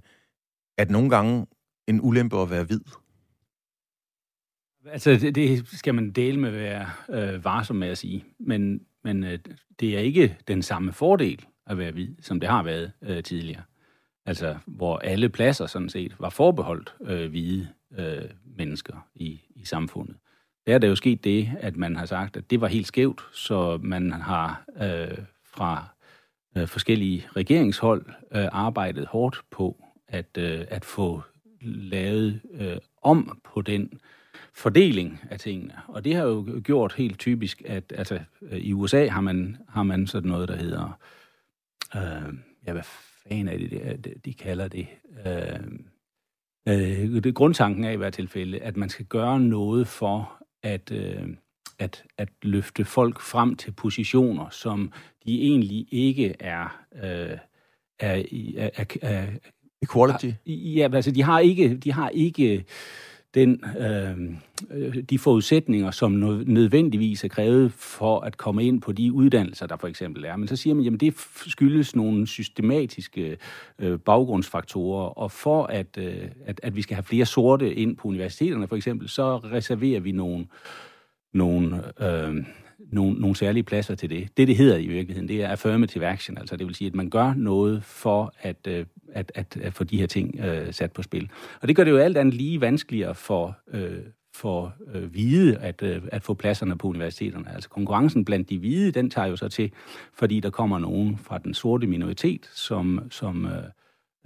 at 0.77 0.89
nogle 0.89 1.09
gange 1.09 1.47
en 1.87 1.99
ulempe 2.03 2.37
at 2.37 2.49
være 2.49 2.63
hvid? 2.63 2.81
Altså, 4.91 5.11
det, 5.11 5.35
det 5.35 5.67
skal 5.67 5.95
man 5.95 6.11
dele 6.11 6.39
med 6.39 6.49
at 6.49 6.55
være 6.55 6.89
øh, 7.09 7.45
varsom 7.45 7.75
med 7.75 7.87
at 7.87 7.97
sige. 7.97 8.25
Men, 8.39 8.81
men 9.03 9.23
øh, 9.23 9.39
det 9.79 9.95
er 9.95 9.99
ikke 9.99 10.37
den 10.47 10.61
samme 10.61 10.93
fordel 10.93 11.45
at 11.67 11.77
være 11.77 11.91
hvid, 11.91 12.15
som 12.21 12.39
det 12.39 12.49
har 12.49 12.63
været 12.63 12.91
øh, 13.01 13.23
tidligere. 13.23 13.61
Altså, 14.25 14.57
hvor 14.65 14.97
alle 14.97 15.29
pladser 15.29 15.65
sådan 15.65 15.89
set 15.89 16.15
var 16.19 16.29
forbeholdt 16.29 16.95
øh, 17.05 17.29
hvide 17.29 17.67
øh, 17.97 18.29
mennesker 18.57 19.07
i, 19.15 19.41
i 19.55 19.65
samfundet. 19.65 20.15
Der 20.67 20.73
er 20.73 20.77
der 20.77 20.87
jo 20.87 20.95
sket 20.95 21.23
det, 21.23 21.51
at 21.59 21.77
man 21.77 21.95
har 21.95 22.05
sagt, 22.05 22.37
at 22.37 22.49
det 22.49 22.61
var 22.61 22.67
helt 22.67 22.87
skævt, 22.87 23.21
så 23.33 23.79
man 23.83 24.11
har 24.11 24.63
øh, 24.81 25.17
fra 25.45 25.87
øh, 26.57 26.67
forskellige 26.67 27.27
regeringshold 27.35 28.05
øh, 28.35 28.47
arbejdet 28.51 29.07
hårdt 29.07 29.41
på 29.51 29.83
at, 30.07 30.37
øh, 30.37 30.65
at 30.67 30.85
få 30.85 31.21
lavet 31.61 32.41
øh, 32.53 32.77
om 33.01 33.39
på 33.43 33.61
den 33.61 33.99
fordeling 34.55 35.19
af 35.29 35.39
tingene. 35.39 35.73
Og 35.87 36.05
det 36.05 36.15
har 36.15 36.23
jo 36.23 36.61
gjort 36.63 36.93
helt 36.93 37.19
typisk, 37.19 37.61
at 37.65 37.93
altså, 37.95 38.19
i 38.51 38.73
USA 38.73 39.07
har 39.07 39.21
man, 39.21 39.57
har 39.69 39.83
man 39.83 40.07
sådan 40.07 40.29
noget, 40.29 40.49
der 40.49 40.55
hedder, 40.55 40.99
øh, 41.95 42.33
ja, 42.67 42.73
hvad 42.73 42.83
fanden 42.83 43.47
er 43.47 43.57
det, 43.57 44.05
de, 44.05 44.13
de 44.25 44.33
kalder 44.33 44.67
det? 44.67 44.87
Øh, 45.25 45.59
øh, 46.67 47.23
det 47.23 47.35
grundtanken 47.35 47.83
er 47.83 47.91
i 47.91 47.95
hvert 47.95 48.13
tilfælde, 48.13 48.59
at 48.59 48.77
man 48.77 48.89
skal 48.89 49.05
gøre 49.05 49.39
noget 49.39 49.87
for 49.87 50.43
at, 50.63 50.91
øh, 50.91 51.27
at, 51.79 52.03
at 52.17 52.29
løfte 52.41 52.85
folk 52.85 53.19
frem 53.19 53.55
til 53.55 53.71
positioner, 53.71 54.49
som 54.49 54.91
de 55.25 55.41
egentlig 55.41 55.87
ikke 55.91 56.35
er, 56.39 56.81
øh, 56.95 57.37
er, 57.99 58.23
er, 58.57 58.69
er, 58.77 58.85
er 59.01 59.27
Equality? 59.83 60.31
Ja, 60.45 60.89
altså 60.93 61.11
de 61.11 61.23
har 61.23 61.39
ikke, 61.39 61.77
de 61.77 61.91
har 61.91 62.09
ikke 62.09 62.65
den, 63.35 63.63
øh, 63.79 64.17
øh, 64.71 65.03
de 65.09 65.19
forudsætninger, 65.19 65.91
som 65.91 66.11
nødvendigvis 66.45 67.23
er 67.23 67.27
krævet 67.27 67.73
for 67.73 68.19
at 68.19 68.37
komme 68.37 68.65
ind 68.65 68.81
på 68.81 68.91
de 68.91 69.13
uddannelser, 69.13 69.67
der 69.67 69.77
for 69.77 69.87
eksempel 69.87 70.25
er. 70.25 70.35
Men 70.35 70.47
så 70.47 70.55
siger 70.55 70.73
man, 70.73 70.83
jamen 70.83 70.99
det 70.99 71.13
skyldes 71.47 71.95
nogle 71.95 72.27
systematiske 72.27 73.37
øh, 73.79 73.99
baggrundsfaktorer, 73.99 75.05
og 75.05 75.31
for 75.31 75.63
at, 75.63 75.97
øh, 75.97 76.27
at, 76.45 76.59
at 76.63 76.75
vi 76.75 76.81
skal 76.81 76.95
have 76.95 77.03
flere 77.03 77.25
sorte 77.25 77.73
ind 77.73 77.97
på 77.97 78.07
universiteterne 78.07 78.67
for 78.67 78.75
eksempel, 78.75 79.09
så 79.09 79.37
reserverer 79.37 79.99
vi 79.99 80.11
nogle, 80.11 80.47
nogle 81.33 81.83
øh, 82.03 82.35
nogle, 82.91 83.19
nogle 83.19 83.35
særlige 83.35 83.63
pladser 83.63 83.95
til 83.95 84.09
det. 84.09 84.37
Det, 84.37 84.47
det 84.47 84.57
hedder 84.57 84.77
i 84.77 84.87
virkeligheden, 84.87 85.27
det 85.27 85.43
er 85.43 85.47
affirmative 85.47 86.05
action, 86.05 86.37
altså 86.37 86.55
det 86.57 86.67
vil 86.67 86.75
sige, 86.75 86.87
at 86.87 86.95
man 86.95 87.09
gør 87.09 87.33
noget 87.33 87.83
for 87.83 88.33
at, 88.39 88.67
øh, 88.67 88.85
at, 89.13 89.31
at, 89.35 89.57
at 89.61 89.73
få 89.73 89.83
de 89.83 89.97
her 89.97 90.07
ting 90.07 90.39
øh, 90.39 90.73
sat 90.73 90.91
på 90.91 91.01
spil. 91.01 91.29
Og 91.61 91.67
det 91.67 91.75
gør 91.75 91.83
det 91.83 91.91
jo 91.91 91.97
alt 91.97 92.17
andet 92.17 92.33
lige 92.33 92.61
vanskeligere 92.61 93.15
for, 93.15 93.57
øh, 93.73 93.99
for 94.35 94.73
øh, 94.93 95.03
hvide 95.03 95.57
at, 95.57 95.83
øh, 95.83 96.01
at 96.11 96.23
få 96.23 96.33
pladserne 96.33 96.77
på 96.77 96.87
universiteterne. 96.87 97.53
Altså 97.53 97.69
konkurrencen 97.69 98.25
blandt 98.25 98.49
de 98.49 98.59
hvide, 98.59 98.91
den 98.91 99.09
tager 99.09 99.27
jo 99.27 99.35
så 99.35 99.49
til, 99.49 99.71
fordi 100.13 100.39
der 100.39 100.49
kommer 100.49 100.79
nogen 100.79 101.17
fra 101.17 101.37
den 101.37 101.53
sorte 101.53 101.87
minoritet, 101.87 102.49
som, 102.53 102.99
som 103.09 103.45
øh, 103.45 103.63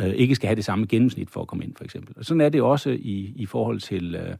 øh, 0.01 0.13
ikke 0.13 0.35
skal 0.35 0.47
have 0.47 0.55
det 0.55 0.65
samme 0.65 0.85
gennemsnit 0.85 1.29
for 1.29 1.41
at 1.41 1.47
komme 1.47 1.63
ind, 1.63 1.75
for 1.75 1.83
eksempel. 1.83 2.13
Og 2.17 2.25
sådan 2.25 2.41
er 2.41 2.49
det 2.49 2.61
også 2.61 2.89
i, 2.89 3.33
i 3.35 3.45
forhold 3.45 3.79
til... 3.79 4.15
Øh, 4.15 4.35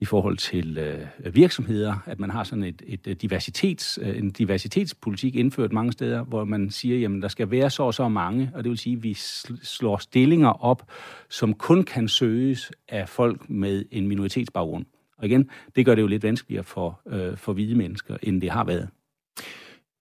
i 0.00 0.04
forhold 0.04 0.36
til 0.36 0.78
øh, 0.78 1.34
virksomheder, 1.34 1.94
at 2.06 2.20
man 2.20 2.30
har 2.30 2.44
sådan 2.44 2.64
et, 2.64 2.82
et 3.04 3.22
diversitets, 3.22 3.98
øh, 4.02 4.18
en 4.18 4.30
diversitetspolitik 4.30 5.36
indført 5.36 5.72
mange 5.72 5.92
steder, 5.92 6.24
hvor 6.24 6.44
man 6.44 6.70
siger, 6.70 6.98
jamen 6.98 7.22
der 7.22 7.28
skal 7.28 7.50
være 7.50 7.70
så 7.70 7.82
og 7.82 7.94
så 7.94 8.08
mange, 8.08 8.50
og 8.54 8.64
det 8.64 8.70
vil 8.70 8.78
sige, 8.78 8.96
at 8.96 9.02
vi 9.02 9.14
slår 9.62 9.96
stillinger 9.96 10.64
op, 10.64 10.90
som 11.28 11.54
kun 11.54 11.82
kan 11.82 12.08
søges 12.08 12.72
af 12.88 13.08
folk 13.08 13.50
med 13.50 13.84
en 13.90 14.08
minoritetsbaggrund. 14.08 14.84
Og 15.18 15.26
igen, 15.26 15.50
det 15.76 15.86
gør 15.86 15.94
det 15.94 16.02
jo 16.02 16.06
lidt 16.06 16.22
vanskeligere 16.22 16.64
for, 16.64 17.00
øh, 17.06 17.36
for 17.36 17.52
hvide 17.52 17.74
mennesker, 17.74 18.16
end 18.22 18.40
det 18.40 18.50
har 18.50 18.64
været. 18.64 18.88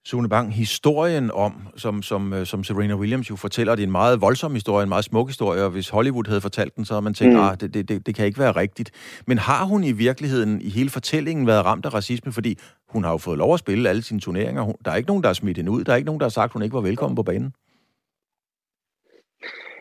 Sune 0.07 0.29
Bang, 0.29 0.53
historien 0.53 1.31
om, 1.33 1.67
som, 1.75 2.01
som, 2.01 2.33
øh, 2.33 2.45
som 2.45 2.63
Serena 2.63 2.95
Williams 2.95 3.29
jo 3.29 3.35
fortæller, 3.35 3.75
det 3.75 3.83
er 3.83 3.87
en 3.87 3.91
meget 3.91 4.21
voldsom 4.21 4.53
historie, 4.53 4.83
en 4.83 4.89
meget 4.89 5.05
smuk 5.05 5.29
historie, 5.29 5.63
og 5.63 5.69
hvis 5.69 5.89
Hollywood 5.89 6.27
havde 6.27 6.41
fortalt 6.41 6.75
den, 6.75 6.85
så 6.85 6.93
havde 6.93 7.01
man 7.01 7.13
tænkt, 7.13 7.35
mm. 7.35 7.39
ah, 7.39 7.57
det, 7.59 7.73
det, 7.73 7.89
det, 7.89 8.05
det 8.05 8.15
kan 8.15 8.25
ikke 8.25 8.39
være 8.39 8.51
rigtigt. 8.51 8.91
Men 9.25 9.37
har 9.37 9.65
hun 9.65 9.83
i 9.83 9.91
virkeligheden 9.91 10.61
i 10.61 10.69
hele 10.69 10.89
fortællingen 10.89 11.47
været 11.47 11.65
ramt 11.65 11.85
af 11.85 11.93
racisme, 11.93 12.31
fordi 12.31 12.57
hun 12.89 13.03
har 13.03 13.11
jo 13.11 13.17
fået 13.17 13.37
lov 13.37 13.53
at 13.53 13.59
spille 13.59 13.89
alle 13.89 14.01
sine 14.01 14.19
turneringer. 14.19 14.73
Der 14.85 14.91
er 14.91 14.95
ikke 14.95 15.07
nogen, 15.07 15.23
der 15.23 15.29
har 15.29 15.33
smidt 15.33 15.57
hende 15.57 15.71
ud. 15.71 15.83
Der 15.83 15.91
er 15.91 15.95
ikke 15.95 16.05
nogen, 16.05 16.19
der 16.19 16.25
har 16.25 16.29
sagt, 16.29 16.53
hun 16.53 16.61
ikke 16.61 16.73
var 16.73 16.81
velkommen 16.81 17.15
på 17.15 17.23
banen. 17.23 17.53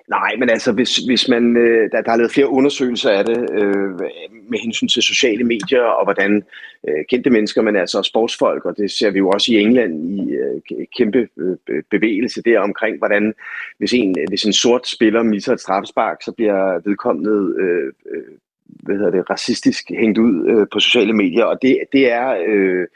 Nej, 0.08 0.36
men 0.38 0.50
altså, 0.50 0.72
hvis, 0.72 0.96
hvis 0.96 1.28
man, 1.28 1.56
øh, 1.56 1.90
der, 1.92 2.02
der 2.02 2.12
er 2.12 2.16
lavet 2.16 2.32
flere 2.32 2.48
undersøgelser 2.48 3.10
af 3.10 3.24
det 3.24 3.50
øh, 3.50 3.90
med 4.50 4.58
hensyn 4.58 4.88
til 4.88 5.02
sociale 5.02 5.44
medier 5.44 5.82
og 5.82 6.04
hvordan 6.06 6.42
øh, 6.88 7.04
kendte 7.10 7.30
mennesker, 7.30 7.62
men 7.62 7.76
altså 7.76 8.02
sportsfolk, 8.02 8.64
og 8.64 8.76
det 8.76 8.90
ser 8.90 9.10
vi 9.10 9.18
jo 9.18 9.30
også 9.30 9.52
i 9.52 9.56
England 9.56 10.10
i 10.10 10.32
øh, 10.32 10.86
kæmpe 10.96 11.28
øh, 11.36 11.82
bevægelse 11.90 12.42
der 12.42 12.60
omkring, 12.60 12.98
hvordan 12.98 13.34
hvis 13.78 13.92
en, 13.92 14.16
hvis 14.28 14.44
en 14.44 14.52
sort 14.52 14.88
spiller 14.88 15.22
misser 15.22 15.52
et 15.52 15.60
straffespark, 15.60 16.22
så 16.22 16.32
bliver 16.32 16.88
vedkommende 16.88 17.54
øh, 17.62 17.92
øh, 18.14 18.22
hvad 18.66 18.96
hedder 18.96 19.10
det, 19.10 19.30
racistisk 19.30 19.90
hængt 19.90 20.18
ud 20.18 20.46
øh, 20.48 20.66
på 20.72 20.80
sociale 20.80 21.12
medier, 21.12 21.44
og 21.44 21.58
det, 21.62 21.78
det 21.92 22.12
er... 22.12 22.36
Øh, 22.46 22.86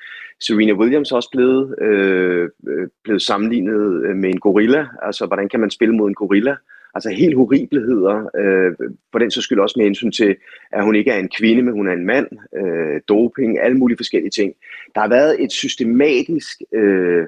Serena 0.42 0.72
Williams 0.72 1.12
også 1.12 1.28
blevet, 1.32 1.74
øh, 1.80 2.48
øh 2.68 2.88
blevet 3.04 3.22
sammenlignet 3.22 4.04
øh, 4.04 4.16
med 4.16 4.28
en 4.28 4.40
gorilla. 4.40 4.86
Altså, 5.02 5.26
hvordan 5.26 5.48
kan 5.48 5.60
man 5.60 5.70
spille 5.70 5.96
mod 5.96 6.08
en 6.08 6.14
gorilla? 6.14 6.56
Altså 6.94 7.10
helt 7.10 7.36
horribelheder, 7.36 8.30
øh, 8.38 8.88
for 9.12 9.18
den 9.18 9.30
så 9.30 9.42
skyld 9.42 9.60
også 9.60 9.74
med 9.78 9.86
hensyn 9.86 10.12
til, 10.12 10.36
at 10.72 10.84
hun 10.84 10.94
ikke 10.94 11.10
er 11.10 11.18
en 11.18 11.30
kvinde, 11.38 11.62
men 11.62 11.74
hun 11.74 11.88
er 11.88 11.92
en 11.92 12.06
mand, 12.06 12.28
øh, 12.56 13.00
doping, 13.08 13.58
alle 13.58 13.76
mulige 13.76 13.96
forskellige 13.96 14.30
ting. 14.30 14.54
Der 14.94 15.00
har 15.00 15.08
været 15.08 15.42
et 15.42 15.52
systematisk 15.52 16.62
øh, 16.74 17.26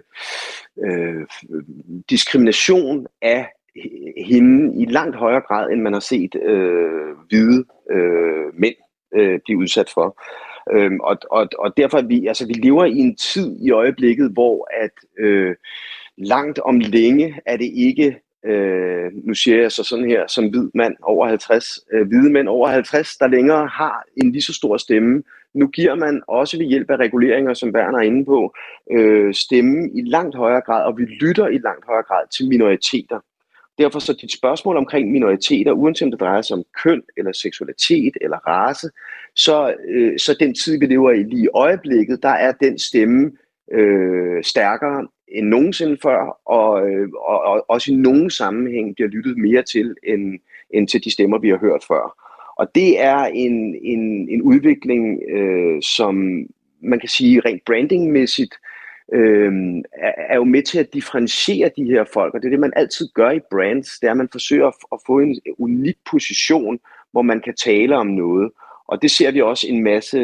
øh, 0.84 1.26
diskrimination 2.10 3.06
af 3.22 3.46
hende 4.26 4.82
i 4.82 4.84
langt 4.84 5.16
højere 5.16 5.40
grad, 5.40 5.70
end 5.70 5.80
man 5.82 5.92
har 5.92 6.00
set 6.00 6.34
øh, 6.34 7.16
hvide 7.28 7.64
øh, 7.90 8.44
mænd 8.54 8.74
øh, 9.14 9.40
blive 9.44 9.58
udsat 9.58 9.90
for. 9.94 10.22
Øhm, 10.72 11.00
og, 11.00 11.16
og, 11.30 11.48
og 11.58 11.76
derfor 11.76 11.98
er 11.98 12.02
vi, 12.02 12.26
altså 12.26 12.46
vi 12.46 12.52
lever 12.52 12.84
i 12.84 12.98
en 12.98 13.16
tid 13.16 13.56
i 13.60 13.70
øjeblikket, 13.70 14.30
hvor 14.32 14.68
at 14.82 14.90
øh, 15.18 15.54
langt 16.18 16.58
om 16.58 16.78
længe 16.78 17.40
er 17.46 17.56
det 17.56 17.70
ikke 17.74 18.20
øh, 18.46 19.10
nu 19.24 19.34
siger 19.34 19.60
jeg 19.60 19.72
så 19.72 19.84
sådan 19.84 20.08
her, 20.10 20.26
som 20.26 20.48
hvid 20.48 20.68
mand 20.74 20.94
over 21.02 21.28
50, 21.28 21.78
øh, 21.92 22.06
hvide 22.08 22.32
mænd 22.32 22.48
over 22.48 22.68
50, 22.68 23.16
der 23.16 23.26
længere 23.26 23.66
har 23.66 24.04
en 24.16 24.32
lige 24.32 24.42
så 24.42 24.54
stor 24.54 24.76
stemme. 24.76 25.22
Nu 25.54 25.66
giver 25.66 25.94
man 25.94 26.22
også 26.28 26.58
ved 26.58 26.66
hjælp 26.66 26.90
af 26.90 26.96
reguleringer, 26.96 27.54
som 27.54 27.70
Werner 27.70 27.98
er 27.98 28.02
inde 28.02 28.24
på, 28.24 28.54
øh, 28.92 29.34
stemme 29.34 29.90
i 29.94 30.02
langt 30.02 30.36
højere 30.36 30.60
grad, 30.60 30.84
og 30.84 30.98
vi 30.98 31.04
lytter 31.04 31.48
i 31.48 31.58
langt 31.58 31.86
højere 31.86 32.02
grad 32.02 32.24
til 32.36 32.48
minoriteter. 32.48 33.20
Derfor 33.78 33.98
så 33.98 34.12
dit 34.12 34.32
spørgsmål 34.32 34.76
omkring 34.76 35.10
minoriteter, 35.10 35.72
uanset 35.72 36.06
om 36.06 36.10
det 36.10 36.20
drejer 36.20 36.42
sig 36.42 36.56
om 36.56 36.64
køn, 36.82 37.02
eller 37.16 37.32
seksualitet, 37.32 38.16
eller 38.20 38.36
race, 38.36 38.90
så, 39.36 39.74
øh, 39.88 40.18
så 40.18 40.36
den 40.40 40.54
tid, 40.54 40.78
vi 40.78 40.86
lever 40.86 41.10
i 41.10 41.22
lige 41.22 41.44
i 41.44 41.48
øjeblikket, 41.54 42.22
der 42.22 42.28
er 42.28 42.52
den 42.52 42.78
stemme 42.78 43.32
øh, 43.72 44.44
stærkere 44.44 45.08
end 45.34 45.48
nogensinde 45.48 45.96
før, 46.02 46.38
og, 46.46 46.90
øh, 46.90 47.08
og, 47.14 47.40
og 47.40 47.64
også 47.68 47.92
i 47.92 47.94
nogen 47.94 48.30
sammenhæng 48.30 48.94
bliver 48.94 49.08
lyttet 49.08 49.38
mere 49.38 49.62
til, 49.62 49.94
end, 50.04 50.38
end 50.70 50.88
til 50.88 51.04
de 51.04 51.10
stemmer, 51.10 51.38
vi 51.38 51.48
har 51.48 51.58
hørt 51.58 51.84
før. 51.88 52.28
Og 52.56 52.74
det 52.74 53.00
er 53.00 53.18
en, 53.24 53.76
en, 53.82 54.28
en 54.28 54.42
udvikling, 54.42 55.22
øh, 55.30 55.82
som 55.82 56.14
man 56.82 57.00
kan 57.00 57.08
sige 57.08 57.40
rent 57.40 57.64
brandingmæssigt, 57.64 58.54
øh, 59.12 59.52
er, 59.92 60.12
er 60.28 60.36
jo 60.36 60.44
med 60.44 60.62
til 60.62 60.78
at 60.78 60.94
differentiere 60.94 61.70
de 61.76 61.84
her 61.84 62.04
folk, 62.12 62.34
og 62.34 62.40
det 62.40 62.46
er 62.46 62.50
det, 62.50 62.60
man 62.60 62.72
altid 62.76 63.08
gør 63.14 63.30
i 63.30 63.40
brands, 63.50 63.98
det 63.98 64.06
er, 64.06 64.10
at 64.10 64.16
man 64.16 64.28
forsøger 64.32 64.66
at, 64.66 64.74
at 64.92 64.98
få 65.06 65.18
en 65.18 65.40
unik 65.58 65.96
position, 66.10 66.78
hvor 67.12 67.22
man 67.22 67.40
kan 67.40 67.54
tale 67.54 67.96
om 67.96 68.06
noget. 68.06 68.50
Og 68.88 69.02
det 69.02 69.10
ser 69.10 69.30
vi 69.30 69.40
også 69.40 69.66
en 69.68 69.84
masse 69.84 70.18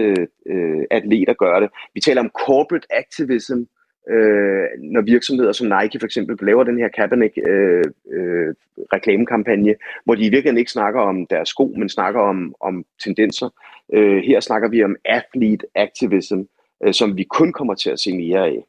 øh, 0.46 0.82
atleter 0.90 1.32
gøre 1.32 1.61
det. 1.61 1.70
Vi 1.94 2.00
taler 2.00 2.20
om 2.20 2.30
corporate 2.46 2.86
activism, 2.90 3.62
øh, 4.09 4.66
når 4.78 5.00
virksomheder 5.00 5.52
som 5.52 5.66
Nike 5.66 5.98
for 6.00 6.06
eksempel 6.06 6.38
laver 6.42 6.64
den 6.64 6.78
her 6.78 6.88
Kaepernick 6.88 7.38
øh, 7.46 7.84
øh, 8.12 8.54
reklamekampagne, 8.92 9.74
hvor 10.04 10.14
de 10.14 10.20
i 10.20 10.30
virkeligheden 10.30 10.59
ikke 10.59 10.70
snakker 10.70 11.00
om 11.00 11.26
deres 11.26 11.48
sko, 11.48 11.74
men 11.78 11.88
snakker 11.88 12.20
om, 12.20 12.54
om 12.61 12.84
tendenser. 13.04 13.48
Øh, 13.92 14.22
her 14.22 14.40
snakker 14.40 14.68
vi 14.68 14.84
om 14.84 14.96
athlete 15.04 15.66
activism, 15.74 16.40
øh, 16.84 16.94
som 16.94 17.16
vi 17.16 17.22
kun 17.22 17.52
kommer 17.52 17.74
til 17.74 17.90
at 17.90 18.00
se 18.00 18.16
mere 18.16 18.46
af. 18.46 18.64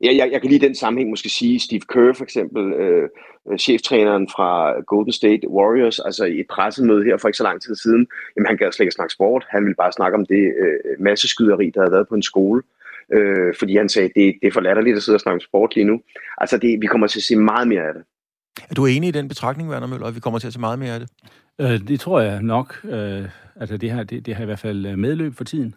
Jeg, 0.00 0.16
jeg, 0.16 0.28
jeg 0.32 0.40
kan 0.40 0.50
lige 0.50 0.66
den 0.66 0.74
sammenhæng 0.74 1.10
måske 1.10 1.28
sige, 1.28 1.60
Steve 1.60 1.80
Kerr 1.80 2.12
for 2.12 2.24
eksempel, 2.24 2.72
øh, 2.72 3.08
øh, 3.50 3.58
cheftræneren 3.58 4.28
fra 4.28 4.80
Golden 4.80 5.12
State 5.12 5.48
Warriors, 5.48 5.98
altså 5.98 6.24
i 6.24 6.40
et 6.40 6.46
pressemøde 6.50 7.04
her 7.04 7.16
for 7.16 7.28
ikke 7.28 7.36
så 7.36 7.42
lang 7.42 7.62
tid 7.62 7.74
siden, 7.74 8.06
jamen 8.36 8.46
han 8.46 8.56
gad 8.56 8.72
slet 8.72 8.84
ikke 8.84 8.92
snakke 8.92 9.12
sport, 9.12 9.46
han 9.48 9.64
ville 9.64 9.74
bare 9.74 9.92
snakke 9.92 10.18
om 10.18 10.26
det 10.26 10.44
øh, 10.62 11.00
masseskyderi, 11.00 11.70
der 11.70 11.80
havde 11.80 11.92
været 11.92 12.08
på 12.08 12.14
en 12.14 12.22
skole 12.22 12.62
øh, 12.62 12.73
fordi 13.58 13.76
han 13.76 13.88
sagde, 13.88 14.08
det, 14.08 14.34
det 14.42 14.46
er 14.48 14.52
for 14.52 14.60
latterligt 14.60 14.96
at 14.96 15.02
sidde 15.02 15.16
og 15.16 15.20
snakke 15.20 15.34
om 15.34 15.40
sport 15.40 15.74
lige 15.74 15.84
nu. 15.84 16.00
Altså, 16.38 16.58
det, 16.58 16.80
vi 16.80 16.86
kommer 16.86 17.06
til 17.06 17.18
at 17.18 17.22
se 17.22 17.36
meget 17.36 17.68
mere 17.68 17.82
af 17.82 17.94
det. 17.94 18.02
Er 18.70 18.74
du 18.74 18.86
enig 18.86 19.08
i 19.08 19.12
den 19.12 19.28
betragtning, 19.28 19.70
Werner 19.70 19.86
Møller, 19.86 20.06
at 20.06 20.14
vi 20.14 20.20
kommer 20.20 20.38
til 20.38 20.46
at 20.46 20.52
se 20.52 20.60
meget 20.60 20.78
mere 20.78 20.94
af 20.94 21.00
det? 21.00 21.08
Øh, 21.60 21.88
det 21.88 22.00
tror 22.00 22.20
jeg 22.20 22.42
nok. 22.42 22.84
Øh, 22.84 23.24
altså 23.56 23.76
det 23.76 23.90
har, 23.90 24.02
det, 24.02 24.26
det 24.26 24.34
har 24.34 24.42
i 24.42 24.46
hvert 24.46 24.58
fald 24.58 24.86
øh, 24.86 24.98
medløb 24.98 25.34
for 25.34 25.44
tiden. 25.44 25.74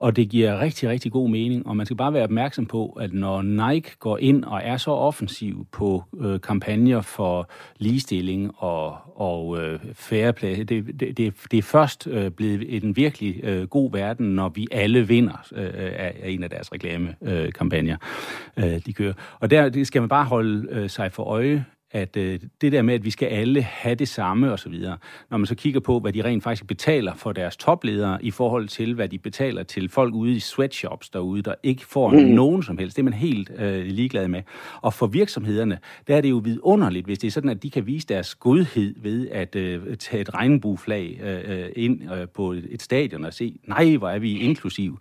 Og 0.00 0.16
det 0.16 0.28
giver 0.28 0.60
rigtig, 0.60 0.88
rigtig 0.88 1.12
god 1.12 1.30
mening, 1.30 1.66
og 1.66 1.76
man 1.76 1.86
skal 1.86 1.96
bare 1.96 2.12
være 2.12 2.24
opmærksom 2.24 2.66
på, 2.66 2.88
at 2.88 3.12
når 3.12 3.42
Nike 3.42 3.90
går 3.98 4.18
ind 4.18 4.44
og 4.44 4.60
er 4.64 4.76
så 4.76 4.90
offensiv 4.90 5.66
på 5.72 6.04
øh, 6.20 6.40
kampagner 6.40 7.00
for 7.00 7.50
ligestilling 7.78 8.50
og, 8.56 8.96
og 9.20 9.62
øh, 9.62 9.80
fair 9.94 10.32
play, 10.32 10.58
det, 10.58 11.00
det, 11.00 11.16
det, 11.16 11.34
det 11.50 11.58
er 11.58 11.62
først 11.62 12.06
øh, 12.06 12.30
blevet 12.30 12.84
en 12.84 12.96
virkelig 12.96 13.44
øh, 13.44 13.68
god 13.68 13.92
verden, 13.92 14.26
når 14.26 14.48
vi 14.48 14.66
alle 14.70 15.08
vinder 15.08 15.46
øh, 15.52 15.70
af, 15.74 16.16
af 16.22 16.30
en 16.30 16.42
af 16.42 16.50
deres 16.50 16.72
reklamekampagner, 16.72 17.96
øh, 18.56 18.74
øh, 18.74 18.80
de 18.86 18.92
kører. 18.92 19.14
Og 19.40 19.50
der 19.50 19.68
det 19.68 19.86
skal 19.86 20.02
man 20.02 20.08
bare 20.08 20.24
holde 20.24 20.68
øh, 20.70 20.90
sig 20.90 21.12
for 21.12 21.22
øje, 21.22 21.64
at 21.90 22.16
øh, 22.16 22.40
det 22.60 22.72
der 22.72 22.82
med, 22.82 22.94
at 22.94 23.04
vi 23.04 23.10
skal 23.10 23.26
alle 23.26 23.62
have 23.62 23.94
det 23.94 24.08
samme 24.08 24.52
og 24.52 24.58
så 24.58 24.68
videre, 24.68 24.96
når 25.30 25.38
man 25.38 25.46
så 25.46 25.54
kigger 25.54 25.80
på, 25.80 25.98
hvad 25.98 26.12
de 26.12 26.24
rent 26.24 26.42
faktisk 26.42 26.66
betaler 26.66 27.14
for 27.14 27.32
deres 27.32 27.56
topledere 27.56 28.24
i 28.24 28.30
forhold 28.30 28.68
til, 28.68 28.94
hvad 28.94 29.08
de 29.08 29.18
betaler 29.18 29.62
til 29.62 29.88
folk 29.88 30.14
ude 30.14 30.32
i 30.32 30.40
sweatshops 30.40 31.08
derude, 31.08 31.42
der 31.42 31.54
ikke 31.62 31.86
får 31.86 32.10
mm. 32.10 32.16
nogen 32.16 32.62
som 32.62 32.78
helst. 32.78 32.96
Det 32.96 33.02
er 33.02 33.04
man 33.04 33.12
helt 33.12 33.50
øh, 33.58 33.84
ligeglad 33.86 34.28
med. 34.28 34.42
Og 34.82 34.94
for 34.94 35.06
virksomhederne, 35.06 35.78
der 36.08 36.16
er 36.16 36.20
det 36.20 36.30
jo 36.30 36.36
vidunderligt, 36.36 37.06
hvis 37.06 37.18
det 37.18 37.26
er 37.26 37.32
sådan, 37.32 37.50
at 37.50 37.62
de 37.62 37.70
kan 37.70 37.86
vise 37.86 38.06
deres 38.06 38.34
godhed 38.34 38.94
ved 39.02 39.28
at 39.28 39.56
øh, 39.56 39.96
tage 39.96 40.20
et 40.20 40.34
regnbueflag 40.34 41.20
øh, 41.22 41.58
øh 41.58 41.68
ind 41.76 42.12
øh, 42.12 42.28
på 42.28 42.52
et 42.52 42.82
stadion 42.82 43.24
og 43.24 43.34
se, 43.34 43.58
nej, 43.64 43.96
hvor 43.96 44.08
er 44.08 44.18
vi 44.18 44.38
inklusiv. 44.38 44.98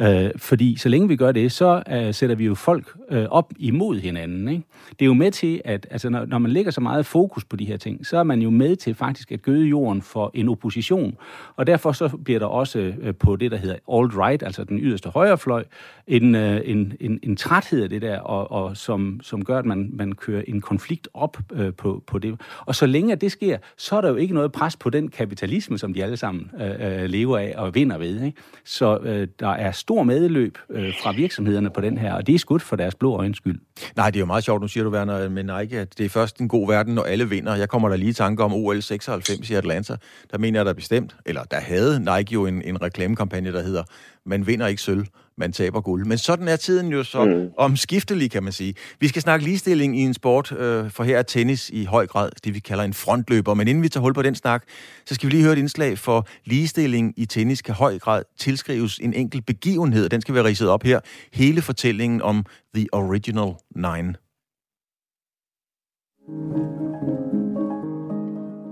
Øh, 0.00 0.30
fordi 0.36 0.76
så 0.76 0.88
længe 0.88 1.08
vi 1.08 1.16
gør 1.16 1.32
det, 1.32 1.52
så 1.52 1.82
øh, 1.90 2.14
sætter 2.14 2.36
vi 2.36 2.44
jo 2.44 2.54
folk 2.54 2.96
øh, 3.10 3.24
op 3.30 3.52
imod 3.58 3.98
hinanden. 3.98 4.48
Ikke? 4.48 4.64
Det 4.90 5.02
er 5.02 5.06
jo 5.06 5.14
med 5.14 5.30
til, 5.30 5.62
at 5.64 5.86
altså, 5.90 6.08
når, 6.08 6.23
når 6.28 6.38
man 6.38 6.50
lægger 6.50 6.70
så 6.70 6.80
meget 6.80 7.06
fokus 7.06 7.44
på 7.44 7.56
de 7.56 7.64
her 7.64 7.76
ting, 7.76 8.06
så 8.06 8.18
er 8.18 8.22
man 8.22 8.42
jo 8.42 8.50
med 8.50 8.76
til 8.76 8.94
faktisk 8.94 9.32
at 9.32 9.42
gøde 9.42 9.66
jorden 9.66 10.02
for 10.02 10.30
en 10.34 10.48
opposition. 10.48 11.16
Og 11.56 11.66
derfor 11.66 11.92
så 11.92 12.08
bliver 12.24 12.38
der 12.38 12.46
også 12.46 12.78
øh, 12.78 13.14
på 13.14 13.36
det, 13.36 13.50
der 13.50 13.56
hedder 13.56 13.76
alt-right, 13.88 14.44
altså 14.44 14.64
den 14.64 14.78
yderste 14.78 15.08
højrefløj, 15.08 15.64
en, 16.06 16.34
øh, 16.34 16.60
en, 16.64 16.92
en, 17.00 17.18
en 17.22 17.36
træthed 17.36 17.82
af 17.82 17.88
det 17.88 18.02
der, 18.02 18.18
og, 18.18 18.52
og 18.52 18.76
som, 18.76 19.20
som 19.22 19.44
gør, 19.44 19.58
at 19.58 19.66
man, 19.66 19.90
man 19.92 20.12
kører 20.12 20.42
en 20.48 20.60
konflikt 20.60 21.08
op 21.14 21.38
øh, 21.52 21.74
på, 21.74 22.02
på 22.06 22.18
det. 22.18 22.40
Og 22.66 22.74
så 22.74 22.86
længe 22.86 23.16
det 23.16 23.32
sker, 23.32 23.58
så 23.76 23.96
er 23.96 24.00
der 24.00 24.08
jo 24.08 24.16
ikke 24.16 24.34
noget 24.34 24.52
pres 24.52 24.76
på 24.76 24.90
den 24.90 25.08
kapitalisme, 25.08 25.78
som 25.78 25.94
de 25.94 26.04
alle 26.04 26.16
sammen 26.16 26.50
øh, 26.60 27.02
øh 27.02 27.04
lever 27.04 27.38
af 27.38 27.54
og 27.56 27.74
vinder 27.74 27.98
ved. 27.98 28.22
Ikke? 28.22 28.38
Så 28.64 28.98
øh, 29.02 29.28
der 29.40 29.48
er 29.48 29.72
stor 29.72 30.02
medløb 30.02 30.58
øh, 30.70 30.92
fra 31.02 31.12
virksomhederne 31.12 31.70
på 31.70 31.80
den 31.80 31.98
her, 31.98 32.14
og 32.14 32.26
det 32.26 32.34
er 32.34 32.38
skudt 32.38 32.62
for 32.62 32.76
deres 32.76 32.94
blå 32.94 33.16
øjens 33.16 33.36
skyld. 33.36 33.60
Nej, 33.96 34.10
det 34.10 34.16
er 34.16 34.20
jo 34.20 34.26
meget 34.26 34.44
sjovt, 34.44 34.62
nu 34.62 34.68
siger 34.68 34.84
du, 34.84 34.90
Werner, 34.90 35.28
men 35.28 35.46
Nike, 35.46 35.78
at 35.78 35.98
det 35.98 36.04
er 36.04 36.08
først 36.14 36.38
en 36.38 36.48
god 36.48 36.68
verden, 36.68 36.94
når 36.94 37.02
alle 37.02 37.28
vinder. 37.28 37.54
Jeg 37.54 37.68
kommer 37.68 37.88
der 37.88 37.96
lige 37.96 38.10
i 38.10 38.12
tanke 38.12 38.44
om 38.44 38.52
OL 38.52 38.82
96 38.82 39.50
i 39.50 39.54
Atlanta. 39.54 39.96
Der 40.30 40.38
mener 40.38 40.58
jeg, 40.58 40.66
der 40.66 40.72
bestemt, 40.72 41.16
eller 41.26 41.42
der 41.42 41.60
havde 41.60 41.98
Nike 41.98 42.32
jo 42.32 42.46
en, 42.46 42.62
en 42.62 42.82
reklamekampagne, 42.82 43.52
der 43.52 43.62
hedder, 43.62 43.82
man 44.26 44.46
vinder 44.46 44.66
ikke 44.66 44.82
sølv, 44.82 45.06
man 45.38 45.52
taber 45.52 45.80
guld. 45.80 46.06
Men 46.06 46.18
sådan 46.18 46.48
er 46.48 46.56
tiden 46.56 46.88
jo 46.88 47.02
så 47.02 47.24
mm. 47.24 47.48
omskiftelig, 47.58 48.30
kan 48.30 48.42
man 48.42 48.52
sige. 48.52 48.74
Vi 49.00 49.08
skal 49.08 49.22
snakke 49.22 49.44
ligestilling 49.44 49.98
i 49.98 50.02
en 50.02 50.14
sport, 50.14 50.52
øh, 50.52 50.90
for 50.90 51.04
her 51.04 51.18
er 51.18 51.22
tennis 51.22 51.70
i 51.70 51.84
høj 51.84 52.06
grad 52.06 52.30
det, 52.44 52.54
vi 52.54 52.58
kalder 52.58 52.84
en 52.84 52.94
frontløber. 52.94 53.54
Men 53.54 53.68
inden 53.68 53.82
vi 53.82 53.88
tager 53.88 54.02
hul 54.02 54.14
på 54.14 54.22
den 54.22 54.34
snak, 54.34 54.64
så 55.06 55.14
skal 55.14 55.26
vi 55.26 55.32
lige 55.32 55.42
høre 55.42 55.52
et 55.52 55.58
indslag, 55.58 55.98
for 55.98 56.26
ligestilling 56.44 57.14
i 57.16 57.26
tennis 57.26 57.62
kan 57.62 57.74
høj 57.74 57.98
grad 57.98 58.22
tilskrives 58.38 58.98
en 58.98 59.14
enkelt 59.14 59.46
begivenhed. 59.46 60.08
Den 60.08 60.20
skal 60.20 60.34
være 60.34 60.44
ridset 60.44 60.68
op 60.68 60.82
her. 60.82 61.00
Hele 61.32 61.62
fortællingen 61.62 62.22
om 62.22 62.44
The 62.74 62.86
Original 62.92 63.52
Nine. 63.76 64.14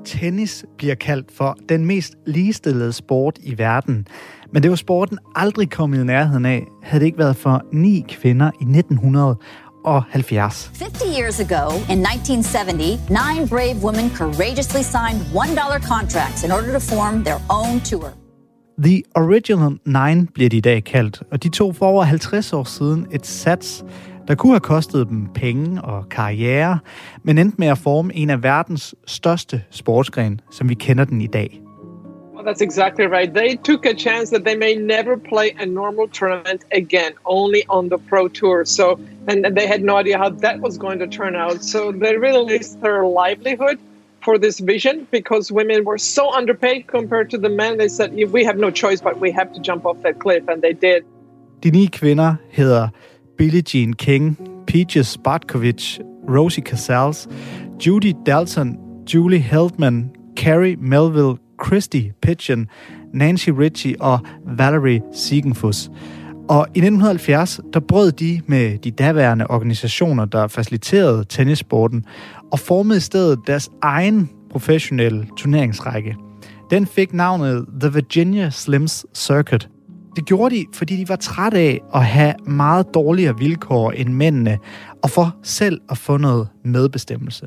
Tennis 0.05 0.65
bliver 0.79 0.95
kaldt 0.95 1.33
for 1.33 1.57
den 1.69 1.87
mest 1.87 2.15
ligestillede 2.27 2.93
sport 2.93 3.39
i 3.43 3.59
verden. 3.59 4.07
Men 4.53 4.63
det 4.63 4.71
var 4.71 4.77
sporten 4.77 5.19
aldrig 5.35 5.71
kommet 5.71 6.01
i 6.01 6.05
nærheden 6.05 6.47
af, 6.47 6.65
havde 6.83 7.01
det 7.01 7.07
ikke 7.07 7.19
været 7.19 7.37
for 7.37 7.63
ni 7.73 8.05
kvinder 8.09 8.51
i 8.61 8.65
1970. 8.65 10.71
50 10.79 11.03
years 11.19 11.41
ago, 11.41 11.71
in 11.93 12.07
1970, 12.07 13.01
nine 13.09 13.49
brave 13.49 13.77
women 13.85 14.11
courageously 14.17 14.83
signed 14.83 15.21
$1 15.21 15.25
contracts 15.89 16.45
in 16.45 16.53
order 16.53 16.73
to 16.73 16.81
form 16.81 17.25
their 17.25 17.39
own 17.51 17.81
tour. 17.81 18.09
The 18.79 19.03
Original 19.15 19.79
Nine 19.87 20.27
bliver 20.35 20.51
de 20.51 20.57
i 20.57 20.61
dag 20.61 20.85
kaldt, 20.85 21.23
og 21.33 21.43
de 21.43 21.49
tog 21.49 21.77
for 21.77 21.87
over 21.87 22.05
50 22.05 22.53
år 22.53 22.65
siden 22.65 23.07
et 23.11 23.27
sats, 23.27 23.85
der 24.29 24.35
kunne 24.35 24.53
have 24.53 24.61
kostet 24.61 25.09
dem 25.09 25.29
penge 25.35 25.83
og 25.83 26.09
karriere, 26.09 26.79
men 27.23 27.39
endte 27.39 27.57
med 27.59 27.69
at 27.69 27.79
forme 27.79 28.15
en 28.15 28.31
af 28.31 28.43
verdens 28.43 28.95
største 29.07 29.63
sportsgren, 29.71 30.41
som 30.51 30.69
vi 30.69 30.75
kender 30.75 31.05
den 31.05 31.21
i 31.21 31.27
dag. 31.27 31.63
Well, 32.35 32.55
that's 32.55 32.63
exactly 32.63 33.07
right. 33.07 33.35
They 33.35 33.57
took 33.57 33.87
a 33.87 33.95
chance 33.95 34.31
that 34.35 34.45
they 34.45 34.57
may 34.57 34.75
never 34.75 35.17
play 35.17 35.49
a 35.61 35.67
normal 35.67 36.09
tournament 36.09 36.63
again, 36.73 37.13
only 37.25 37.63
on 37.69 37.89
the 37.89 37.99
pro 37.99 38.29
tour. 38.29 38.65
So, 38.65 38.99
and 39.29 39.45
they 39.57 39.67
had 39.67 39.83
no 39.83 39.97
idea 40.01 40.19
how 40.19 40.29
that 40.29 40.61
was 40.61 40.79
going 40.79 40.99
to 40.99 41.07
turn 41.07 41.37
out. 41.37 41.63
So 41.63 41.93
they 41.93 42.17
really 42.17 42.45
lost 42.53 42.81
their 42.81 43.05
livelihood 43.07 43.79
for 44.25 44.39
this 44.39 44.61
vision 44.61 45.07
because 45.11 45.53
women 45.53 45.85
were 45.85 45.99
so 45.99 46.33
underpaid 46.33 46.87
compared 46.87 47.31
to 47.31 47.39
the 47.39 47.49
men. 47.49 47.79
They 47.79 47.89
said, 47.89 48.11
we 48.33 48.45
have 48.45 48.59
no 48.59 48.71
choice, 48.71 49.01
but 49.01 49.21
we 49.21 49.31
have 49.31 49.53
to 49.53 49.61
jump 49.61 49.85
off 49.85 49.97
that 50.03 50.19
cliff, 50.19 50.43
and 50.49 50.63
they 50.63 50.73
did. 50.73 51.05
De 51.63 51.71
ni 51.71 51.87
kvinder 51.87 52.37
hedder 52.51 52.89
Billie 53.43 53.63
Jean 53.63 53.93
King, 53.95 54.37
Peaches 54.67 55.19
Bartkovich, 55.19 56.01
Rosie 56.29 56.63
Casals, 56.63 57.29
Judy 57.81 58.13
Dalton, 58.25 58.79
Julie 59.05 59.41
Heldman, 59.41 60.13
Carrie 60.37 60.77
Melville, 60.77 61.39
Christy 61.59 62.13
Pigeon, 62.21 62.69
Nancy 63.13 63.49
Ritchie 63.51 64.01
og 64.01 64.21
Valerie 64.47 65.03
Siegenfuss. 65.13 65.91
Og 66.49 66.67
i 66.75 66.79
1970, 66.79 67.61
der 67.73 67.81
brød 67.81 68.13
de 68.13 68.41
med 68.47 68.79
de 68.79 68.91
daværende 68.91 69.47
organisationer, 69.51 70.25
der 70.25 70.47
faciliterede 70.47 71.25
tennissporten, 71.29 72.05
og 72.53 72.59
formede 72.59 72.97
i 72.97 73.01
stedet 73.01 73.39
deres 73.47 73.71
egen 73.81 74.31
professionelle 74.51 75.27
turneringsrække. 75.37 76.17
Den 76.71 76.87
fik 76.87 77.13
navnet 77.13 77.67
The 77.81 77.93
Virginia 77.93 78.51
Slims 78.51 79.07
Circuit, 79.15 79.69
det 80.17 80.25
gjorde 80.25 80.57
de, 80.57 80.67
fordi 80.73 80.97
de 80.97 81.09
var 81.09 81.17
trætte 81.17 81.59
af 81.59 81.81
at 81.95 82.05
have 82.05 82.35
meget 82.47 82.87
dårligere 82.95 83.39
vilkår 83.39 83.91
end 83.91 84.09
mændene, 84.09 84.59
og 85.03 85.11
for 85.11 85.37
selv 85.43 85.81
at 85.91 85.99
få 85.99 86.17
noget 86.17 86.49
medbestemmelse. 86.65 87.47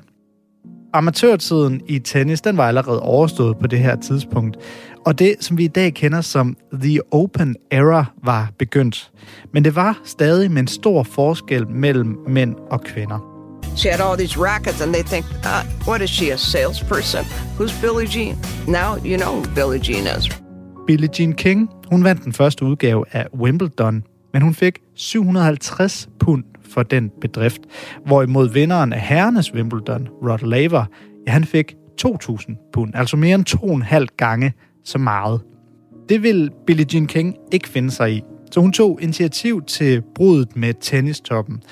Amatørtiden 0.93 1.81
i 1.87 1.99
tennis, 1.99 2.41
den 2.41 2.57
var 2.57 2.67
allerede 2.67 3.01
overstået 3.01 3.57
på 3.57 3.67
det 3.67 3.79
her 3.79 3.95
tidspunkt, 3.95 4.57
og 5.05 5.19
det, 5.19 5.35
som 5.39 5.57
vi 5.57 5.63
i 5.63 5.67
dag 5.67 5.93
kender 5.93 6.21
som 6.21 6.57
The 6.73 7.13
Open 7.13 7.55
Era, 7.71 8.05
var 8.23 8.51
begyndt. 8.59 9.11
Men 9.53 9.63
det 9.63 9.75
var 9.75 9.99
stadig 10.03 10.51
med 10.51 10.61
en 10.61 10.67
stor 10.67 11.03
forskel 11.03 11.67
mellem 11.67 12.17
mænd 12.27 12.55
og 12.71 12.81
kvinder. 12.81 13.19
She 13.77 13.91
had 13.91 13.99
all 13.99 14.17
these 14.17 14.39
rackets, 14.39 14.81
and 14.81 14.93
they 14.93 15.03
think, 15.03 15.25
uh, 15.43 15.87
what 15.87 16.01
is 16.01 16.09
she, 16.09 16.33
a 16.33 16.37
salesperson? 16.37 17.25
Who's 17.57 17.81
Billie 17.81 18.07
Jean? 18.07 18.35
Now 18.67 18.97
you 19.05 19.17
know 19.17 19.35
who 19.35 19.55
Billie 19.55 19.79
Jean 19.79 20.17
is. 20.17 20.44
Billie 20.87 21.09
Jean 21.19 21.33
King, 21.33 21.69
hun 21.91 22.03
vandt 22.03 22.23
den 22.23 22.33
første 22.33 22.65
udgave 22.65 23.05
af 23.11 23.27
Wimbledon, 23.33 24.03
men 24.33 24.41
hun 24.41 24.53
fik 24.53 24.79
750 24.95 26.09
pund 26.19 26.43
for 26.61 26.83
den 26.83 27.11
bedrift, 27.21 27.61
hvorimod 28.05 28.49
vinderen 28.49 28.93
af 28.93 29.01
herrenes 29.01 29.53
Wimbledon, 29.53 30.07
Rod 30.07 30.47
Laver, 30.47 30.85
ja, 31.27 31.31
han 31.31 31.43
fik 31.43 31.75
2.000 32.05 32.71
pund, 32.73 32.95
altså 32.95 33.17
mere 33.17 33.35
end 33.35 33.45
to 33.45 33.57
og 33.57 33.75
en 33.75 33.81
halv 33.81 34.07
gange 34.17 34.53
så 34.83 34.97
meget. 34.97 35.41
Det 36.09 36.23
vil 36.23 36.49
Billie 36.67 36.85
Jean 36.93 37.07
King 37.07 37.35
ikke 37.51 37.69
finde 37.69 37.91
sig 37.91 38.13
i, 38.13 38.23
så 38.51 38.59
hun 38.59 38.71
tog 38.71 38.99
initiativ 39.01 39.63
til 39.63 40.01
brudet 40.15 40.55
med 40.55 40.73
tennistoppen. 40.81 41.63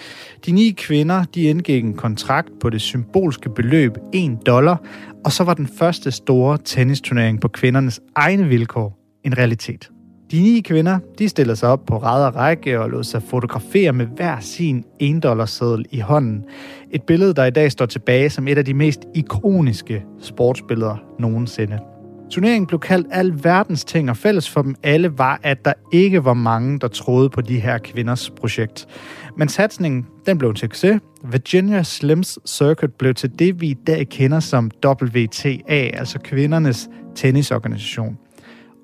De 0.46 0.52
ni 0.52 0.72
kvinder 0.72 1.24
de 1.24 1.42
indgik 1.44 1.84
en 1.84 1.94
kontrakt 1.94 2.50
på 2.62 2.70
det 2.70 2.82
symbolske 2.82 3.50
beløb 3.50 3.98
1 4.14 4.38
dollar, 4.46 4.82
og 5.26 5.32
så 5.32 5.44
var 5.44 5.54
den 5.54 5.68
første 5.80 6.12
store 6.12 6.58
tennisturnering 6.66 7.42
på 7.42 7.48
kvindernes 7.48 8.00
egne 8.16 8.48
vilkår 8.48 9.03
en 9.24 9.38
realitet. 9.38 9.90
De 10.32 10.42
ni 10.42 10.62
kvinder, 10.62 11.00
de 11.20 11.30
stillede 11.30 11.56
sig 11.56 11.70
op 11.70 11.86
på 11.86 11.98
ræd 11.98 12.26
og 12.26 12.36
række 12.36 12.80
og 12.80 12.90
lod 12.90 13.04
sig 13.04 13.24
fotografere 13.24 13.94
med 13.94 14.06
hver 14.06 14.40
sin 14.40 14.84
1 15.00 15.50
seddel 15.50 15.86
i 15.92 16.00
hånden. 16.00 16.44
Et 16.92 17.04
billede, 17.04 17.34
der 17.34 17.46
i 17.46 17.52
dag 17.52 17.72
står 17.72 17.86
tilbage 17.86 18.30
som 18.30 18.48
et 18.48 18.58
af 18.58 18.66
de 18.66 18.74
mest 18.74 19.00
ikoniske 19.16 20.04
sportsbilleder 20.22 20.98
nogensinde. 21.20 21.80
Turneringen 22.32 22.68
blev 22.68 22.80
kaldt 22.80 23.08
al 23.12 23.44
verdens 23.44 23.86
ting, 23.86 24.10
og 24.10 24.18
fælles 24.18 24.50
for 24.50 24.62
dem 24.62 24.76
alle 24.84 25.18
var, 25.18 25.40
at 25.44 25.66
der 25.66 25.74
ikke 25.92 26.26
var 26.26 26.34
mange, 26.34 26.80
der 26.80 26.88
troede 26.88 27.30
på 27.30 27.42
de 27.42 27.60
her 27.60 27.78
kvinders 27.78 28.30
projekt. 28.30 28.88
Men 29.38 29.48
satsningen, 29.48 30.06
den 30.26 30.38
blev 30.38 30.50
en 30.50 30.56
succes. 30.56 31.00
Virginia 31.32 31.84
Slims 31.84 32.40
Circuit 32.48 32.94
blev 32.94 33.14
til 33.14 33.40
det, 33.40 33.62
vi 33.62 33.68
i 33.68 33.78
dag 33.88 34.10
kender 34.10 34.40
som 34.40 34.72
WTA, 34.86 35.62
altså 35.70 36.20
kvindernes 36.20 36.90
tennisorganisation. 37.16 38.18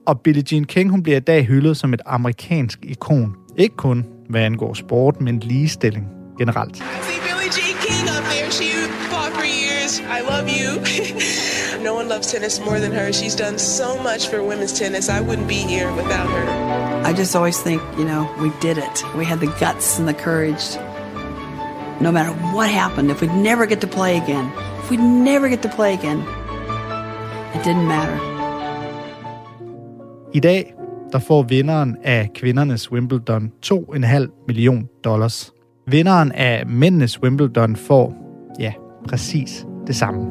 Og 0.10 0.22
Billie 0.22 0.44
Jean 0.52 0.64
King, 0.64 0.92
hun 0.92 1.04
bliver 1.04 1.18
i 1.18 1.20
dag 1.20 1.46
hyldet 1.46 1.78
som 1.78 1.94
et 1.94 2.02
amerikansk 2.06 2.80
ikon. 2.84 3.36
Ikke 3.58 3.76
kun 3.76 4.06
hvad 4.30 4.42
angår 4.42 4.74
sport, 4.74 5.22
men 5.22 5.40
ligestilling 5.40 6.06
generelt. 6.38 6.78
See 6.78 6.84
Billie 7.28 7.52
Jean 7.58 7.76
King 7.86 8.06
up 8.18 8.24
there. 8.34 8.52
She 8.52 8.68
fought 9.12 9.34
for 9.38 9.48
years. 9.66 9.92
I 10.18 10.20
love 10.32 10.48
you. 10.60 10.70
No 11.88 11.94
one 12.00 12.08
loves 12.14 12.28
tennis 12.32 12.62
more 12.68 12.80
than 12.80 12.92
her. 12.92 13.12
She's 13.14 13.36
done 13.46 13.58
so 13.60 13.90
much 14.08 14.22
for 14.30 14.38
women's 14.52 14.74
tennis. 14.80 15.10
I 15.10 15.22
wouldn't 15.28 15.48
be 15.48 15.62
here 15.74 15.90
without 16.02 16.28
her. 16.36 16.46
I 17.10 17.14
just 17.22 17.36
always 17.36 17.60
think, 17.66 17.82
you 18.00 18.06
know, 18.12 18.22
we 18.44 18.50
did 18.68 18.78
it. 18.78 18.96
We 19.20 19.26
had 19.32 19.40
the 19.40 19.52
guts 19.64 20.00
and 20.00 20.08
the 20.08 20.18
courage. 20.28 20.66
No 22.02 22.12
matter 22.12 22.34
what 22.56 22.70
happened, 22.82 23.12
if 23.12 23.22
we'd 23.22 23.42
never 23.52 23.66
get 23.66 23.80
to 23.82 23.88
play 23.88 24.18
again, 24.24 24.46
if 24.82 24.90
we'd 24.92 25.08
never 25.32 25.48
get 25.50 25.62
to 25.62 25.70
play 25.70 25.94
again, 25.94 26.20
it 27.56 27.64
didn't 27.64 27.88
matter. 27.88 28.29
I 30.34 30.40
dag 30.40 30.74
der 31.12 31.20
får 31.20 31.44
vinderen 31.44 31.98
af 32.04 32.30
kvindernes 32.36 32.92
Wimbledon 32.92 33.52
2,5 33.66 34.46
million 34.48 34.90
dollars. 35.04 35.52
Vinderen 35.88 36.32
af 36.32 36.66
mændenes 36.66 37.22
Wimbledon 37.24 37.76
får, 37.76 38.14
ja, 38.60 38.74
præcis 39.08 39.66
det 39.88 39.96
samme. 39.96 40.22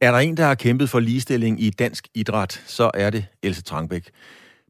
Er 0.00 0.10
der 0.10 0.18
en, 0.18 0.36
der 0.36 0.44
har 0.44 0.54
kæmpet 0.54 0.90
for 0.90 1.00
ligestilling 1.00 1.62
i 1.62 1.70
dansk 1.70 2.08
idræt, 2.14 2.62
så 2.66 2.90
er 2.94 3.10
det 3.10 3.24
Else 3.42 3.62
Trangbæk. 3.62 4.10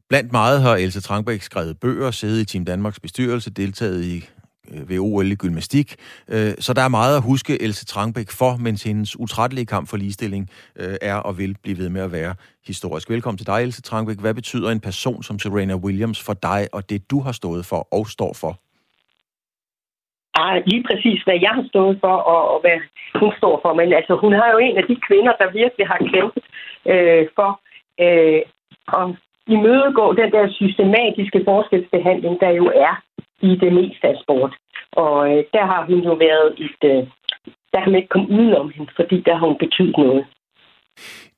Blandt 0.09 0.31
meget 0.31 0.61
har 0.61 0.75
Else 0.75 1.01
Trangbæk 1.01 1.41
skrevet 1.41 1.79
bøger, 1.79 2.11
siddet 2.11 2.41
i 2.41 2.45
Team 2.45 2.65
Danmarks 2.65 2.99
bestyrelse, 2.99 3.49
deltaget 3.49 4.03
i 4.03 4.29
Øh, 4.71 4.89
ved 4.89 4.99
OL 4.99 5.31
i 5.31 5.35
gymnastik. 5.35 5.95
Øh, 6.33 6.53
så 6.65 6.73
der 6.73 6.81
er 6.81 6.89
meget 6.99 7.17
at 7.17 7.23
huske 7.23 7.61
Else 7.61 7.85
Trangbæk 7.85 8.29
for, 8.39 8.57
mens 8.65 8.83
hendes 8.83 9.19
utrættelige 9.19 9.65
kamp 9.65 9.89
for 9.89 9.97
ligestilling 9.97 10.49
øh, 10.79 10.95
er 11.01 11.15
og 11.15 11.37
vil 11.37 11.55
blive 11.63 11.77
ved 11.77 11.89
med 11.89 12.01
at 12.01 12.11
være 12.11 12.33
historisk. 12.67 13.09
Velkommen 13.09 13.37
til 13.37 13.47
dig, 13.47 13.59
Else 13.63 13.81
Trangbæk. 13.81 14.19
Hvad 14.19 14.33
betyder 14.33 14.69
en 14.71 14.79
person 14.79 15.23
som 15.23 15.39
Serena 15.39 15.75
Williams 15.75 16.19
for 16.25 16.33
dig 16.33 16.67
og 16.73 16.89
det, 16.89 17.11
du 17.11 17.19
har 17.19 17.31
stået 17.31 17.65
for 17.65 17.87
og 17.91 18.07
står 18.07 18.33
for? 18.41 18.53
Ah, 20.41 20.63
lige 20.65 20.83
præcis, 20.89 21.19
hvad 21.25 21.37
jeg 21.41 21.53
har 21.59 21.65
stået 21.67 21.97
for, 22.03 22.15
og, 22.33 22.41
og 22.53 22.61
hvad 22.61 22.77
hun 23.21 23.31
står 23.37 23.59
for. 23.63 23.73
Men 23.73 23.93
altså, 23.93 24.13
hun 24.23 24.33
har 24.33 24.49
jo 24.51 24.57
en 24.57 24.77
af 24.77 24.85
de 24.89 24.95
kvinder, 25.07 25.33
der 25.41 25.57
virkelig 25.61 25.87
har 25.87 25.99
kæmpet 26.13 26.43
øh, 26.91 27.23
for 27.37 27.51
øh, 28.05 28.41
at 28.99 29.05
imødegå 29.55 30.05
den 30.21 30.31
der 30.35 30.45
systematiske 30.61 31.41
forskelsbehandling, 31.49 32.35
der 32.43 32.49
jo 32.49 32.65
er 32.87 32.95
i 33.49 33.51
det 33.63 33.73
meste 33.73 34.07
af 34.07 34.17
sport. 34.23 34.53
Og 34.91 35.15
øh, 35.31 35.43
der 35.53 35.65
har 35.71 35.85
hun 35.85 35.99
jo 35.99 36.13
været 36.13 36.49
et... 36.65 36.81
Øh, 36.91 37.07
der 37.73 37.79
kan 37.81 37.91
man 37.91 37.99
ikke 38.01 38.15
komme 38.15 38.29
udenom 38.29 38.71
hende, 38.75 38.91
fordi 38.95 39.21
der 39.21 39.35
har 39.35 39.47
hun 39.47 39.57
betydet 39.57 39.97
noget. 39.97 40.25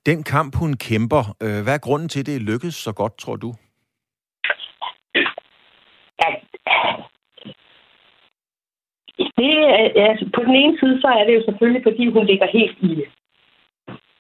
Den 0.06 0.24
kamp, 0.24 0.56
hun 0.56 0.74
kæmper, 0.74 1.24
øh, 1.44 1.60
hvad 1.64 1.74
er 1.74 1.86
grunden 1.88 2.10
til, 2.10 2.20
at 2.20 2.26
det 2.26 2.42
lykkedes 2.42 2.76
så 2.76 2.94
godt, 2.94 3.18
tror 3.18 3.36
du? 3.36 3.50
At, 6.28 6.36
det 9.38 9.52
er, 9.98 10.10
altså, 10.10 10.26
på 10.36 10.42
den 10.48 10.56
ene 10.56 10.78
side, 10.80 11.02
så 11.02 11.08
er 11.08 11.24
det 11.26 11.36
jo 11.36 11.44
selvfølgelig, 11.46 11.84
fordi 11.84 12.10
hun 12.10 12.26
ligger 12.26 12.48
helt 12.58 12.78
i 12.82 13.06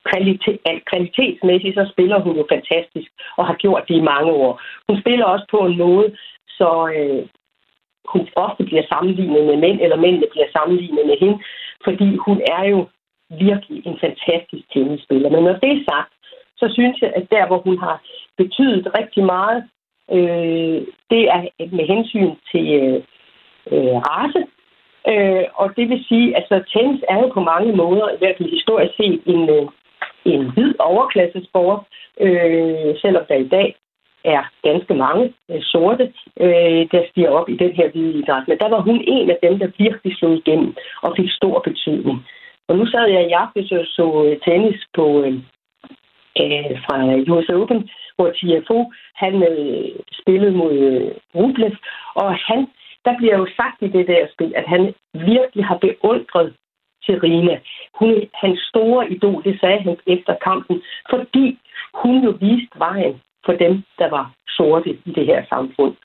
kvalitet, 0.09 0.59
kvalitetsmæssigt, 0.91 1.75
så 1.75 1.89
spiller 1.93 2.19
hun 2.19 2.35
jo 2.37 2.45
fantastisk, 2.53 3.09
og 3.37 3.47
har 3.47 3.55
gjort 3.63 3.83
det 3.87 3.95
i 3.95 4.07
mange 4.11 4.31
år. 4.31 4.61
Hun 4.89 5.01
spiller 5.01 5.25
også 5.25 5.45
på 5.51 5.59
en 5.67 5.77
måde, 5.77 6.17
så 6.47 6.69
øh, 6.97 7.23
hun 8.13 8.27
ofte 8.35 8.63
bliver 8.63 8.83
sammenlignet 8.91 9.45
med 9.45 9.57
mænd, 9.57 9.79
eller 9.81 9.95
mændene 9.95 10.27
bliver 10.31 10.49
sammenlignet 10.57 11.05
med 11.05 11.17
hende, 11.19 11.37
fordi 11.83 12.15
hun 12.15 12.41
er 12.55 12.63
jo 12.73 12.87
virkelig 13.29 13.87
en 13.87 13.97
fantastisk 14.05 14.63
tennisspiller. 14.73 15.29
Men 15.29 15.43
når 15.43 15.55
det 15.63 15.71
er 15.71 15.83
sagt, 15.91 16.13
så 16.57 16.65
synes 16.73 17.01
jeg, 17.01 17.11
at 17.15 17.25
der, 17.31 17.47
hvor 17.47 17.57
hun 17.57 17.77
har 17.77 18.01
betydet 18.37 18.87
rigtig 18.99 19.23
meget, 19.23 19.63
øh, 20.11 20.81
det 21.11 21.23
er 21.35 21.41
med 21.77 21.85
hensyn 21.93 22.31
til 22.51 22.65
øh, 22.81 23.01
øh 23.71 23.95
race. 24.09 24.41
Øh, 25.11 25.45
og 25.53 25.67
det 25.77 25.89
vil 25.89 26.05
sige, 26.07 26.27
at 26.37 26.43
altså, 26.51 26.55
tennis 26.73 27.03
er 27.09 27.17
jo 27.21 27.27
på 27.27 27.41
mange 27.51 27.71
måder, 27.75 28.09
i 28.09 28.17
hvert 28.19 28.37
fald 28.37 28.49
historisk 28.49 28.93
set, 28.97 29.21
en, 29.25 29.49
øh, 29.49 29.67
en 30.25 30.51
hvid 30.53 30.73
overklassesport, 30.79 31.79
øh, 32.21 32.93
selvom 33.01 33.23
der 33.29 33.35
i 33.35 33.47
dag 33.47 33.75
er 34.33 34.43
ganske 34.63 34.93
mange 34.93 35.33
øh, 35.51 35.61
sorte, 35.61 36.13
øh, 36.39 36.81
der 36.91 37.01
stiger 37.09 37.29
op 37.29 37.49
i 37.49 37.57
den 37.57 37.71
her 37.71 37.89
hvide 37.91 38.19
idræt. 38.19 38.47
Men 38.47 38.57
der 38.57 38.69
var 38.69 38.81
hun 38.81 39.03
en 39.07 39.29
af 39.29 39.37
dem, 39.43 39.59
der 39.59 39.77
virkelig 39.77 40.17
slog 40.17 40.33
igennem 40.33 40.75
og 41.01 41.13
fik 41.17 41.29
stor 41.31 41.59
betydning. 41.59 42.25
Og 42.67 42.77
nu 42.77 42.85
sad 42.85 43.05
jeg 43.07 43.23
i 43.27 43.31
aften 43.31 43.63
og 43.79 43.85
så 43.85 44.07
øh, 44.25 44.37
tennis 44.45 44.81
på 44.93 45.05
øh, 45.23 45.33
øh, 46.41 46.73
fra 46.85 46.95
US 47.33 47.49
Open, 47.49 47.89
hvor 48.15 48.29
TFO 48.37 48.91
han 49.15 49.33
øh, 49.51 49.89
spillede 50.21 50.51
mod 50.51 50.73
øh, 50.73 51.11
Rublev, 51.35 51.75
og 52.15 52.35
han, 52.47 52.67
der 53.05 53.17
bliver 53.17 53.37
jo 53.37 53.47
sagt 53.57 53.81
i 53.81 53.87
det 53.87 54.07
der 54.07 54.27
spil, 54.33 54.53
at 54.55 54.67
han 54.67 54.93
virkelig 55.13 55.65
har 55.65 55.77
beundret 55.77 56.53
Serena. 57.05 57.59
Hun 57.99 58.09
er 58.09 58.21
hans 58.33 58.59
store 58.69 59.11
idol, 59.11 59.43
det 59.43 59.59
sagde 59.59 59.79
han 59.79 59.97
efter 60.07 60.35
kampen, 60.43 60.81
fordi 61.09 61.59
hun 61.93 62.23
jo 62.23 62.31
viste 62.39 62.79
vejen 62.79 63.21
for 63.45 63.53
dem, 63.53 63.73
der 63.99 64.09
var 64.09 64.25
sorte 64.57 64.89
i 65.05 65.11
det 65.17 65.25
her 65.25 65.41
samfund. 65.49 65.95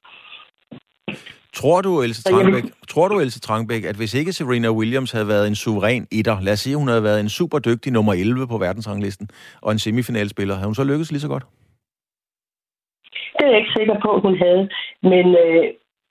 Tror 1.52 1.80
du, 1.80 2.02
Else 2.02 2.22
Trangbæk, 2.22 2.64
tror 2.88 3.08
du, 3.08 3.20
Else 3.20 3.40
Trangbæk, 3.40 3.84
at 3.84 3.96
hvis 3.96 4.14
ikke 4.14 4.32
Serena 4.32 4.70
Williams 4.70 5.12
havde 5.12 5.28
været 5.28 5.46
en 5.48 5.54
suveræn 5.54 6.06
etter, 6.12 6.40
lad 6.40 6.52
os 6.52 6.60
sige, 6.60 6.76
hun 6.76 6.88
havde 6.88 7.02
været 7.02 7.20
en 7.20 7.28
super 7.28 7.58
dygtig 7.58 7.92
nummer 7.92 8.12
11 8.12 8.46
på 8.48 8.58
verdensranglisten, 8.58 9.28
og 9.62 9.72
en 9.72 9.78
semifinalspiller, 9.78 10.54
havde 10.54 10.66
hun 10.66 10.74
så 10.74 10.84
lykkes 10.84 11.12
lige 11.12 11.20
så 11.20 11.28
godt? 11.28 11.44
Det 13.36 13.42
er 13.46 13.50
jeg 13.50 13.58
ikke 13.58 13.76
sikker 13.78 13.96
på, 14.06 14.20
hun 14.26 14.34
havde. 14.44 14.62
Men 15.02 15.26
øh, 15.44 15.64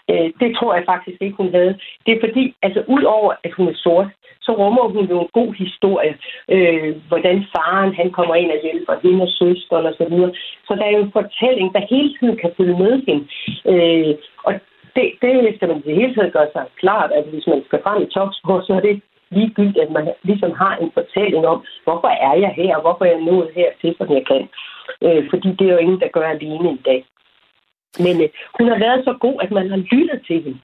øh, 0.10 0.28
det 0.40 0.50
tror 0.58 0.74
jeg 0.76 0.84
faktisk 0.86 1.22
ikke, 1.22 1.38
hun 1.38 1.54
havde. 1.54 1.74
Det 2.06 2.12
er 2.14 2.20
fordi, 2.26 2.56
altså 2.62 2.84
udover 2.88 3.34
at 3.44 3.54
hun 3.58 3.68
er 3.68 3.78
sort, 3.86 4.08
så 4.42 4.52
rummer 4.62 4.86
hun 4.96 5.06
jo 5.14 5.22
en 5.22 5.30
god 5.40 5.54
historie. 5.54 6.14
Øh, 6.56 6.96
hvordan 7.08 7.38
faren 7.54 7.94
han 8.00 8.12
kommer 8.12 8.36
ind 8.36 8.52
og 8.52 8.60
hjælper 8.64 8.96
hende 9.04 9.24
og 9.24 9.32
søsteren 9.40 9.86
og 9.86 9.96
så 9.98 10.06
videre. 10.10 10.32
Så 10.68 10.72
der 10.76 10.86
er 10.86 10.94
jo 10.98 11.04
en 11.04 11.18
fortælling, 11.20 11.74
der 11.74 11.90
hele 11.94 12.12
tiden 12.18 12.38
kan 12.38 12.52
følge 12.58 12.78
med 12.84 12.94
hende. 13.08 13.24
Øh, 13.72 14.16
og 14.48 14.54
det, 14.96 15.06
det 15.22 15.56
skal 15.56 15.68
man 15.68 15.78
i 15.78 15.82
det 15.88 15.96
hele 15.96 16.16
taget 16.16 16.34
gøre 16.34 16.52
sig 16.54 16.66
klart, 16.82 17.12
at 17.12 17.24
hvis 17.32 17.48
man 17.48 17.62
skal 17.68 17.80
frem 17.84 18.04
i 18.04 18.06
topsport, 18.16 18.66
så 18.68 18.74
er 18.74 18.80
det 18.80 19.02
ligegyldigt, 19.32 19.86
at 19.86 19.92
man 19.92 20.06
ligesom 20.24 20.52
har 20.52 20.78
en 20.78 20.92
fortælling 20.94 21.48
om, 21.48 21.66
hvorfor 21.84 22.08
er 22.08 22.36
jeg 22.44 22.54
her, 22.62 22.76
og 22.76 22.82
hvorfor 22.82 23.06
er 23.06 23.12
jeg 23.16 23.22
nået 23.22 23.50
her 23.56 23.70
til, 23.82 23.96
som 23.98 24.08
jeg 24.18 24.24
kan. 24.32 24.44
Øh, 25.06 25.30
fordi 25.30 25.50
det 25.58 25.66
er 25.68 25.74
jo 25.74 25.84
ingen, 25.86 26.00
der 26.00 26.16
gør 26.18 26.28
alene 26.28 26.70
i 26.74 26.82
dag. 26.86 27.06
Men 28.06 28.16
øh, 28.24 28.30
hun 28.58 28.68
har 28.72 28.80
været 28.86 29.02
så 29.08 29.14
god, 29.26 29.38
at 29.44 29.52
man 29.52 29.70
har 29.70 29.82
lyttet 29.92 30.20
til 30.28 30.38
hende. 30.44 30.60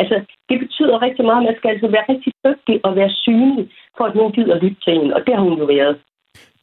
Altså, 0.00 0.16
det 0.48 0.56
betyder 0.64 1.02
rigtig 1.06 1.24
meget, 1.24 1.40
at 1.40 1.46
man 1.48 1.56
skal 1.58 1.70
altså 1.74 1.88
være 1.96 2.08
rigtig 2.12 2.32
dygtig 2.46 2.76
og 2.86 2.96
være 2.96 3.10
synlig, 3.24 3.66
for 3.96 4.04
at 4.04 4.14
nogen 4.14 4.32
gider 4.32 4.62
lytte 4.62 4.80
til 4.84 4.92
hende, 4.98 5.14
og 5.16 5.20
det 5.26 5.34
har 5.34 5.42
hun 5.42 5.58
jo 5.58 5.64
været. 5.64 5.96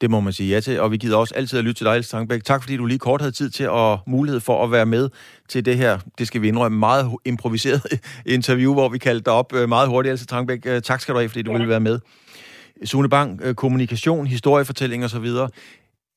Det 0.02 0.12
må 0.12 0.20
man 0.20 0.34
sige 0.34 0.54
ja 0.54 0.60
til, 0.60 0.80
og 0.82 0.92
vi 0.92 0.98
gider 0.98 1.18
også 1.18 1.34
altid 1.36 1.60
at 1.60 1.66
lytte 1.66 1.80
til 1.80 1.86
dig, 1.86 1.96
Else 1.96 2.40
Tak 2.40 2.62
fordi 2.64 2.78
du 2.78 2.86
lige 2.86 3.00
kort 3.00 3.22
havde 3.22 3.32
tid 3.32 3.50
til 3.50 3.70
og 3.70 4.00
mulighed 4.08 4.42
for 4.42 4.64
at 4.64 4.72
være 4.72 4.86
med 4.86 5.10
til 5.50 5.66
det 5.66 5.78
her, 5.78 6.00
det 6.18 6.28
skal 6.28 6.42
vi 6.42 6.48
indrømme, 6.48 6.80
meget 6.80 7.12
improviseret 7.26 7.82
interview, 8.38 8.74
hvor 8.74 8.90
vi 8.90 8.98
kaldte 8.98 9.26
dig 9.26 9.34
op 9.34 9.54
øh, 9.56 9.70
meget 9.70 9.90
hurtigt, 9.90 10.12
Else 10.12 10.26
Tangbæk. 10.26 10.66
Øh, 10.66 10.82
tak 10.82 11.00
skal 11.02 11.14
du 11.14 11.20
have, 11.20 11.30
fordi 11.30 11.42
du 11.42 11.52
ja. 11.52 11.58
ville 11.58 11.70
være 11.70 11.80
med. 11.80 12.00
Sune 12.86 13.10
Bang, 13.10 13.42
øh, 13.44 13.56
kommunikation, 13.56 14.28
historiefortælling 14.28 15.04
osv. 15.06 15.28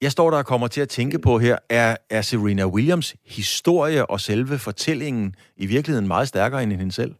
Jeg 0.01 0.13
står 0.13 0.31
der 0.31 0.39
og 0.39 0.47
kommer 0.47 0.69
til 0.69 0.81
at 0.81 0.89
tænke 0.89 1.19
på 1.19 1.39
her, 1.39 1.59
er, 1.71 1.97
er 2.11 2.23
Serena 2.23 2.67
Williams 2.67 3.17
historie 3.25 4.11
og 4.11 4.21
selve 4.21 4.59
fortællingen 4.59 5.35
i 5.57 5.67
virkeligheden 5.67 6.09
meget 6.09 6.29
stærkere 6.29 6.63
end 6.63 6.73
hende 6.73 6.93
selv? 6.93 7.15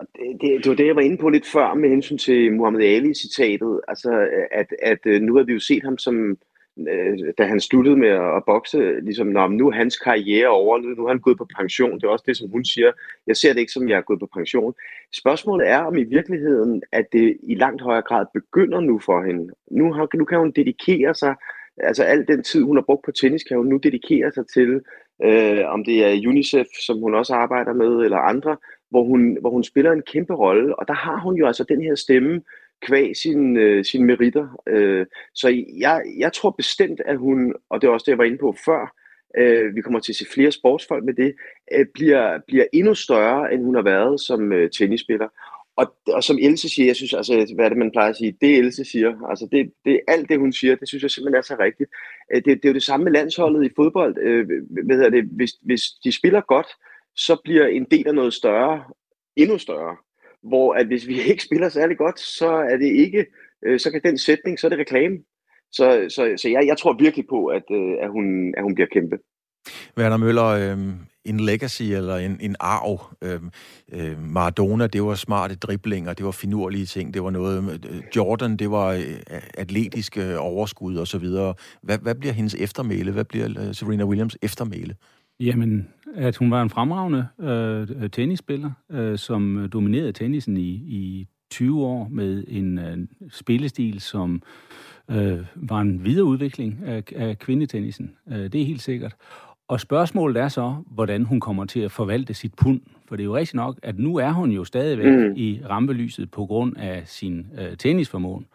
Det, 0.00 0.40
det, 0.40 0.64
det 0.64 0.68
var 0.70 0.76
det, 0.76 0.86
jeg 0.86 0.96
var 0.96 1.02
inde 1.02 1.16
på 1.16 1.28
lidt 1.28 1.46
før 1.46 1.74
med 1.74 1.88
hensyn 1.88 2.18
til 2.18 2.52
Muhammad 2.52 2.82
Ali-citatet. 2.82 3.80
Altså, 3.88 4.28
at, 4.50 4.66
at 4.82 4.98
øh, 5.06 5.22
nu 5.22 5.36
har 5.36 5.42
vi 5.42 5.52
jo 5.52 5.60
set 5.60 5.82
ham 5.82 5.98
som, 5.98 6.38
Øh, 6.78 7.18
da 7.38 7.44
han 7.44 7.60
sluttede 7.60 7.96
med 7.96 8.08
at 8.08 8.42
bokse, 8.46 9.00
ligesom, 9.00 9.26
Nå, 9.26 9.48
nu 9.48 9.68
er 9.68 9.72
hans 9.72 9.98
karriere 9.98 10.48
over, 10.48 10.78
nu 10.78 11.04
er 11.04 11.08
han 11.08 11.18
gået 11.20 11.38
på 11.38 11.46
pension. 11.56 11.94
Det 11.94 12.04
er 12.04 12.08
også 12.08 12.24
det, 12.28 12.36
som 12.36 12.50
hun 12.50 12.64
siger. 12.64 12.92
Jeg 13.26 13.36
ser 13.36 13.52
det 13.52 13.60
ikke 13.60 13.72
som, 13.72 13.88
jeg 13.88 13.96
er 13.96 14.08
gået 14.08 14.20
på 14.20 14.28
pension. 14.34 14.74
Spørgsmålet 15.12 15.68
er, 15.68 15.78
om 15.78 15.96
i 15.96 16.04
virkeligheden, 16.04 16.82
at 16.92 17.06
det 17.12 17.36
i 17.42 17.54
langt 17.54 17.82
højere 17.82 18.02
grad 18.02 18.26
begynder 18.34 18.80
nu 18.80 18.98
for 18.98 19.22
hende. 19.26 19.52
Nu, 19.70 19.92
har, 19.92 20.16
nu 20.16 20.24
kan 20.24 20.38
hun 20.38 20.50
dedikere 20.50 21.14
sig, 21.14 21.34
altså 21.76 22.02
al 22.02 22.28
den 22.28 22.42
tid, 22.42 22.62
hun 22.62 22.76
har 22.76 22.82
brugt 22.82 23.04
på 23.04 23.12
tennis, 23.12 23.42
kan 23.42 23.56
hun 23.56 23.66
nu 23.66 23.76
dedikere 23.76 24.32
sig 24.32 24.44
til, 24.54 24.80
øh, 25.24 25.64
om 25.66 25.84
det 25.84 26.04
er 26.04 26.28
UNICEF, 26.28 26.66
som 26.86 27.00
hun 27.00 27.14
også 27.14 27.34
arbejder 27.34 27.72
med, 27.72 28.04
eller 28.04 28.18
andre, 28.18 28.56
hvor 28.90 29.04
hun, 29.04 29.36
hvor 29.40 29.50
hun 29.50 29.64
spiller 29.64 29.92
en 29.92 30.02
kæmpe 30.02 30.34
rolle. 30.34 30.78
Og 30.78 30.88
der 30.88 30.94
har 30.94 31.20
hun 31.20 31.34
jo 31.34 31.46
altså 31.46 31.64
den 31.64 31.82
her 31.82 31.94
stemme, 31.94 32.40
kvæg 32.86 33.08
øh, 33.08 33.14
sine, 33.14 33.60
øh, 33.60 33.84
sin 33.84 34.04
meritter. 34.04 34.62
Øh, 34.68 35.06
så 35.34 35.64
jeg, 35.78 36.02
jeg 36.18 36.32
tror 36.32 36.50
bestemt, 36.50 37.00
at 37.06 37.18
hun, 37.18 37.54
og 37.70 37.80
det 37.80 37.88
er 37.88 37.92
også 37.92 38.04
det, 38.04 38.10
jeg 38.12 38.18
var 38.18 38.24
inde 38.24 38.38
på 38.38 38.54
før, 38.64 38.94
øh, 39.38 39.76
vi 39.76 39.80
kommer 39.80 40.00
til 40.00 40.12
at 40.12 40.16
se 40.16 40.26
flere 40.34 40.52
sportsfolk 40.52 41.04
med 41.04 41.14
det, 41.14 41.34
øh, 41.72 41.86
bliver, 41.94 42.38
bliver 42.46 42.64
endnu 42.72 42.94
større, 42.94 43.52
end 43.52 43.64
hun 43.64 43.74
har 43.74 43.82
været 43.82 44.20
som 44.20 44.52
øh, 44.52 44.70
tennisspiller. 44.70 45.28
Og, 45.76 45.94
og 46.06 46.24
som 46.24 46.38
Else 46.40 46.68
siger, 46.68 46.86
jeg 46.86 46.96
synes, 46.96 47.14
altså, 47.14 47.52
hvad 47.54 47.64
er 47.64 47.68
det, 47.68 47.78
man 47.78 47.90
plejer 47.90 48.10
at 48.10 48.16
sige? 48.16 48.36
Det 48.40 48.58
Else 48.58 48.84
siger, 48.84 49.28
altså 49.30 49.48
det, 49.52 49.72
det, 49.84 50.00
alt 50.08 50.28
det, 50.28 50.38
hun 50.38 50.52
siger, 50.52 50.74
det 50.76 50.88
synes 50.88 51.02
jeg 51.02 51.10
simpelthen 51.10 51.38
er 51.38 51.42
så 51.42 51.56
rigtigt. 51.58 51.90
Øh, 52.34 52.42
det, 52.44 52.46
det 52.46 52.64
er 52.64 52.68
jo 52.68 52.74
det 52.74 52.82
samme 52.82 53.04
med 53.04 53.12
landsholdet 53.12 53.66
i 53.66 53.74
fodbold. 53.76 54.18
Øh, 54.18 54.46
hvad 54.86 54.96
hedder 54.96 55.10
det? 55.10 55.24
Hvis, 55.24 55.50
hvis 55.62 55.82
de 56.04 56.12
spiller 56.12 56.40
godt, 56.40 56.66
så 57.16 57.40
bliver 57.44 57.66
en 57.66 57.84
del 57.84 58.08
af 58.08 58.14
noget 58.14 58.34
større 58.34 58.84
endnu 59.36 59.58
større 59.58 59.96
hvor 60.42 60.74
at 60.74 60.86
hvis 60.86 61.06
vi 61.06 61.20
ikke 61.30 61.42
spiller 61.42 61.68
særlig 61.68 61.96
godt, 61.96 62.20
så 62.20 62.48
er 62.48 62.76
det 62.76 62.86
ikke, 62.86 63.26
øh, 63.66 63.80
så 63.80 63.90
kan 63.90 64.00
den 64.04 64.18
sætning, 64.18 64.58
så 64.58 64.66
er 64.66 64.68
det 64.68 64.78
reklame. 64.78 65.16
Så, 65.72 66.06
så, 66.08 66.34
så 66.36 66.48
jeg, 66.48 66.66
jeg 66.66 66.78
tror 66.78 66.92
virkelig 66.92 67.24
på, 67.30 67.46
at, 67.46 67.62
øh, 67.70 67.94
at, 68.02 68.10
hun, 68.10 68.54
at 68.56 68.62
hun 68.62 68.74
bliver 68.74 68.88
kæmpe. 68.92 69.18
Werner 69.98 70.16
Møller, 70.16 70.44
øh, 70.44 70.78
en 71.24 71.40
legacy 71.40 71.82
eller 71.82 72.16
en, 72.16 72.38
en 72.40 72.56
arv. 72.60 73.00
Øh, 73.22 73.40
øh, 73.92 74.22
Maradona, 74.22 74.86
det 74.86 75.02
var 75.02 75.14
smarte 75.14 75.54
driblinger, 75.54 76.12
det 76.12 76.24
var 76.24 76.30
finurlige 76.30 76.86
ting, 76.86 77.14
det 77.14 77.22
var 77.22 77.30
noget... 77.30 77.80
Øh, 77.90 78.02
Jordan, 78.16 78.56
det 78.56 78.70
var 78.70 78.88
øh, 78.92 79.40
atletiske 79.54 80.38
overskud 80.38 80.96
og 80.96 81.06
så 81.06 81.18
videre. 81.18 81.54
Hvad, 81.82 81.98
hvad 81.98 82.14
bliver 82.14 82.32
hendes 82.32 82.54
eftermæle? 82.54 83.12
Hvad 83.12 83.24
bliver 83.24 83.48
øh, 83.48 83.74
Serena 83.74 84.04
Williams 84.04 84.36
eftermæle? 84.42 84.94
Jamen, 85.40 85.88
at 86.14 86.36
hun 86.36 86.50
var 86.50 86.62
en 86.62 86.70
fremragende 86.70 87.26
øh, 87.40 88.10
tennisspiller, 88.10 88.70
øh, 88.90 89.18
som 89.18 89.68
dominerede 89.72 90.12
tennisen 90.12 90.56
i, 90.56 90.70
i 90.70 91.26
20 91.50 91.84
år 91.86 92.08
med 92.10 92.44
en 92.48 92.78
øh, 92.78 92.98
spillestil, 93.30 94.00
som 94.00 94.42
øh, 95.10 95.38
var 95.54 95.80
en 95.80 96.04
videreudvikling 96.04 96.80
af, 96.86 97.02
af 97.16 97.38
kvindetennisen. 97.38 98.16
Øh, 98.28 98.52
det 98.52 98.60
er 98.60 98.66
helt 98.66 98.82
sikkert. 98.82 99.16
Og 99.68 99.80
spørgsmålet 99.80 100.36
er 100.42 100.48
så, 100.48 100.74
hvordan 100.86 101.24
hun 101.24 101.40
kommer 101.40 101.64
til 101.64 101.80
at 101.80 101.92
forvalte 101.92 102.34
sit 102.34 102.54
pund. 102.54 102.80
For 103.08 103.16
det 103.16 103.22
er 103.22 103.24
jo 103.24 103.36
rigtigt 103.36 103.54
nok, 103.54 103.78
at 103.82 103.98
nu 103.98 104.16
er 104.16 104.30
hun 104.30 104.50
jo 104.50 104.64
stadigvæk 104.64 105.12
mm. 105.12 105.32
i 105.36 105.60
rampelyset 105.68 106.30
på 106.30 106.46
grund 106.46 106.76
af 106.76 107.02
sin 107.06 107.46
øh, 107.58 107.76
tennisformåen. 107.76 108.46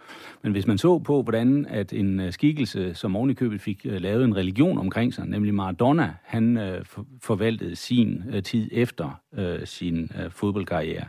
Men 0.41 0.51
hvis 0.51 0.67
man 0.67 0.77
så 0.77 0.99
på, 0.99 1.21
hvordan 1.21 1.65
at 1.69 1.93
en 1.93 2.19
øh, 2.19 2.33
skikkelse, 2.33 2.93
som 2.93 3.15
oven 3.15 3.29
i 3.29 3.33
købet 3.33 3.61
fik 3.61 3.85
øh, 3.85 4.01
lavet 4.01 4.23
en 4.23 4.35
religion 4.35 4.77
omkring 4.77 5.13
sig, 5.13 5.27
nemlig 5.27 5.53
Maradona, 5.53 6.13
han 6.23 6.57
øh, 6.57 6.85
for, 6.85 7.05
forvaltede 7.21 7.75
sin 7.75 8.23
øh, 8.33 8.43
tid 8.43 8.69
efter 8.71 9.19
øh, 9.37 9.59
sin 9.65 10.11
øh, 10.23 10.31
fodboldkarriere, 10.31 11.05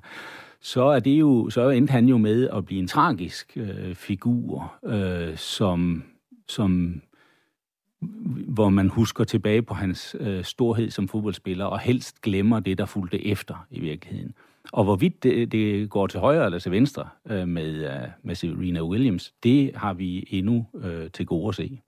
så 0.61 0.85
er 0.85 1.01
det 1.01 1.21
jo, 1.21 1.51
så 1.51 1.69
endte 1.69 1.91
han 1.91 2.07
jo 2.07 2.19
med 2.19 2.49
at 2.49 2.65
blive 2.65 2.81
en 2.81 2.89
tragisk 2.89 3.53
øh, 3.57 3.95
figur, 3.95 4.75
øh, 4.87 5.37
som, 5.37 6.05
som 6.49 7.01
hvor 8.49 8.69
man 8.69 8.89
husker 8.89 9.25
tilbage 9.25 9.63
på 9.63 9.75
hans 9.75 10.17
øh, 10.21 10.45
storhed 10.45 10.91
som 10.91 11.09
fodboldspiller, 11.09 11.65
og 11.65 11.79
helst 11.79 12.21
glemmer 12.21 12.61
det, 12.61 12.79
der 12.79 12.87
fulgte 12.87 13.27
efter 13.27 13.67
i 13.71 13.81
virkeligheden. 13.81 14.35
Og 14.73 14.85
hvorvidt 14.85 15.23
det, 15.23 15.53
det 15.53 15.91
går 15.91 16.07
til 16.07 16.21
højre 16.21 16.45
eller 16.45 16.59
til 16.59 16.73
venstre 16.73 17.09
øh, 17.31 17.49
med, 17.49 17.75
øh, 17.75 18.09
med 18.23 18.35
Serena 18.35 18.83
Williams, 18.83 19.33
det 19.43 19.71
har 19.75 19.95
vi 19.95 20.27
endnu 20.31 20.67
øh, 20.85 21.11
til 21.11 21.27
gode 21.27 21.49
at 21.49 21.55
se. 21.55 21.81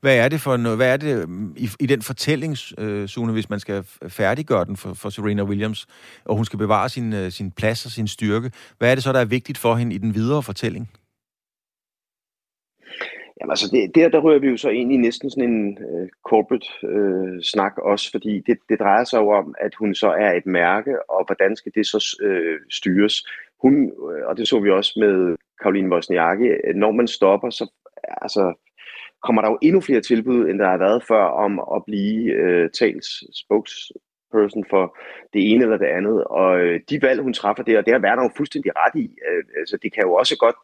Hvad 0.00 0.16
er 0.16 0.28
det 0.28 0.40
for 0.40 0.56
noget, 0.56 0.78
hvad 0.78 0.92
er 0.92 0.96
det 0.96 1.16
øh, 1.16 1.28
i, 1.56 1.68
i 1.80 1.86
den 1.86 2.02
fortælling, 2.02 2.56
øh, 2.78 3.08
Sune, 3.08 3.32
hvis 3.32 3.50
man 3.50 3.60
skal 3.60 3.84
færdiggøre 4.08 4.64
den 4.64 4.76
for, 4.76 4.94
for 4.94 5.10
Serena 5.10 5.42
Williams, 5.42 5.86
og 6.24 6.36
hun 6.36 6.44
skal 6.44 6.58
bevare 6.58 6.88
sin, 6.88 7.12
øh, 7.12 7.32
sin 7.32 7.50
plads 7.50 7.86
og 7.86 7.92
sin 7.92 8.08
styrke, 8.08 8.50
hvad 8.78 8.90
er 8.90 8.94
det 8.94 9.04
så, 9.04 9.12
der 9.12 9.20
er 9.20 9.24
vigtigt 9.24 9.58
for 9.58 9.74
hende 9.74 9.94
i 9.94 9.98
den 9.98 10.14
videre 10.14 10.42
fortælling? 10.42 10.90
Jamen 13.40 13.50
altså, 13.50 13.68
det, 13.72 13.94
der, 13.94 14.08
der 14.08 14.20
rører 14.20 14.38
vi 14.38 14.48
jo 14.48 14.56
så 14.56 14.68
ind 14.68 14.92
i 14.92 14.96
næsten 14.96 15.30
sådan 15.30 15.50
en 15.50 15.78
øh, 15.78 16.08
corporate 16.28 16.66
uh, 16.82 17.40
snak 17.42 17.78
også, 17.78 18.10
fordi 18.10 18.40
det, 18.46 18.58
det 18.68 18.80
drejer 18.80 19.04
sig 19.04 19.18
jo 19.18 19.30
om, 19.30 19.54
at 19.60 19.74
hun 19.74 19.94
så 19.94 20.08
er 20.08 20.32
et 20.32 20.46
mærke, 20.46 21.10
og 21.10 21.26
hvordan 21.26 21.56
skal 21.56 21.72
det 21.74 21.86
så 21.86 22.16
øh, 22.22 22.58
styres. 22.70 23.14
Hun, 23.62 23.84
øh, 23.84 24.26
og 24.26 24.36
det 24.36 24.48
så 24.48 24.60
vi 24.60 24.70
også 24.70 24.92
med 24.96 25.36
Karoline 25.62 25.94
Wozniacki, 25.94 26.48
når 26.74 26.92
man 26.92 27.08
stopper, 27.08 27.50
så 27.50 27.70
altså, 28.22 28.54
kommer 29.22 29.42
der 29.42 29.50
jo 29.50 29.58
endnu 29.62 29.80
flere 29.80 30.00
tilbud, 30.00 30.48
end 30.48 30.58
der 30.58 30.68
har 30.68 30.78
været 30.78 31.04
før, 31.08 31.24
om 31.24 31.52
at 31.76 31.84
blive 31.86 32.32
øh, 32.32 32.70
tals 32.70 33.08
spokesperson 33.38 34.64
for 34.70 34.96
det 35.32 35.52
ene 35.52 35.62
eller 35.62 35.76
det 35.76 35.86
andet. 35.86 36.24
Og 36.24 36.60
øh, 36.60 36.80
de 36.90 37.02
valg, 37.02 37.22
hun 37.22 37.34
træffer 37.34 37.62
der, 37.62 37.82
det 37.82 37.92
har 37.92 38.00
været 38.00 38.24
jo 38.24 38.30
fuldstændig 38.36 38.72
ret 38.76 39.00
i. 39.00 39.06
Øh, 39.28 39.44
altså, 39.60 39.76
det 39.82 39.92
kan 39.92 40.02
jo 40.02 40.14
også 40.14 40.36
godt 40.36 40.56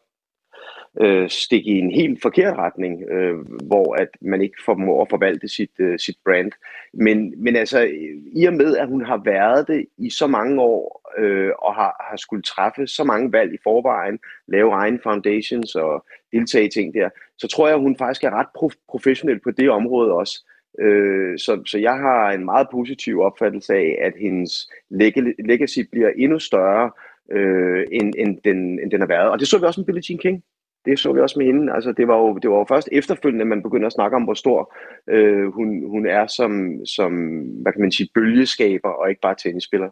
øh, 1.01 1.29
stikke 1.29 1.69
i 1.69 1.79
en 1.79 1.91
helt 1.91 2.21
forkert 2.21 2.57
retning, 2.57 3.03
øh, 3.09 3.35
hvor 3.67 3.95
at 3.95 4.07
man 4.21 4.41
ikke 4.41 4.57
formår 4.65 5.01
at 5.01 5.09
forvalte 5.09 5.47
sit, 5.47 5.71
øh, 5.79 5.99
sit 5.99 6.17
brand. 6.25 6.51
Men, 6.93 7.33
men 7.43 7.55
altså, 7.55 7.91
i 8.33 8.45
og 8.45 8.53
med, 8.53 8.77
at 8.77 8.87
hun 8.87 9.05
har 9.05 9.21
været 9.25 9.67
det 9.67 9.85
i 9.97 10.09
så 10.09 10.27
mange 10.27 10.61
år, 10.61 11.11
øh, 11.17 11.51
og 11.59 11.75
har, 11.75 12.07
har 12.09 12.17
skulle 12.17 12.43
træffe 12.43 12.87
så 12.87 13.03
mange 13.03 13.31
valg 13.31 13.53
i 13.53 13.63
forvejen, 13.63 14.19
lave 14.47 14.71
egen 14.71 14.99
foundations 15.03 15.75
og 15.75 16.05
deltage 16.31 16.65
i 16.65 16.69
ting 16.69 16.93
der, 16.93 17.09
så 17.37 17.47
tror 17.47 17.67
jeg, 17.67 17.75
at 17.75 17.81
hun 17.81 17.97
faktisk 17.97 18.23
er 18.23 18.31
ret 18.31 18.47
prof- 18.57 18.85
professionel 18.89 19.39
på 19.39 19.51
det 19.51 19.69
område 19.69 20.11
også. 20.11 20.45
Øh, 20.79 21.39
så, 21.39 21.61
så 21.65 21.77
jeg 21.77 21.93
har 21.93 22.31
en 22.31 22.45
meget 22.45 22.67
positiv 22.71 23.19
opfattelse 23.21 23.73
af, 23.73 23.97
at 24.01 24.13
hendes 24.19 24.69
legacy 25.39 25.79
bliver 25.91 26.09
endnu 26.17 26.39
større, 26.39 26.91
øh, 27.31 27.85
end, 27.91 28.13
end, 28.17 28.37
den, 28.43 28.79
end 28.79 28.91
den 28.91 28.99
har 28.99 29.07
været. 29.07 29.29
Og 29.29 29.39
det 29.39 29.47
så 29.47 29.57
vi 29.57 29.65
også 29.65 29.79
med 29.79 29.85
Billie 29.85 30.03
Jean 30.09 30.19
King 30.19 30.43
det 30.87 30.99
så 30.99 31.13
vi 31.13 31.19
også 31.19 31.39
med 31.39 31.45
hende. 31.45 31.73
Altså, 31.73 31.91
det, 31.91 32.07
var 32.07 32.17
jo, 32.17 32.37
det 32.41 32.49
var 32.49 32.57
jo 32.57 32.65
først 32.69 32.89
efterfølgende, 32.91 33.43
at 33.43 33.47
man 33.47 33.63
begynder 33.63 33.87
at 33.87 33.93
snakke 33.93 34.15
om, 34.15 34.23
hvor 34.23 34.33
stor 34.33 34.73
øh, 35.09 35.53
hun, 35.53 35.67
hun 35.89 36.05
er 36.05 36.27
som, 36.27 36.51
som, 36.85 37.11
hvad 37.61 37.71
kan 37.71 37.81
man 37.81 37.91
sige, 37.91 38.09
bølgeskaber, 38.13 38.89
og 38.89 39.09
ikke 39.09 39.21
bare 39.21 39.35
tennisspiller. 39.43 39.89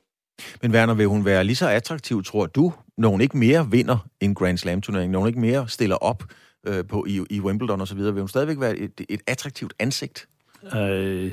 Men 0.61 0.71
Werner, 0.71 0.93
vil 0.93 1.05
hun 1.05 1.25
være 1.25 1.43
lige 1.43 1.55
så 1.55 1.69
attraktiv, 1.69 2.23
tror 2.23 2.45
du, 2.45 2.73
når 2.97 3.09
hun 3.09 3.21
ikke 3.21 3.37
mere 3.37 3.67
vinder 3.71 4.07
en 4.21 4.35
Grand 4.35 4.57
Slam-turnering, 4.57 5.11
når 5.11 5.19
hun 5.19 5.27
ikke 5.27 5.39
mere 5.39 5.67
stiller 5.67 5.95
op 5.95 6.23
øh, 6.67 6.87
på, 6.89 7.05
i, 7.07 7.21
i 7.29 7.41
Wimbledon 7.41 7.81
osv., 7.81 7.97
vil 7.97 8.19
hun 8.19 8.27
stadigvæk 8.27 8.59
være 8.59 8.77
et, 8.77 9.01
et 9.09 9.21
attraktivt 9.27 9.73
ansigt? 9.79 10.27
Øh, 10.75 11.31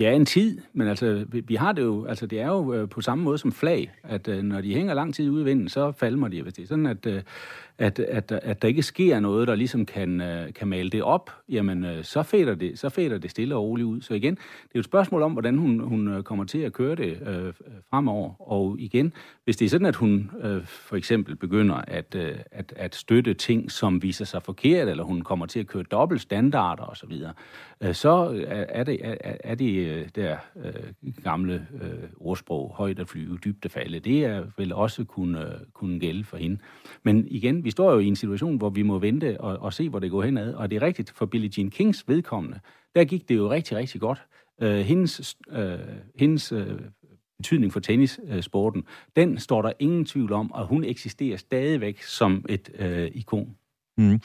Ja, 0.00 0.12
en 0.12 0.26
tid, 0.26 0.60
men 0.72 0.88
altså, 0.88 1.24
vi, 1.28 1.40
vi 1.40 1.54
har 1.54 1.72
det 1.72 1.82
jo, 1.82 2.04
altså 2.04 2.26
det 2.26 2.40
er 2.40 2.46
jo 2.46 2.74
øh, 2.74 2.88
på 2.88 3.00
samme 3.00 3.24
måde 3.24 3.38
som 3.38 3.52
flag, 3.52 3.92
at 4.02 4.28
øh, 4.28 4.42
når 4.42 4.60
de 4.60 4.74
hænger 4.74 4.94
lang 4.94 5.14
tid 5.14 5.30
ude 5.30 5.42
i 5.42 5.44
vinden, 5.44 5.68
så 5.68 5.92
falmer 5.92 6.28
de, 6.28 6.42
hvis 6.42 6.54
det 6.54 6.62
er 6.62 6.66
sådan, 6.66 6.86
at, 6.86 7.06
øh, 7.06 7.22
at, 7.78 7.98
at, 7.98 8.32
at 8.32 8.62
der 8.62 8.68
ikke 8.68 8.82
sker 8.82 9.20
noget, 9.20 9.48
der 9.48 9.54
ligesom 9.54 9.86
kan, 9.86 10.20
øh, 10.20 10.52
kan 10.52 10.68
male 10.68 10.90
det 10.90 11.02
op, 11.02 11.30
jamen 11.48 11.84
øh, 11.84 12.04
så 12.04 12.22
fader 12.22 12.54
det, 12.54 12.78
så 12.78 12.88
fader 12.88 13.18
det 13.18 13.30
stille 13.30 13.56
og 13.56 13.62
roligt 13.62 13.86
ud. 13.86 14.00
Så 14.00 14.14
igen, 14.14 14.34
det 14.34 14.40
er 14.64 14.70
jo 14.74 14.78
et 14.78 14.84
spørgsmål 14.84 15.22
om, 15.22 15.32
hvordan 15.32 15.58
hun, 15.58 15.80
hun 15.80 16.08
øh, 16.08 16.22
kommer 16.22 16.44
til 16.44 16.58
at 16.58 16.72
køre 16.72 16.94
det 16.94 17.18
øh, 17.26 17.46
øh, 17.46 17.52
fremover. 17.90 18.50
Og 18.50 18.76
igen, 18.78 19.12
hvis 19.44 19.56
det 19.56 19.64
er 19.64 19.70
sådan, 19.70 19.86
at 19.86 19.96
hun 19.96 20.30
øh, 20.42 20.66
for 20.66 20.96
eksempel 20.96 21.36
begynder 21.36 21.74
at, 21.74 22.14
øh, 22.14 22.36
at, 22.50 22.72
at 22.76 22.94
støtte 22.94 23.34
ting, 23.34 23.70
som 23.70 24.02
viser 24.02 24.24
sig 24.24 24.42
forkert, 24.42 24.88
eller 24.88 25.04
hun 25.04 25.22
kommer 25.22 25.46
til 25.46 25.60
at 25.60 25.66
køre 25.66 25.82
dobbelt 25.82 26.20
standarder 26.20 26.84
osv., 26.84 27.12
øh, 27.80 27.94
så 27.94 28.32
øh, 28.32 28.44
er 28.48 28.84
det, 28.84 28.98
er, 29.02 29.36
er 29.44 29.54
det 29.54 29.83
øh, 29.84 30.08
der 30.14 30.36
øh, 30.64 30.72
gamle 31.22 31.66
øh, 31.82 32.08
ordsprog, 32.16 32.74
højt 32.74 32.98
at 32.98 33.08
flyve, 33.08 33.38
dybt 33.44 33.64
at 33.64 33.70
falde. 33.70 33.98
Det 33.98 34.24
er 34.24 34.44
vel 34.56 34.72
også 34.72 35.04
kunne, 35.04 35.40
øh, 35.40 35.60
kunne 35.72 36.00
gælde 36.00 36.24
for 36.24 36.36
hende. 36.36 36.58
Men 37.02 37.26
igen, 37.28 37.64
vi 37.64 37.70
står 37.70 37.92
jo 37.92 37.98
i 37.98 38.06
en 38.06 38.16
situation, 38.16 38.56
hvor 38.56 38.70
vi 38.70 38.82
må 38.82 38.98
vente 38.98 39.40
og, 39.40 39.58
og 39.58 39.72
se, 39.72 39.88
hvor 39.88 39.98
det 39.98 40.10
går 40.10 40.22
henad. 40.22 40.54
Og 40.54 40.70
det 40.70 40.76
er 40.76 40.82
rigtigt, 40.82 41.12
for 41.16 41.26
Billie 41.26 41.50
Jean 41.58 41.70
Kings 41.70 42.04
vedkommende, 42.08 42.60
der 42.94 43.04
gik 43.04 43.28
det 43.28 43.36
jo 43.36 43.50
rigtig, 43.50 43.76
rigtig 43.76 44.00
godt. 44.00 44.22
Øh, 44.62 44.78
hendes 44.78 45.36
øh, 45.50 45.78
hendes 46.14 46.52
øh, 46.52 46.66
betydning 47.36 47.72
for 47.72 47.80
tennissporten, 47.80 48.84
den 49.16 49.38
står 49.38 49.62
der 49.62 49.72
ingen 49.78 50.04
tvivl 50.04 50.32
om, 50.32 50.52
og 50.52 50.66
hun 50.66 50.84
eksisterer 50.84 51.36
stadigvæk 51.36 52.02
som 52.02 52.44
et 52.48 52.70
øh, 52.78 53.10
ikon. 53.14 53.56
Mm. 53.98 54.20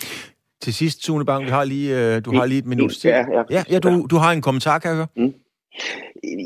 Til 0.61 0.73
sidst, 0.73 1.03
Sune 1.03 1.25
Bang, 1.25 1.45
vi 1.45 1.49
har 1.49 1.63
lige, 1.63 2.15
øh, 2.15 2.25
du 2.25 2.33
har 2.35 2.45
lige 2.45 2.59
et 2.59 2.65
minut 2.65 2.91
til. 2.91 3.09
Ja, 3.09 3.25
ja, 3.31 3.43
ja, 3.49 3.63
ja 3.69 3.79
du, 3.79 4.07
du 4.09 4.15
har 4.15 4.31
en 4.31 4.41
kommentar, 4.41 4.79
kan 4.79 4.89
jeg 4.89 4.97
høre? 4.97 5.07
Mm. 5.15 5.33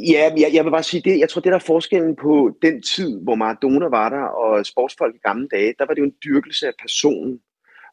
Ja, 0.07 0.31
jeg, 0.37 0.49
jeg 0.53 0.65
vil 0.65 0.71
bare 0.71 0.83
sige 0.83 1.01
det. 1.09 1.19
Jeg 1.19 1.29
tror, 1.29 1.41
det 1.41 1.51
der 1.51 1.55
er 1.55 1.69
forskellen 1.73 2.15
på 2.15 2.57
den 2.61 2.81
tid, 2.81 3.19
hvor 3.21 3.35
Maradona 3.35 3.87
var 3.87 4.09
der, 4.09 4.21
og 4.21 4.65
sportsfolk 4.65 5.15
i 5.15 5.27
gamle 5.27 5.47
dage, 5.47 5.73
der 5.79 5.85
var 5.85 5.93
det 5.93 6.01
jo 6.01 6.05
en 6.05 6.15
dyrkelse 6.23 6.67
af 6.67 6.73
personen. 6.81 7.39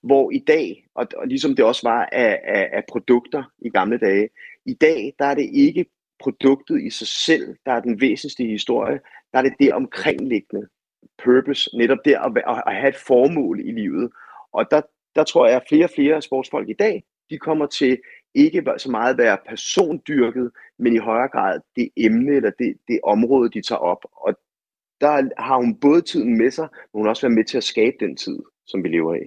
Hvor 0.02 0.30
i 0.30 0.38
dag, 0.38 0.86
og, 0.94 1.06
og 1.16 1.26
ligesom 1.26 1.56
det 1.56 1.64
også 1.64 1.88
var 1.88 2.08
af, 2.12 2.40
af, 2.44 2.68
af 2.72 2.84
produkter 2.88 3.44
i 3.58 3.70
gamle 3.70 3.98
dage, 3.98 4.28
i 4.66 4.74
dag, 4.74 5.14
der 5.18 5.24
er 5.24 5.34
det 5.34 5.50
ikke 5.52 5.86
produktet 6.20 6.82
i 6.82 6.90
sig 6.90 7.06
selv, 7.08 7.56
der 7.66 7.72
er 7.72 7.80
den 7.80 8.00
væsentligste 8.00 8.44
historie, 8.44 9.00
der 9.32 9.38
er 9.38 9.42
det 9.42 9.54
det 9.60 9.72
omkringliggende 9.72 10.66
purpose, 11.24 11.70
netop 11.76 11.98
det 12.04 12.14
at, 12.14 12.60
at, 12.66 12.74
have 12.74 12.88
et 12.88 12.96
formål 12.96 13.60
i 13.60 13.72
livet. 13.72 14.10
Og 14.52 14.70
der, 14.70 14.80
der 15.14 15.24
tror 15.24 15.46
jeg, 15.46 15.56
at 15.56 15.68
flere 15.68 15.84
og 15.84 15.90
flere 15.94 16.22
sportsfolk 16.22 16.68
i 16.68 16.78
dag, 16.78 17.04
de 17.30 17.38
kommer 17.38 17.66
til 17.66 17.98
ikke 18.34 18.64
så 18.78 18.90
meget 18.90 19.18
være 19.18 19.38
persondyrket, 19.48 20.50
men 20.78 20.94
i 20.94 20.98
højere 20.98 21.28
grad 21.28 21.60
det 21.76 21.88
emne 21.96 22.32
eller 22.32 22.50
det, 22.58 22.74
det 22.88 23.00
område, 23.04 23.50
de 23.50 23.62
tager 23.62 23.78
op. 23.78 24.04
Og 24.12 24.34
der 25.00 25.42
har 25.42 25.56
hun 25.56 25.74
både 25.74 26.02
tiden 26.02 26.38
med 26.38 26.50
sig, 26.50 26.68
men 26.72 26.98
hun 26.98 27.04
har 27.04 27.10
også 27.10 27.22
været 27.22 27.34
med 27.34 27.44
til 27.44 27.56
at 27.56 27.64
skabe 27.64 27.96
den 28.00 28.16
tid, 28.16 28.38
som 28.66 28.84
vi 28.84 28.88
lever 28.88 29.14
i. 29.14 29.18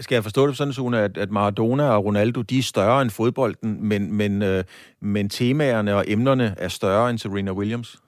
Skal 0.00 0.16
jeg 0.16 0.22
forstå 0.22 0.46
det 0.46 0.56
sådan, 0.56 0.72
Sune, 0.72 0.98
at, 0.98 1.18
at 1.18 1.30
Maradona 1.30 1.88
og 1.88 2.04
Ronaldo, 2.04 2.42
de 2.42 2.58
er 2.58 2.62
større 2.62 3.02
end 3.02 3.10
fodbolden, 3.10 3.88
men, 3.88 4.12
men, 4.12 4.42
øh, 4.42 4.64
men 5.00 5.28
temaerne 5.28 5.94
og 5.94 6.04
emnerne 6.08 6.54
er 6.58 6.68
større 6.68 7.10
end 7.10 7.18
Serena 7.18 7.52
Williams? 7.52 8.02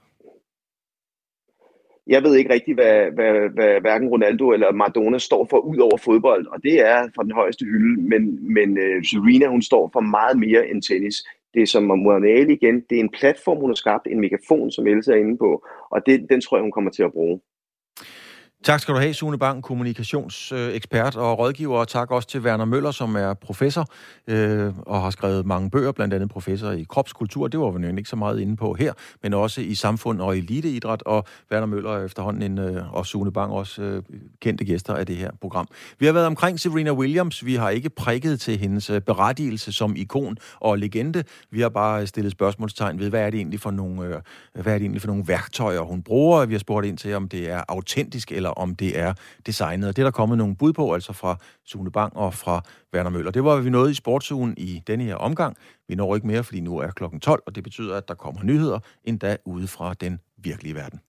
Jeg 2.07 2.23
ved 2.23 2.37
ikke 2.37 2.53
rigtig, 2.53 2.75
hvad, 2.75 3.11
hvad, 3.15 3.33
hvad 3.55 3.81
hverken 3.81 4.09
Ronaldo 4.09 4.51
eller 4.51 4.73
Maradona 4.73 5.19
står 5.19 5.47
for 5.51 5.59
ud 5.59 5.79
over 5.79 5.97
fodbold, 5.97 6.47
og 6.47 6.63
det 6.63 6.81
er 6.81 7.09
fra 7.17 7.23
den 7.23 7.33
højeste 7.33 7.65
hylde, 7.65 8.03
men, 8.03 8.55
men 8.55 8.71
uh, 8.71 9.03
Serena, 9.03 9.47
hun 9.47 9.63
står 9.63 9.91
for 9.93 10.01
meget 10.01 10.39
mere 10.39 10.69
end 10.69 10.83
tennis. 10.83 11.17
Det 11.55 11.63
er 11.63 11.67
som 11.67 11.83
Muhammad 11.83 12.31
Ali 12.31 12.53
igen, 12.53 12.81
det 12.91 12.97
er 12.97 13.01
en 13.01 13.17
platform, 13.19 13.59
hun 13.59 13.71
har 13.71 13.75
skabt, 13.75 14.07
en 14.07 14.21
megafon, 14.21 14.71
som 14.71 14.87
Elsa 14.87 15.13
er 15.13 15.17
inde 15.17 15.39
på, 15.39 15.67
og 15.91 16.07
det, 16.07 16.27
den 16.31 16.41
tror 16.41 16.57
jeg, 16.57 16.63
hun 16.63 16.73
kommer 16.73 16.91
til 16.91 17.03
at 17.03 17.13
bruge. 17.13 17.41
Tak 18.65 18.81
skal 18.81 18.95
du 18.95 19.01
have, 19.01 19.15
Sune 19.15 19.39
Bang, 19.39 19.63
kommunikationsekspert 19.63 21.17
og 21.17 21.39
rådgiver, 21.39 21.79
og 21.79 21.89
tak 21.89 22.11
også 22.11 22.29
til 22.29 22.41
Werner 22.41 22.65
Møller, 22.65 22.91
som 22.91 23.17
er 23.17 23.35
professor 23.35 23.87
øh, 24.27 24.73
og 24.87 25.03
har 25.03 25.11
skrevet 25.11 25.47
mange 25.47 25.71
bøger, 25.71 25.93
blandt 25.93 26.15
andet 26.15 26.31
professor 26.31 26.71
i 26.71 26.87
kropskultur. 26.89 27.49
Det 27.49 27.61
var 27.61 27.71
vi 27.71 27.99
ikke 27.99 28.09
så 28.09 28.17
meget 28.17 28.41
inde 28.41 28.57
på 28.57 28.75
her, 28.75 28.93
men 29.23 29.35
også 29.35 29.61
i 29.61 29.75
samfund 29.75 30.21
og 30.21 30.39
eliteidræt, 30.39 31.03
og 31.03 31.25
Werner 31.53 31.67
Møller 31.67 31.91
er 31.91 32.05
efterhånden 32.05 32.43
en, 32.43 32.59
øh, 32.59 32.95
og 32.95 33.07
Sune 33.07 33.33
Bang 33.33 33.53
også 33.53 33.83
øh, 33.83 34.03
kendte 34.41 34.65
gæster 34.65 34.95
af 34.95 35.07
det 35.07 35.17
her 35.17 35.31
program. 35.41 35.69
Vi 35.99 36.07
har 36.07 36.13
været 36.13 36.27
omkring 36.27 36.61
Serena 36.61 36.93
Williams. 36.93 37.45
Vi 37.45 37.55
har 37.55 37.71
ikke 37.71 37.91
prikket 37.91 38.41
til 38.41 38.59
hendes 38.59 38.91
øh, 38.91 39.01
berettigelse 39.01 39.73
som 39.73 39.97
ikon 39.97 40.37
og 40.61 40.79
legende. 40.79 41.25
Vi 41.51 41.61
har 41.61 41.69
bare 41.69 42.07
stillet 42.07 42.33
spørgsmålstegn 42.33 42.99
ved, 42.99 43.11
hvad 43.11 43.21
er 43.21 43.31
det 43.31 43.37
egentlig 43.37 43.61
for 43.61 43.71
nogle, 43.71 44.07
øh, 44.07 44.21
hvad 44.53 44.73
er 44.73 44.79
det 44.79 44.83
egentlig 44.83 45.01
for 45.01 45.09
nogle 45.09 45.29
værktøjer, 45.29 45.81
hun 45.81 46.03
bruger. 46.03 46.47
Vi 46.47 46.55
har 46.55 46.59
spurgt 46.59 46.87
ind 46.87 46.99
til, 46.99 47.15
om 47.15 47.29
det 47.29 47.51
er 47.51 47.63
autentisk 47.69 48.33
eller 48.33 48.54
om 48.57 48.75
det 48.75 48.99
er 48.99 49.15
designet. 49.47 49.89
Og 49.89 49.97
det 49.97 50.03
er 50.03 50.07
der 50.07 50.11
kommet 50.11 50.39
nogle 50.39 50.57
bud 50.57 50.73
på, 50.73 50.95
altså 50.95 51.13
fra 51.13 51.37
Sune 51.65 51.93
Bang 51.93 52.17
og 52.17 52.35
fra 52.35 52.63
Werner 52.95 53.11
Møller. 53.11 53.31
Det 53.31 53.45
var 53.45 53.57
vi 53.57 53.71
nåede 53.71 53.91
i 53.91 53.95
sportsugen 53.95 54.55
i 54.57 54.83
denne 54.87 55.05
her 55.05 55.15
omgang. 55.15 55.57
Vi 55.89 55.95
når 55.95 56.15
ikke 56.15 56.27
mere, 56.27 56.45
fordi 56.45 56.61
nu 56.61 56.79
er 56.79 56.91
klokken 56.91 57.21
12, 57.21 57.43
og 57.47 57.55
det 57.55 57.65
betyder, 57.65 57.97
at 57.97 58.09
der 58.09 58.15
kommer 58.15 58.43
nyheder 58.43 58.79
endda 59.05 59.37
ude 59.45 59.67
fra 59.69 59.95
den 59.95 60.21
virkelige 60.37 60.75
verden. 60.75 61.01